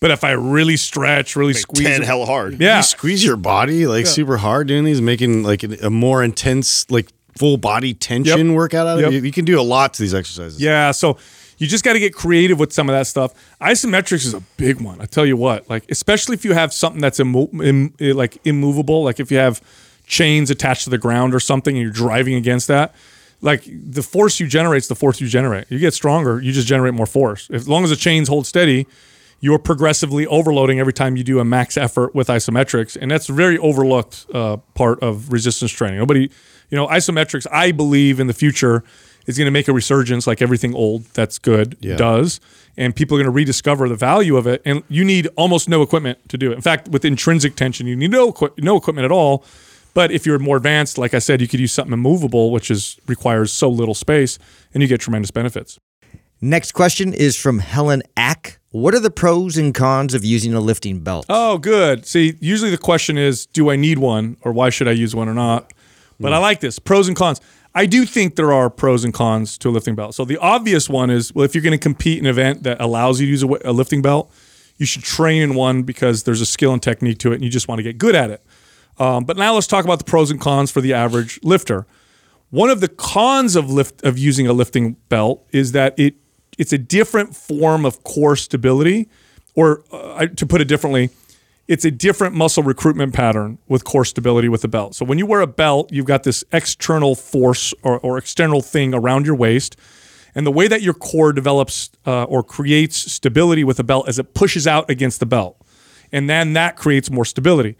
[0.00, 2.60] But if I really stretch, really squeeze, ten it- hell hard.
[2.60, 6.22] yeah, You squeeze your body like super hard doing these, making like a a more
[6.22, 8.56] intense, like full body tension Yep.
[8.56, 9.10] workout out of Yep.
[9.10, 9.14] it.
[9.16, 10.60] You, you can do a lot to these exercises.
[10.60, 11.16] Yeah, so
[11.58, 13.32] you just got to get creative with some of that stuff.
[13.60, 15.00] Isometrics is a big one.
[15.00, 19.02] I tell you what, like especially if you have something that's immo- Im- like immovable,
[19.02, 19.60] like if you have
[20.06, 22.94] chains attached to the ground or something and you're driving against that,
[23.40, 25.66] like the force you generate is the force you generate.
[25.70, 27.48] You get stronger, you just generate more force.
[27.50, 28.86] As long as the chains hold steady,
[29.40, 33.32] you're progressively overloading every time you do a max effort with isometrics, and that's a
[33.32, 35.98] very overlooked uh, part of resistance training.
[35.98, 36.22] Nobody,
[36.70, 37.46] you know, isometrics.
[37.52, 38.82] I believe in the future
[39.26, 41.94] is going to make a resurgence, like everything old that's good Yeah.
[41.96, 42.40] does,
[42.76, 44.60] and people are going to rediscover the value of it.
[44.64, 46.54] And you need almost no equipment to do it.
[46.54, 49.44] In fact, with intrinsic tension, you need no equi- no equipment at all.
[49.94, 52.98] But if you're more advanced, like I said, you could use something immovable, which is
[53.06, 54.38] requires so little space,
[54.72, 55.78] and you get tremendous benefits.
[56.40, 58.60] Next question is from Helen Ack.
[58.70, 61.26] What are the pros and cons of using a lifting belt?
[61.28, 62.06] Oh, good.
[62.06, 65.28] See, usually the question is, do I need one or why should I use one
[65.28, 65.72] or not?
[66.20, 66.42] But I hmm.
[66.42, 67.40] like this pros and cons.
[67.74, 70.14] I do think there are pros and cons to a lifting belt.
[70.14, 72.80] So the obvious one is, well, if you're going to compete in an event that
[72.80, 74.32] allows you to use a, a lifting belt,
[74.76, 77.50] you should train in one because there's a skill and technique to it, and you
[77.50, 78.44] just want to get good at it.
[78.98, 81.86] Um, but now let's talk about the pros and cons for the average lifter.
[82.50, 86.14] One of the cons of lift of using a lifting belt is that it
[86.56, 89.08] it's a different form of core stability,
[89.54, 91.10] or uh, to put it differently,
[91.68, 94.94] it's a different muscle recruitment pattern with core stability with the belt.
[94.96, 98.94] So when you wear a belt, you've got this external force or, or external thing
[98.94, 99.76] around your waist.
[100.34, 104.18] And the way that your core develops uh, or creates stability with the belt is
[104.18, 105.60] it pushes out against the belt.
[106.10, 107.76] And then that creates more stability.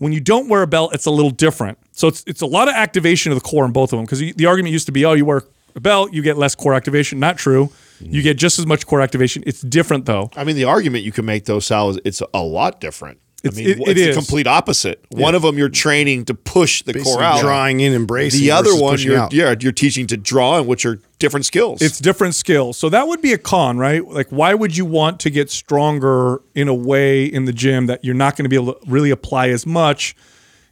[0.00, 1.76] When you don't wear a belt, it's a little different.
[1.92, 4.06] So it's, it's a lot of activation of the core in both of them.
[4.06, 5.42] Because the, the argument used to be, oh, you wear
[5.76, 7.20] a belt, you get less core activation.
[7.20, 7.70] Not true.
[8.00, 8.24] You mm.
[8.24, 9.44] get just as much core activation.
[9.46, 10.30] It's different though.
[10.34, 13.20] I mean, the argument you can make though, Sal, is it's a lot different.
[13.42, 14.06] It's- I mean, it- it it's is.
[14.16, 15.04] the complete opposite.
[15.10, 17.40] One of them you're training to push the core out.
[17.40, 18.40] drawing in and bracing.
[18.40, 19.32] the other one you're out.
[19.32, 21.80] yeah you're teaching to draw in, which are different skills.
[21.82, 22.76] It's different skills.
[22.76, 24.06] So that would be a con, right?
[24.06, 28.04] Like, why would you want to get stronger in a way in the gym that
[28.04, 30.14] you're not going to be able to really apply as much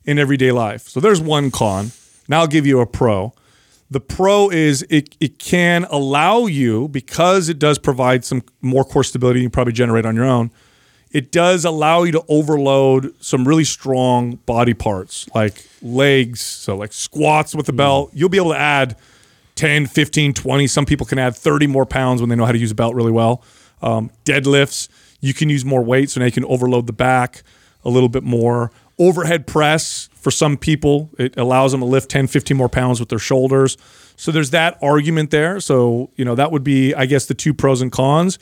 [0.05, 0.89] in everyday life?
[0.89, 1.93] So there's one con.
[2.29, 3.33] Now I'll give you a pro.
[3.91, 9.03] The pro is it, it can allow you, because it does provide some more core
[9.05, 10.51] stability you probably generate on your own,
[11.11, 16.41] it does allow you to overload some really strong body parts like legs.
[16.41, 18.97] So, like squats with the belt, you'll be able to add
[19.55, 20.67] 10, 15, 20.
[20.67, 22.95] Some people can add 30 more pounds when they know how to use a belt
[22.95, 23.43] really well.
[23.83, 24.89] Um, deadlifts,
[25.21, 27.43] you can use more weight, so now you can overload the back
[27.85, 28.71] a little bit more.
[28.99, 33.09] Overhead press, for some people, it allows them to lift 10, 15 more pounds with
[33.09, 33.77] their shoulders.
[34.17, 35.61] So there's that argument there.
[35.61, 38.39] So, you know, that would be, I guess, the two pros and cons.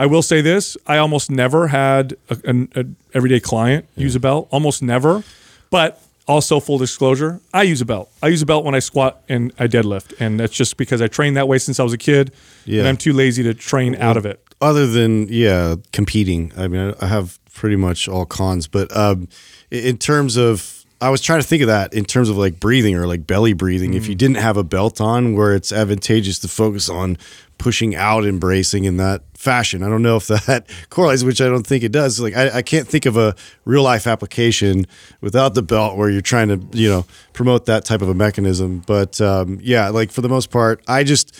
[0.00, 4.82] I will say this I almost never had an everyday client use a belt, almost
[4.82, 5.22] never.
[5.70, 8.08] But also, full disclosure, I use a belt.
[8.22, 10.14] I use a belt when I squat and I deadlift.
[10.20, 12.32] And that's just because I trained that way since I was a kid.
[12.64, 12.80] Yeah.
[12.80, 14.40] And I'm too lazy to train out of it.
[14.62, 19.26] other than yeah competing i mean i I have pretty much all cons but um
[19.70, 22.94] in terms of I was trying to think of that in terms of like breathing
[22.94, 23.94] or like belly breathing.
[23.94, 27.16] If you didn't have a belt on, where it's advantageous to focus on
[27.56, 29.82] pushing out and bracing in that fashion.
[29.82, 32.20] I don't know if that correlates, which I don't think it does.
[32.20, 33.34] Like I, I can't think of a
[33.64, 34.86] real life application
[35.22, 38.82] without the belt where you're trying to you know promote that type of a mechanism.
[38.86, 41.34] But um, yeah, like for the most part, I just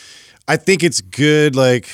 [0.49, 1.55] I think it's good.
[1.55, 1.89] Like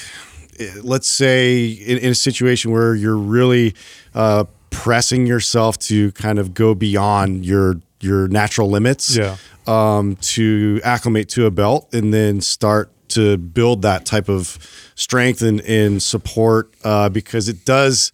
[0.61, 3.75] eh, let's say in, in a situation where you're really
[4.15, 9.37] uh, pressing yourself to kind of go beyond your your natural limits Yeah.
[9.67, 14.59] um, to acclimate to a belt and then start to build that type of
[14.95, 18.13] strength and, and support uh, because it does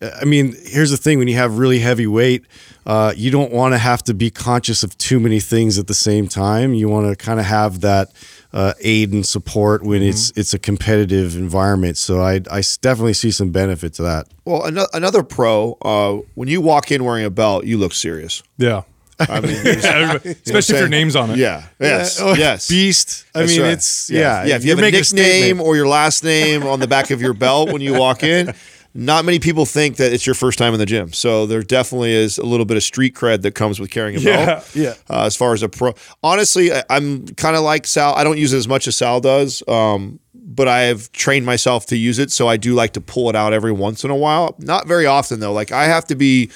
[0.00, 2.44] I mean, here's the thing: when you have really heavy weight,
[2.84, 5.94] uh, you don't want to have to be conscious of too many things at the
[5.94, 6.74] same time.
[6.74, 8.12] You want to kind of have that
[8.52, 11.96] uh, aid and support when it's it's a competitive environment.
[11.96, 14.28] So I I definitely see some benefit to that.
[14.44, 18.42] Well, ano- another pro, uh, when you walk in wearing a belt, you look serious.
[18.58, 18.82] Yeah.
[19.18, 20.90] I mean, there's- Everybody- Especially if your saying?
[20.90, 21.38] name's on it.
[21.38, 22.68] yeah, yes, Oh, yes.
[22.68, 23.24] beast.
[23.34, 23.72] I That's mean, right.
[23.72, 24.56] it's yeah, yeah.
[24.56, 25.66] If you you're have a making nickname statement.
[25.66, 28.54] or your last name on the back of your belt when you walk in,
[28.94, 31.12] not many people think that it's your first time in the gym.
[31.12, 34.20] So there definitely is a little bit of street cred that comes with carrying a
[34.20, 34.70] Yeah, belt.
[34.74, 34.94] yeah.
[35.10, 38.14] Uh, as far as a pro, honestly, I, I'm kind of like Sal.
[38.14, 39.62] I don't use it as much as Sal does.
[39.68, 43.28] Um, but I have trained myself to use it, so I do like to pull
[43.28, 44.54] it out every once in a while.
[44.58, 45.52] Not very often though.
[45.52, 46.50] Like I have to be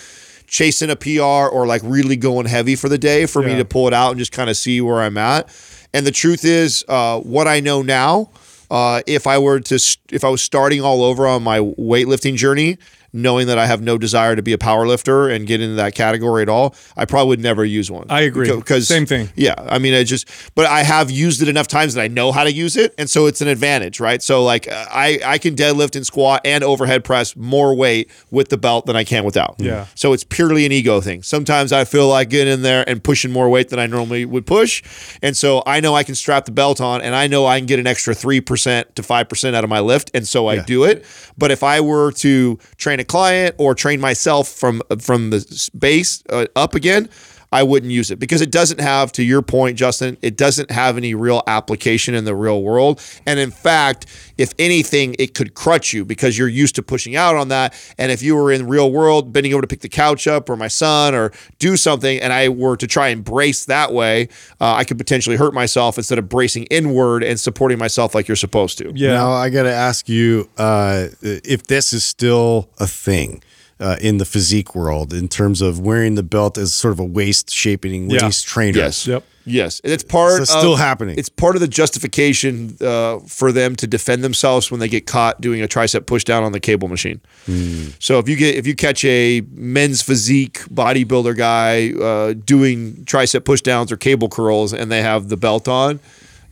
[0.50, 3.86] chasing a PR or like really going heavy for the day for me to pull
[3.86, 5.48] it out and just kind of see where I'm at.
[5.94, 8.30] And the truth is, uh, what I know now,
[8.68, 9.74] uh, if I were to,
[10.10, 12.78] if I was starting all over on my weightlifting journey,
[13.12, 15.94] knowing that I have no desire to be a power lifter and get into that
[15.94, 18.06] category at all, I probably would never use one.
[18.08, 18.54] I agree.
[18.54, 19.30] Because Same thing.
[19.36, 22.32] yeah, I mean, I just, but I have used it enough times that I know
[22.32, 24.22] how to use it, and so it's an advantage, right?
[24.22, 28.58] So like, I I can deadlift and squat and overhead press more weight with the
[28.58, 29.56] belt than I can without.
[29.58, 29.86] Yeah.
[29.94, 31.22] So it's purely an ego thing.
[31.22, 34.46] Sometimes I feel like getting in there and pushing more weight than I normally would
[34.46, 34.82] push,
[35.22, 37.66] and so I know I can strap the belt on, and I know I can
[37.66, 40.58] get an extra three percent to five percent out of my lift, and so I
[40.60, 41.04] do it.
[41.36, 46.22] But if I were to train a client or train myself from from the base
[46.30, 47.08] uh, up again.
[47.52, 50.96] I wouldn't use it because it doesn't have, to your point, Justin, it doesn't have
[50.96, 53.02] any real application in the real world.
[53.26, 54.06] And in fact,
[54.38, 57.74] if anything, it could crutch you because you're used to pushing out on that.
[57.98, 60.56] And if you were in real world, bending over to pick the couch up or
[60.56, 64.28] my son or do something, and I were to try and brace that way,
[64.60, 68.36] uh, I could potentially hurt myself instead of bracing inward and supporting myself like you're
[68.36, 68.92] supposed to.
[68.94, 69.14] Yeah.
[69.14, 73.42] Now I got to ask you uh, if this is still a thing
[73.80, 77.04] uh, in the physique world in terms of wearing the belt as sort of a
[77.04, 78.24] waist shaping Yeah.
[78.26, 78.78] waist trainer.
[78.78, 79.06] Yes.
[79.06, 79.24] Yep.
[79.46, 80.36] Yes, and it's part.
[80.36, 81.18] So it's still of- happening.
[81.18, 85.40] It's part of the justification uh, for them to defend themselves when they get caught
[85.40, 87.20] doing a tricep push down on the cable machine.
[87.46, 87.86] Hmm.
[87.98, 93.44] So if you get if you catch a men's physique bodybuilder guy uh, doing tricep
[93.44, 96.00] push downs or cable curls and they have the belt on.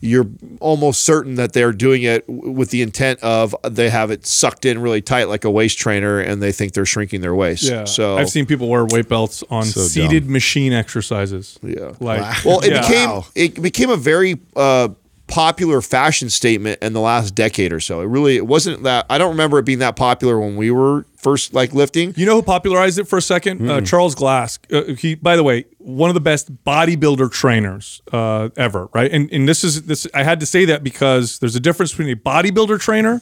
[0.00, 0.26] You're
[0.60, 4.80] almost certain that they're doing it with the intent of they have it sucked in
[4.80, 7.64] really tight like a waist trainer and they think they're shrinking their waist.
[7.64, 7.84] Yeah.
[7.84, 11.58] So I've seen people wear weight belts on So seated machine exercises.
[11.62, 11.92] Yeah.
[11.98, 12.80] Like Well, it yeah.
[12.82, 13.26] became Wow.
[13.34, 14.90] it became a very uh,
[15.28, 18.00] popular fashion statement in the last decade or so.
[18.00, 21.06] It really it wasn't that I don't remember it being that popular when we were
[21.16, 22.14] first like lifting.
[22.16, 23.70] You know who popularized it for a second?
[23.70, 24.58] Uh, Charles Glass.
[24.72, 29.10] Uh, he, by the way, one of the best bodybuilder trainers uh, ever, right?
[29.12, 30.06] And and this is this.
[30.14, 33.20] I had to say that because there's a difference between a bodybuilder trainer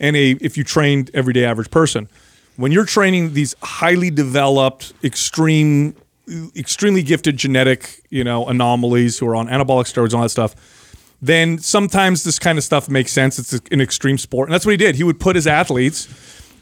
[0.00, 2.08] and a if you trained everyday average person.
[2.56, 5.94] When you're training these highly developed, extreme,
[6.56, 10.56] extremely gifted genetic, you know, anomalies who are on anabolic steroids and all that stuff,
[11.20, 13.38] then sometimes this kind of stuff makes sense.
[13.38, 14.48] It's an extreme sport.
[14.48, 14.94] And that's what he did.
[14.94, 16.08] He would put his athletes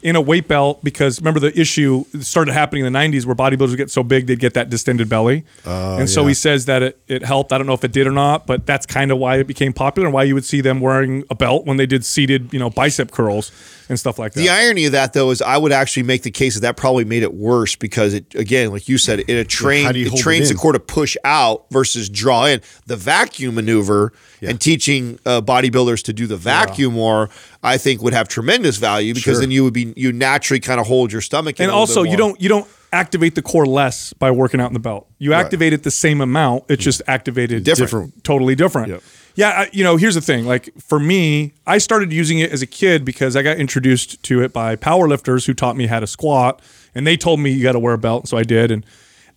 [0.01, 3.69] in a weight belt because remember the issue started happening in the 90s where bodybuilders
[3.69, 5.43] would get so big they'd get that distended belly.
[5.65, 7.51] Oh, and so he says that it, it helped.
[7.51, 9.73] I don't know if it did or not, but that's kind of why it became
[9.73, 12.59] popular and why you would see them wearing a belt when they did seated, you
[12.59, 13.51] know, bicep curls
[13.89, 14.39] and stuff like that.
[14.39, 17.05] The irony of that though is I would actually make the case that that probably
[17.05, 20.19] made it worse because it again, like you said, it a train you it hold
[20.19, 22.61] it trains the core to push out versus draw in.
[22.85, 27.29] The vacuum maneuver and teaching uh, bodybuilders to do the vacuum more,
[27.63, 29.41] I think would have tremendous value because Sure.
[29.41, 31.59] then you would be you naturally kind of hold your stomach.
[31.59, 34.73] in and also you don't you don't activate the core less by working out in
[34.73, 35.07] the belt.
[35.19, 36.65] You activate it the same amount.
[36.69, 37.89] It's just activated Different.
[37.89, 38.89] different, totally different.
[38.89, 39.03] Yep.
[39.37, 40.45] Yeah, I, you know, here's the thing.
[40.45, 44.41] Like for me, I started using it as a kid because I got introduced to
[44.41, 46.59] it by powerlifters who taught me how to squat,
[46.95, 48.71] and they told me you got to wear a belt, so I did.
[48.71, 48.83] And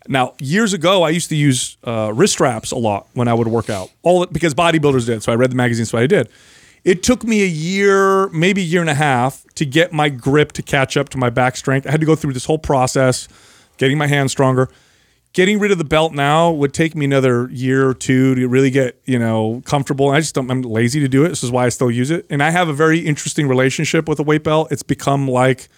[0.09, 3.48] now years ago, I used to use uh, wrist straps a lot when I would
[3.48, 5.22] work out, all because bodybuilders did.
[5.22, 6.31] So I read the magazine, so I did.
[6.82, 10.52] It took me a year, maybe a year and a half, to get my grip
[10.52, 11.86] to catch up to my back strength.
[11.86, 13.28] I had to go through this whole process,
[13.77, 14.70] getting my hands stronger.
[15.32, 18.70] Getting rid of the belt now would take me another year or two to really
[18.70, 20.11] get you know comfortable.
[20.11, 21.28] I just don't, I'm lazy to do it.
[21.28, 24.19] This is why I still use it, and I have a very interesting relationship with
[24.19, 24.69] a weight belt.
[24.70, 25.69] It's become like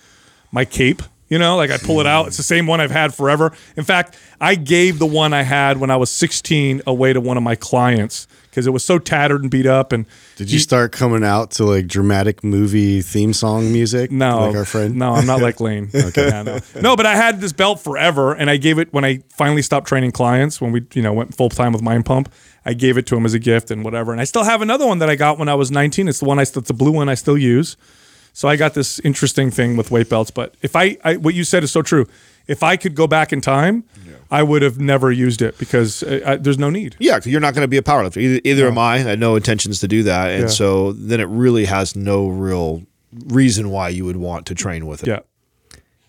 [0.50, 1.02] my cape.
[1.32, 2.26] You know, like I pull it out.
[2.26, 3.54] It's the same one I've had forever.
[3.74, 7.38] In fact, I gave the one I had when I was 16 away to one
[7.38, 9.92] of my clients because it was so tattered and beat up.
[9.92, 10.04] And
[10.36, 14.12] Did you start coming out to like dramatic movie theme song music?
[14.12, 14.96] No, like our friend.
[14.96, 15.88] No, I'm not like Lane.
[15.94, 16.58] okay, Yeah, no.
[16.82, 19.88] no, but I had this belt forever, and I gave it when I finally stopped
[19.88, 20.60] training clients.
[20.60, 22.30] When we, you know, went full time with Mind Pump,
[22.66, 24.12] I gave it to him as a gift and whatever.
[24.12, 26.08] And I still have another one that I got when I was 19.
[26.08, 27.78] It's the one I, still, it's the blue one I still use.
[28.32, 30.30] So I got this interesting thing with weight belts.
[30.30, 32.06] But if I, I what you said is so true.
[32.48, 33.84] If I could go back in time,
[34.30, 36.96] I would have never used it because uh, I, there's no need.
[36.98, 38.16] Yeah, 'cause you're not going to be a powerlifter.
[38.16, 38.94] Either, either am I.
[38.94, 40.46] I had no intentions to do that, and Yeah.
[40.48, 42.82] so then it really has no real
[43.26, 45.08] reason why you would want to train with it.
[45.08, 45.20] Yeah.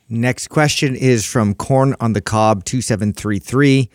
[0.10, 3.90] Next question is from Corn on the Cob 2733.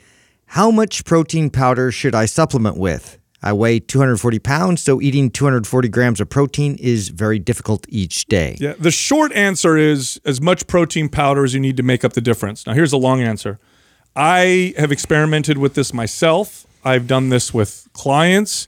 [0.47, 3.19] How much protein powder should I supplement with?
[3.43, 8.57] I weigh 240 pounds, so eating 240 grams of protein is very difficult each day.
[8.59, 8.75] Yeah.
[8.79, 12.21] The short answer is as much protein powder as you need to make up the
[12.21, 12.67] difference.
[12.67, 13.61] Now, here's the long answer.
[14.17, 16.67] I have experimented with this myself.
[16.85, 18.67] I've done this with clients.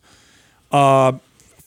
[0.71, 1.13] Uh,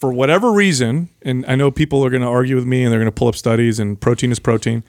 [0.03, 2.99] for whatever reason, and I know people are going to argue with me and they're
[2.99, 4.83] going to pull up studies, and protein is protein.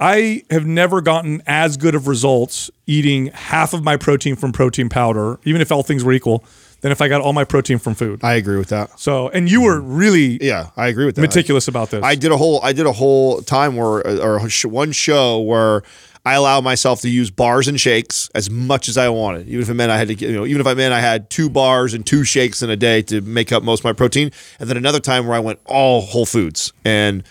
[0.00, 4.88] I have never gotten as good of results eating half of my protein from protein
[4.88, 6.44] powder, even if all things were equal,
[6.80, 8.20] than if I got all my protein from food.
[8.22, 8.98] I agree with that.
[8.98, 11.22] So, and you were really Yeah, I agree with that.
[11.22, 12.02] meticulous about this.
[12.02, 15.82] I did a whole I did a whole time where uh, or one show where
[16.24, 19.68] I allowed myself to use bars and shakes as much as I wanted, even if
[19.70, 21.94] it meant I had to you know even if I meant I had two bars
[21.94, 24.30] and two shakes in a day to make up most of my protein,
[24.60, 27.24] and then another time where I went all whole foods and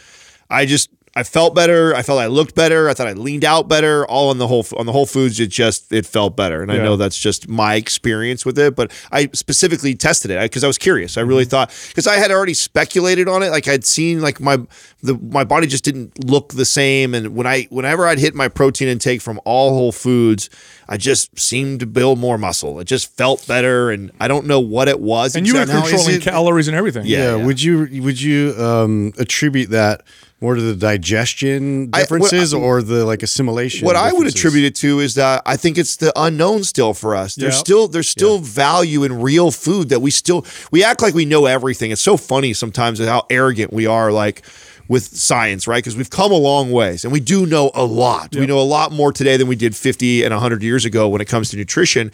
[0.50, 1.96] I just I felt better.
[1.96, 2.88] I felt I looked better.
[2.90, 4.06] I thought I leaned out better.
[4.06, 6.62] All on the whole on the Whole Foods, it just it felt better.
[6.62, 8.76] And I know that's just my experience with it.
[8.76, 11.18] But I specifically tested it because I was curious.
[11.18, 11.50] I really Mm-hmm.
[11.50, 13.50] thought because I had already speculated on it.
[13.50, 14.58] Like I'd seen like my
[15.02, 17.16] the my body just didn't look the same.
[17.16, 20.50] And when I whenever I'd hit my protein intake from all Whole Foods,
[20.88, 22.80] I just seemed to build more muscle.
[22.80, 23.90] It just felt better.
[23.90, 25.36] And I don't know what it was.
[25.36, 27.06] and you were controlling it- calories and everything.
[27.08, 27.38] Yeah.
[27.38, 30.04] Yeah, would you would you um, attribute that
[30.40, 33.86] more to the digestion I- what- differences or the like assimilation?
[33.86, 37.16] What I would attribute it to is that I think it's the unknown still for
[37.16, 37.36] us.
[37.36, 37.60] There's Yeah.
[37.60, 41.46] still there's still value in real food that we still we act like we know
[41.46, 41.92] everything.
[41.92, 44.44] It's so funny sometimes how arrogant we are like
[44.88, 45.84] with science, right?
[45.84, 48.34] Because we've come a long ways and we do know a lot.
[48.36, 51.20] We know a lot more today than we did 50 and 100 years ago when
[51.20, 52.12] it comes to nutrition.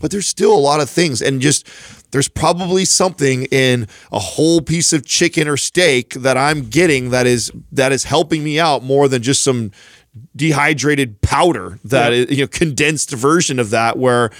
[0.00, 1.66] But there's still a lot of things and just
[2.14, 7.26] there's probably something in a whole piece of chicken or steak that I'm getting that
[7.26, 9.72] is that is helping me out more than just some
[10.36, 12.18] dehydrated powder that Yeah.
[12.20, 14.30] is, you know condensed version of that where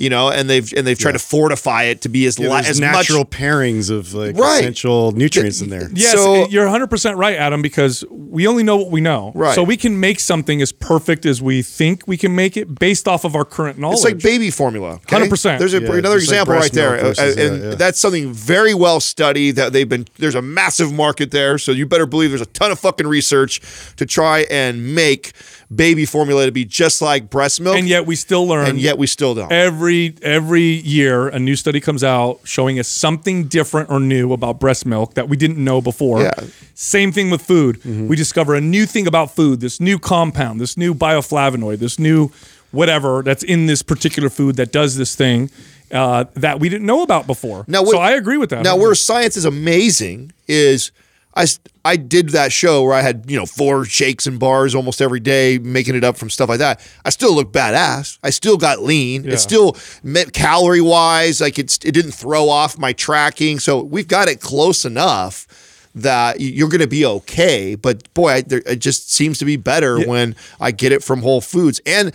[0.00, 2.62] you know and they've and they've tried to fortify it to be as Yeah, li-
[2.66, 4.60] as natural much pairings of like Right.
[4.60, 5.90] essential nutrients in there.
[5.94, 9.32] Yes, So- you're 100% right, Adam, because we only know what we know.
[9.34, 9.54] Right.
[9.54, 13.06] So we can make something as perfect as we think we can make it based
[13.06, 13.96] off of our current knowledge.
[13.98, 14.94] It's like baby formula.
[14.94, 15.16] okay?
[15.16, 15.58] 100%.
[15.58, 17.74] There's a, Yeah, another just like example right there, versus Uh, and that, yeah.
[17.74, 19.56] that's something very well studied.
[19.56, 22.70] That they've been there's a massive market there, so you better believe there's a ton
[22.70, 23.60] of fucking research
[23.96, 25.32] to try and make
[25.74, 28.68] baby formula to be just like breast milk, and yet we still learn.
[28.68, 29.52] and yet we still don't.
[29.52, 34.58] Every every year, a new study comes out showing us something different or new about
[34.58, 36.22] breast milk that we didn't know before.
[36.22, 36.32] Yeah.
[36.74, 37.84] Same thing with food.
[37.84, 42.30] We discover a new thing about food, this new compound, this new bioflavonoid, this new
[42.72, 45.50] whatever that's in this particular food that does this thing
[45.92, 47.64] uh, that we didn't know about before.
[47.66, 48.62] Now, so I agree with that.
[48.62, 50.92] Now, where science is amazing is
[51.34, 51.46] I,
[51.84, 55.20] I did that show where I had, you know, four shakes and bars almost every
[55.20, 56.80] day, making it up from stuff like that.
[57.04, 58.18] I still look badass.
[58.22, 59.24] I still got lean.
[59.24, 59.34] Yeah.
[59.34, 63.60] It still met calorie wise, like it's, it didn't throw off my tracking.
[63.60, 65.46] So we've got it close enough
[65.94, 67.74] that you're going to be okay.
[67.74, 71.22] But boy, I, there, it just seems to be better when I get it from
[71.22, 71.80] Whole Foods.
[71.86, 72.12] And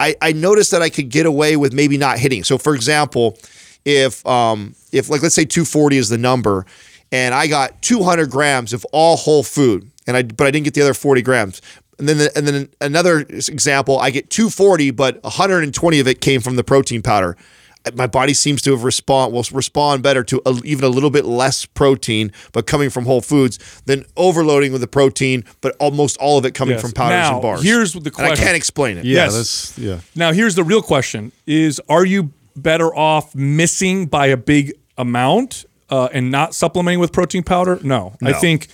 [0.00, 2.44] I, I noticed that I could get away with maybe not hitting.
[2.44, 3.38] So, for example,
[3.84, 6.66] if um if like let's say 240 is the number,
[7.12, 10.74] and I got 200 grams of all whole food, and I but I didn't get
[10.74, 11.62] the other 40 grams.
[12.00, 16.54] And then, and then another example, I get 240, but 120 of it came from
[16.54, 17.36] the protein powder.
[17.84, 21.10] Uh, my body seems to have respond will respond better to a, even a little
[21.10, 26.16] bit less protein, but coming from whole foods than overloading with the protein, but almost
[26.18, 26.82] all of it coming Yes.
[26.82, 27.62] from powders Now, and bars.
[27.64, 29.04] here's the And I can't explain it.
[29.04, 29.34] Yeah, Yes.
[29.34, 29.98] that's yeah.
[30.14, 35.64] Now, here's the real question: Is are you better off missing by a big amount
[35.90, 37.78] uh, and not supplementing with protein powder?
[37.82, 38.68] No, I think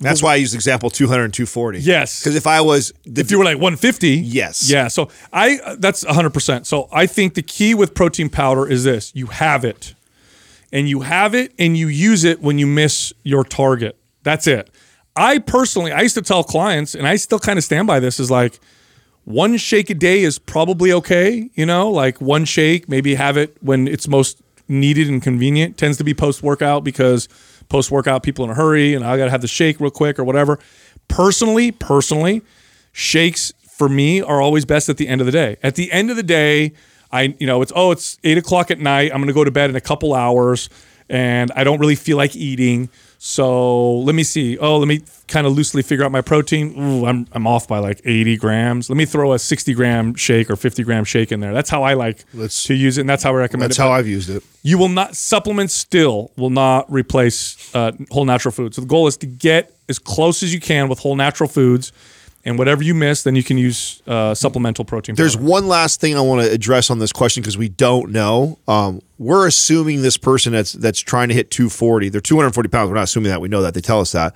[0.00, 1.80] That's why I use example 200 and 240.
[1.80, 2.20] Yes.
[2.20, 4.70] Because if I was, the, if you were like 150 Yes.
[4.70, 9.12] yeah so i that's 100% so i think the key with protein powder is this.
[9.14, 9.94] You have it.
[10.72, 13.96] And you have it and you use it when you miss your target.
[14.22, 14.70] That's it.
[15.16, 18.18] I personally i used to tell clients and i still kind of stand by this
[18.20, 18.58] is like
[19.24, 21.90] one shake a day is probably okay you know?
[21.90, 24.40] Like one shake maybe have it when it's most
[24.70, 27.28] needed and convenient tends to be post workout because
[27.68, 30.24] post workout people in a hurry and i gotta have the shake real quick or
[30.24, 30.58] whatever
[31.08, 32.42] personally personally
[32.92, 35.56] shakes for me are always best at the end of the day.
[35.62, 36.74] At the end of the day,
[37.10, 39.10] I you know it's oh it's eight o'clock at night.
[39.10, 40.68] I'm gonna go to bed in a couple hours,
[41.08, 42.90] and I don't really feel like eating.
[43.22, 44.56] So let me see.
[44.56, 46.74] Oh, let me kind of loosely figure out my protein.
[46.80, 48.88] Ooh, I'm I'm off by like 80 grams.
[48.88, 51.52] Let me throw a 60 gram shake or 50 gram shake in there.
[51.52, 53.82] That's how I like to use it, and that's how I recommend that's it.
[53.82, 54.42] how But- I've used it.
[54.62, 58.76] you will not supplements still will not replace uh, whole natural foods.
[58.76, 61.92] So the goal is to get as close as you can with whole natural foods,
[62.44, 65.14] and whatever you miss, then you can use uh, supplemental protein.
[65.14, 65.48] There's powder.
[65.48, 68.58] one last thing I want to address on this question because we don't know.
[68.66, 72.88] Um, we're assuming this person that's that's trying to hit 240, they're 240 pounds.
[72.88, 73.40] We're not assuming that.
[73.40, 74.34] We know that they tell us that.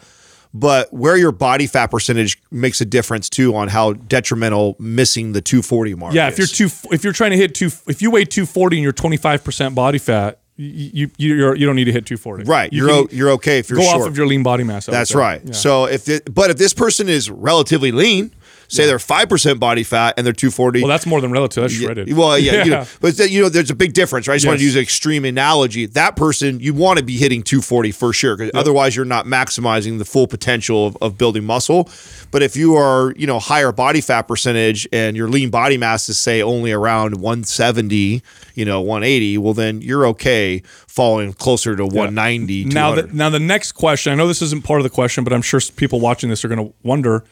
[0.56, 5.40] But where your body fat percentage makes a difference too on how detrimental missing the
[5.40, 6.14] 240 mark.
[6.14, 6.28] yeah.
[6.28, 6.60] If is.
[6.60, 9.42] you're two, if you're trying to hit two, if you weigh 240 and you're 25
[9.42, 12.44] percent body fat, you you you're, you don't need to hit 240.
[12.44, 14.02] right, You o- you're okay if you're go short.
[14.02, 14.86] off of your lean body mass.
[14.86, 15.42] That's right.
[15.44, 15.52] Yeah.
[15.52, 18.30] So if it, but if this person is relatively lean,
[18.68, 20.80] say they're five percent body fat and they're 240.
[20.82, 21.62] well, that's more than relative.
[21.62, 22.12] That's shredded.
[22.16, 22.86] Well, yeah, You know, Yeah.
[23.00, 24.34] but you know, there's a big difference, right?
[24.34, 25.86] I just wanted to use an extreme analogy.
[25.86, 29.98] That person, you want to be hitting 240 for sure, because otherwise you're not maximizing
[29.98, 31.88] the full potential of, of building muscle.
[32.30, 36.08] But if you are, you know, higher body fat percentage and your lean body mass
[36.08, 38.22] is say only around 170,
[38.54, 42.66] you know, 180, well then you're okay falling closer to 190.
[42.66, 44.12] Now, the, now the next question.
[44.12, 46.48] I know this isn't part of the question, but I'm sure people watching this are
[46.48, 47.24] going to wonder,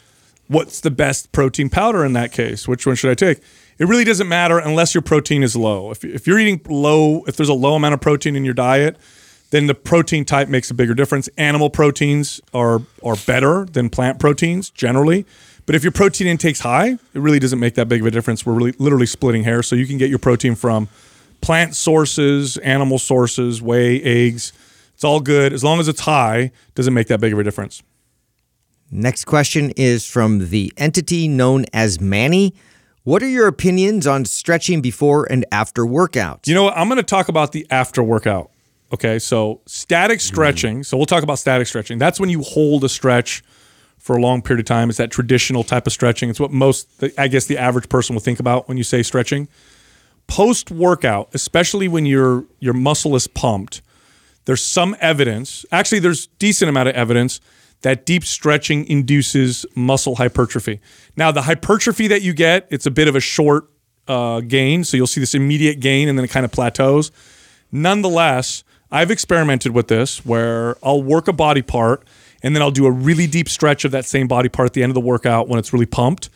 [0.53, 2.67] what's the best protein powder in that case?
[2.67, 3.39] Which one should I take?
[3.77, 5.91] It really doesn't matter unless your protein is low.
[5.91, 8.97] If, if you're eating low, if there's a low amount of protein in your diet,
[9.49, 11.27] then the protein type makes a bigger difference.
[11.37, 15.25] Animal proteins are are better than plant proteins generally.
[15.65, 18.45] But if your protein intake's high, it really doesn't make that big of a difference.
[18.45, 19.67] We're really literally splitting hairs.
[19.67, 20.89] So you can get your protein from
[21.41, 24.53] plant sources, animal sources, whey, eggs.
[24.93, 25.53] It's all good.
[25.53, 27.81] As long as it's high, doesn't make that big of a difference.
[28.95, 32.53] Next question is from the entity known as Manny.
[33.01, 36.45] What are your opinions on stretching before and after workouts?
[36.45, 36.77] You know what?
[36.77, 38.51] I'm going to talk about the after workout.
[38.93, 39.17] Okay.
[39.17, 40.33] So static mm-hmm.
[40.33, 40.83] stretching.
[40.83, 41.97] So we'll talk about static stretching.
[41.97, 43.43] That's when you hold a stretch
[43.97, 44.89] for a long period of time.
[44.89, 46.29] It's that traditional type of stretching.
[46.29, 46.87] It's what most,
[47.17, 49.47] I guess, the average person will think about when you say stretching.
[50.27, 53.81] Post workout, especially when your your muscle is pumped,
[54.45, 55.65] there's some evidence.
[55.71, 57.41] Actually, there's decent amount of evidence
[57.83, 60.81] that deep stretching induces muscle hypertrophy.
[61.15, 63.69] Now, the hypertrophy that you get, it's a bit of a short
[64.07, 67.11] uh, gain, so you'll see this immediate gain and then it kind of plateaus.
[67.71, 72.07] Nonetheless, I've experimented with this where I'll work a body part
[72.41, 74.83] and then I'll do a really deep stretch of that same body part at the
[74.83, 76.29] end of the workout when it's really pumped.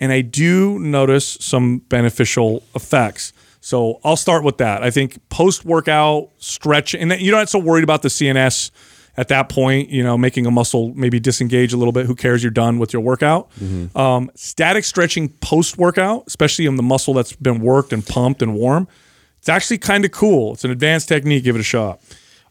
[0.00, 3.32] And I do notice some beneficial effects.
[3.60, 4.82] So I'll start with that.
[4.82, 8.72] I think post workout stretch, and you're not so worried about the CNS
[9.16, 12.06] at that point, you know, making a muscle maybe disengage a little bit.
[12.06, 12.42] Who cares?
[12.42, 13.50] You're done with your workout.
[13.96, 18.54] Um, static stretching post workout, especially in the muscle that's been worked and pumped and
[18.54, 18.88] warm,
[19.38, 20.54] it's actually kind of cool.
[20.54, 21.44] It's an advanced technique.
[21.44, 22.00] Give it a shot.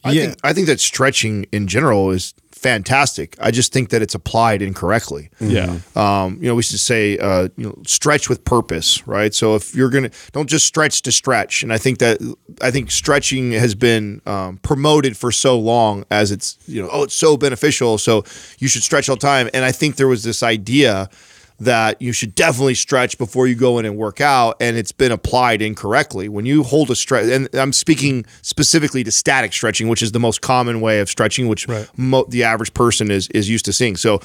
[0.04, 3.36] I think I think that stretching in general is fantastic.
[3.42, 5.32] I just think that it's applied incorrectly.
[5.40, 5.80] Yeah.
[5.96, 9.34] Um, you know, we should say, uh, you know, stretch with purpose, right?
[9.34, 11.64] So if you're gonna, don't just stretch to stretch.
[11.64, 12.20] And I think that
[12.62, 17.04] I think stretching has been um, promoted for so long as it's, you know, oh,
[17.04, 18.24] it's so beneficial, so
[18.60, 19.50] you should stretch all the time.
[19.56, 21.10] And I think there was this idea
[21.62, 25.12] that you should definitely stretch before you go in and work out, and it's been
[25.12, 26.28] applied incorrectly.
[26.28, 30.20] When you hold a stretch, and I'm speaking specifically to static stretching, which is the
[30.20, 31.88] most common way of stretching, which Right.
[31.96, 33.96] mo- the average person is is used to seeing.
[33.96, 34.22] So,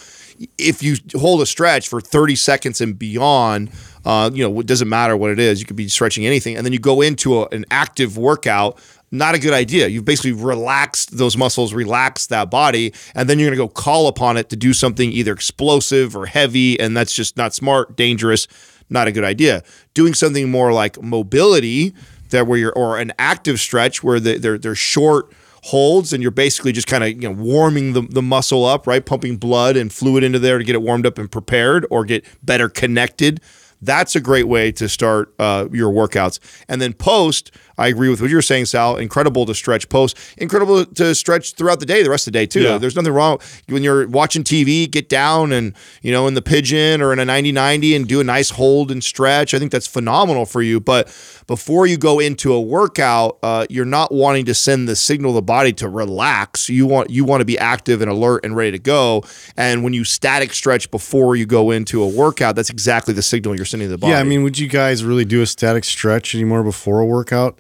[0.59, 3.71] if you hold a stretch for 30 seconds and beyond,
[4.05, 5.61] uh, you know, it doesn't matter what it is.
[5.61, 8.79] You could be stretching anything, and then you go into a, an active workout.
[9.11, 9.87] Not a good idea.
[9.87, 14.09] You've basically relaxed those muscles, relaxed that body, and then you're going to go call
[14.09, 18.49] upon it to do something either explosive or heavy, and that's just not smart, dangerous,
[18.91, 19.63] not a good idea.
[19.95, 21.95] Doing something more like mobility,
[22.31, 25.33] that where you're or an active stretch where the, they're they're short
[25.65, 29.05] holds and you're basically just kind of you know warming the, the muscle up right
[29.05, 32.25] pumping blood and fluid into there to get it warmed up and prepared or get
[32.45, 33.41] better connected
[33.83, 36.39] that's a great way to start uh, your workouts
[36.69, 38.97] and then post I agree with what you're saying, Sal.
[38.97, 42.47] Incredible to stretch post, incredible to stretch throughout the day, the rest of the day
[42.47, 42.63] too.
[42.63, 42.79] Yeah.
[42.79, 43.39] There's nothing wrong
[43.69, 44.91] when you're watching TV.
[44.91, 48.25] Get down and you know in the pigeon or in a 90-90 and do a
[48.25, 49.53] nice hold and stretch.
[49.55, 50.81] I think that's phenomenal for you.
[50.81, 51.07] But
[51.47, 55.37] before you go into a workout, uh, you're not wanting to send the signal to
[55.37, 56.69] the body to relax.
[56.69, 59.23] You want you want to be active and alert and ready to go.
[59.57, 63.55] And when you static stretch before you go into a workout, that's exactly the signal
[63.57, 64.13] you're sending to the body.
[64.13, 67.59] Yeah, I mean, would you guys really do a static stretch anymore before a workout?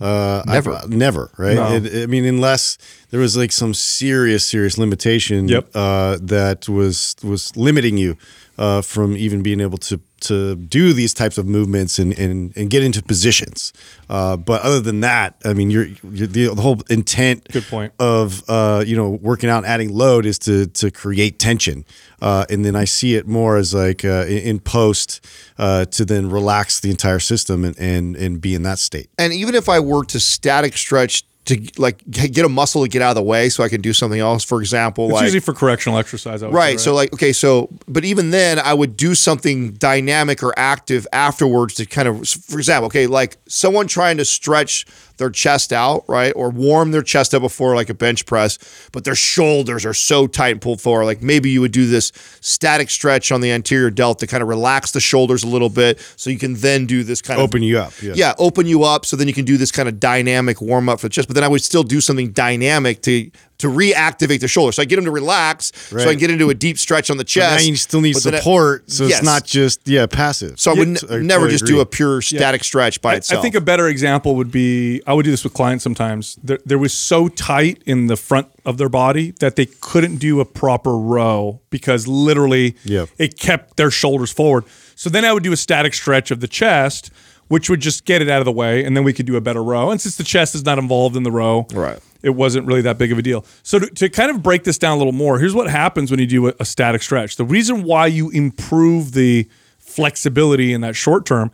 [0.00, 0.74] Uh, Never.
[0.74, 1.54] I, never, right?
[1.56, 1.72] No.
[1.74, 2.78] It, I mean, unless
[3.10, 5.70] there was like some serious, serious limitation Yep.
[5.74, 8.16] uh, that was was limiting you
[8.58, 12.70] uh, from even being able to to do these types of movements and and, and
[12.70, 13.72] get into positions.
[14.08, 17.92] Uh, but other than that, I mean, you're, you're the, the whole intent Good point.
[17.98, 21.84] of uh, you know working out and adding load is to to create tension
[22.20, 25.24] uh, and then I see it more as like uh, in, in post
[25.58, 29.32] uh, to then relax the entire system and, and and be in that state and
[29.32, 33.08] even if I were to static stretch to like get a muscle to get out
[33.12, 35.54] of the way so I can do something else, for example, It's like usually for
[35.54, 36.42] correctional exercise.
[36.42, 36.78] I would Right.
[36.78, 41.06] say, So like okay, so but even then I would do something dynamic or active
[41.10, 44.84] afterwards to kind of for example, okay, like someone trying to stretch
[45.18, 46.32] their chest out, right?
[46.34, 48.58] Or warm their chest up before like a bench press,
[48.92, 51.04] but their shoulders are so tight and pulled forward.
[51.04, 54.48] Like maybe you would do this static stretch on the anterior delt to kind of
[54.48, 57.62] relax the shoulders a little bit so you can then do this kind of open
[57.62, 60.00] you up yeah, yeah, open you up so then you can do this kind of
[60.00, 61.28] dynamic warm up for the chest.
[61.28, 64.70] But then I would still do something dynamic to to reactivate the shoulder.
[64.72, 67.16] So I get them to relax so I can get into a deep stretch on
[67.16, 67.66] the But now chest.
[67.66, 69.18] you still need but then I- support so Yes.
[69.18, 71.74] it's not just yeah passive So I would Yeah, n- I never totally just agree.
[71.76, 73.40] do a pure static stretch by I, itself.
[73.40, 76.38] I think a better example would be I would do this with clients sometimes.
[76.42, 80.38] They're, they was so tight in the front of their body that they couldn't do
[80.40, 83.08] a proper row because literally Yep.
[83.18, 84.64] it kept their shoulders forward.
[84.94, 87.10] So then I would do a static stretch of the chest,
[87.48, 89.40] which would just get it out of the way, and then we could do a
[89.40, 89.90] better row.
[89.90, 91.98] And since the chest is not involved in the row, Right.
[92.22, 93.44] It wasn't really that big of a deal.
[93.62, 96.20] So to, to kind of break this down a little more, here's what happens when
[96.20, 97.36] you do a, a static stretch.
[97.36, 101.50] The reason why you improve the flexibility in that short term,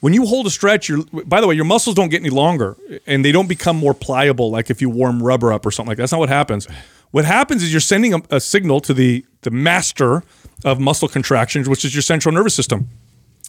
[0.00, 2.76] when you hold a stretch, you're by the way, your muscles don't get any longer
[3.06, 5.96] and they don't become more pliable like if you warm rubber up or something like
[5.96, 6.02] that.
[6.02, 6.66] That's not what happens.
[7.10, 10.22] What happens is you're sending a, a signal to the the master
[10.64, 12.88] of muscle contractions, which is your central nervous system.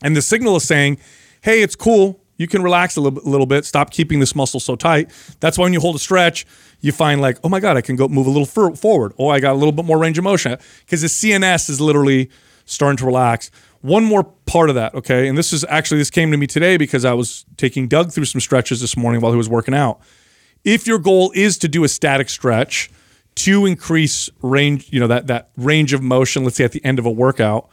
[0.04, 1.00] And the signal is saying,
[1.42, 2.22] hey, it's cool.
[2.38, 3.66] You can relax a little, little bit.
[3.66, 5.12] Stop keeping this muscle so tight.
[5.40, 6.46] That's why when you hold a stretch,
[6.82, 9.14] you find like, oh my God, I can go move a little forward.
[9.18, 12.30] Oh, I got a little bit more range of motion because the CNS is literally
[12.66, 13.50] starting to relax.
[13.82, 15.28] One more part of that, okay?
[15.28, 18.26] And this is actually, this came to me today because I was taking Doug through
[18.26, 20.00] some stretches this morning while he was working out.
[20.64, 22.92] If your goal is to do a static stretch
[23.36, 27.00] to increase range, you know, that, that range of motion, let's say at the end
[27.00, 27.70] of a workout,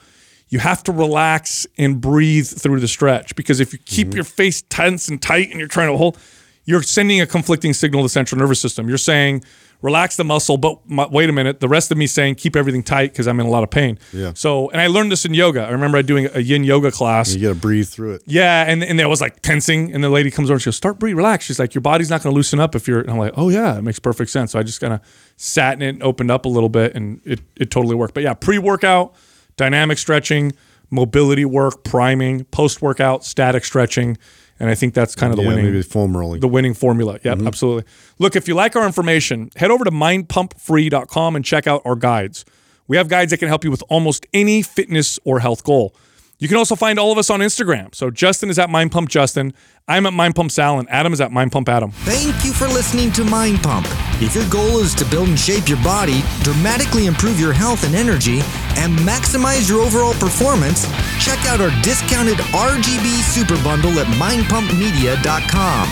[0.48, 4.16] you have to relax and breathe through the stretch because if you keep mm-hmm.
[4.16, 6.18] your face tense and tight and you're trying to hold,
[6.64, 8.88] you're sending a conflicting signal to the central nervous system.
[8.88, 9.44] You're saying,
[9.84, 11.60] relax the muscle, but m- wait a minute.
[11.60, 13.98] The rest of me saying, keep everything tight because I'm in a lot of pain.
[14.12, 14.32] Yeah.
[14.34, 15.62] So, and I learned this in yoga.
[15.62, 17.34] I remember I doing a yin yoga class.
[17.34, 20.08] you got to breathe through it Yeah, and and there was like tensing, and the
[20.08, 22.32] lady comes over and she goes, "Start breathe, relax." She's like, "Your body's not going
[22.32, 24.58] to loosen up if you're." And I'm like, "Oh yeah, it makes perfect sense." So
[24.58, 25.00] I just kind of
[25.36, 28.14] sat in it and opened up a little bit, and it it totally worked.
[28.14, 29.14] But yeah, pre workout,
[29.56, 30.52] dynamic stretching,
[30.90, 34.16] mobility work, priming, post workout, static stretching,
[34.60, 37.18] and I think that's kind of the yeah winning maybe foam rolling the winning formula.
[37.22, 37.46] Yep, mm-hmm.
[37.46, 37.84] absolutely.
[38.18, 42.44] Look, if you like our information, head over to mindpumpfree.com and check out our guides.
[42.86, 45.94] We have guides that can help you with almost any fitness or health goal.
[46.38, 47.94] You can also find all of us on Instagram.
[47.94, 49.54] So Justin is at Mind Pump Justin.
[49.86, 51.90] I'm at Mind Pump Sal, and Adam is at Mind Pump Adam.
[51.90, 53.86] Thank you for listening to Mind Pump.
[54.20, 57.94] If your goal is to build and shape your body, dramatically improve your health and
[57.94, 58.40] energy,
[58.76, 60.86] and maximize your overall performance,
[61.20, 65.88] check out our discounted RGB Super Bundle at mindpumpmedia.com.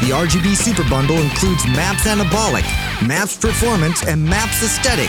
[0.00, 2.66] The RGB Super Bundle includes MAPS Anabolic,
[3.06, 5.08] MAPS Performance, and MAPS Aesthetic.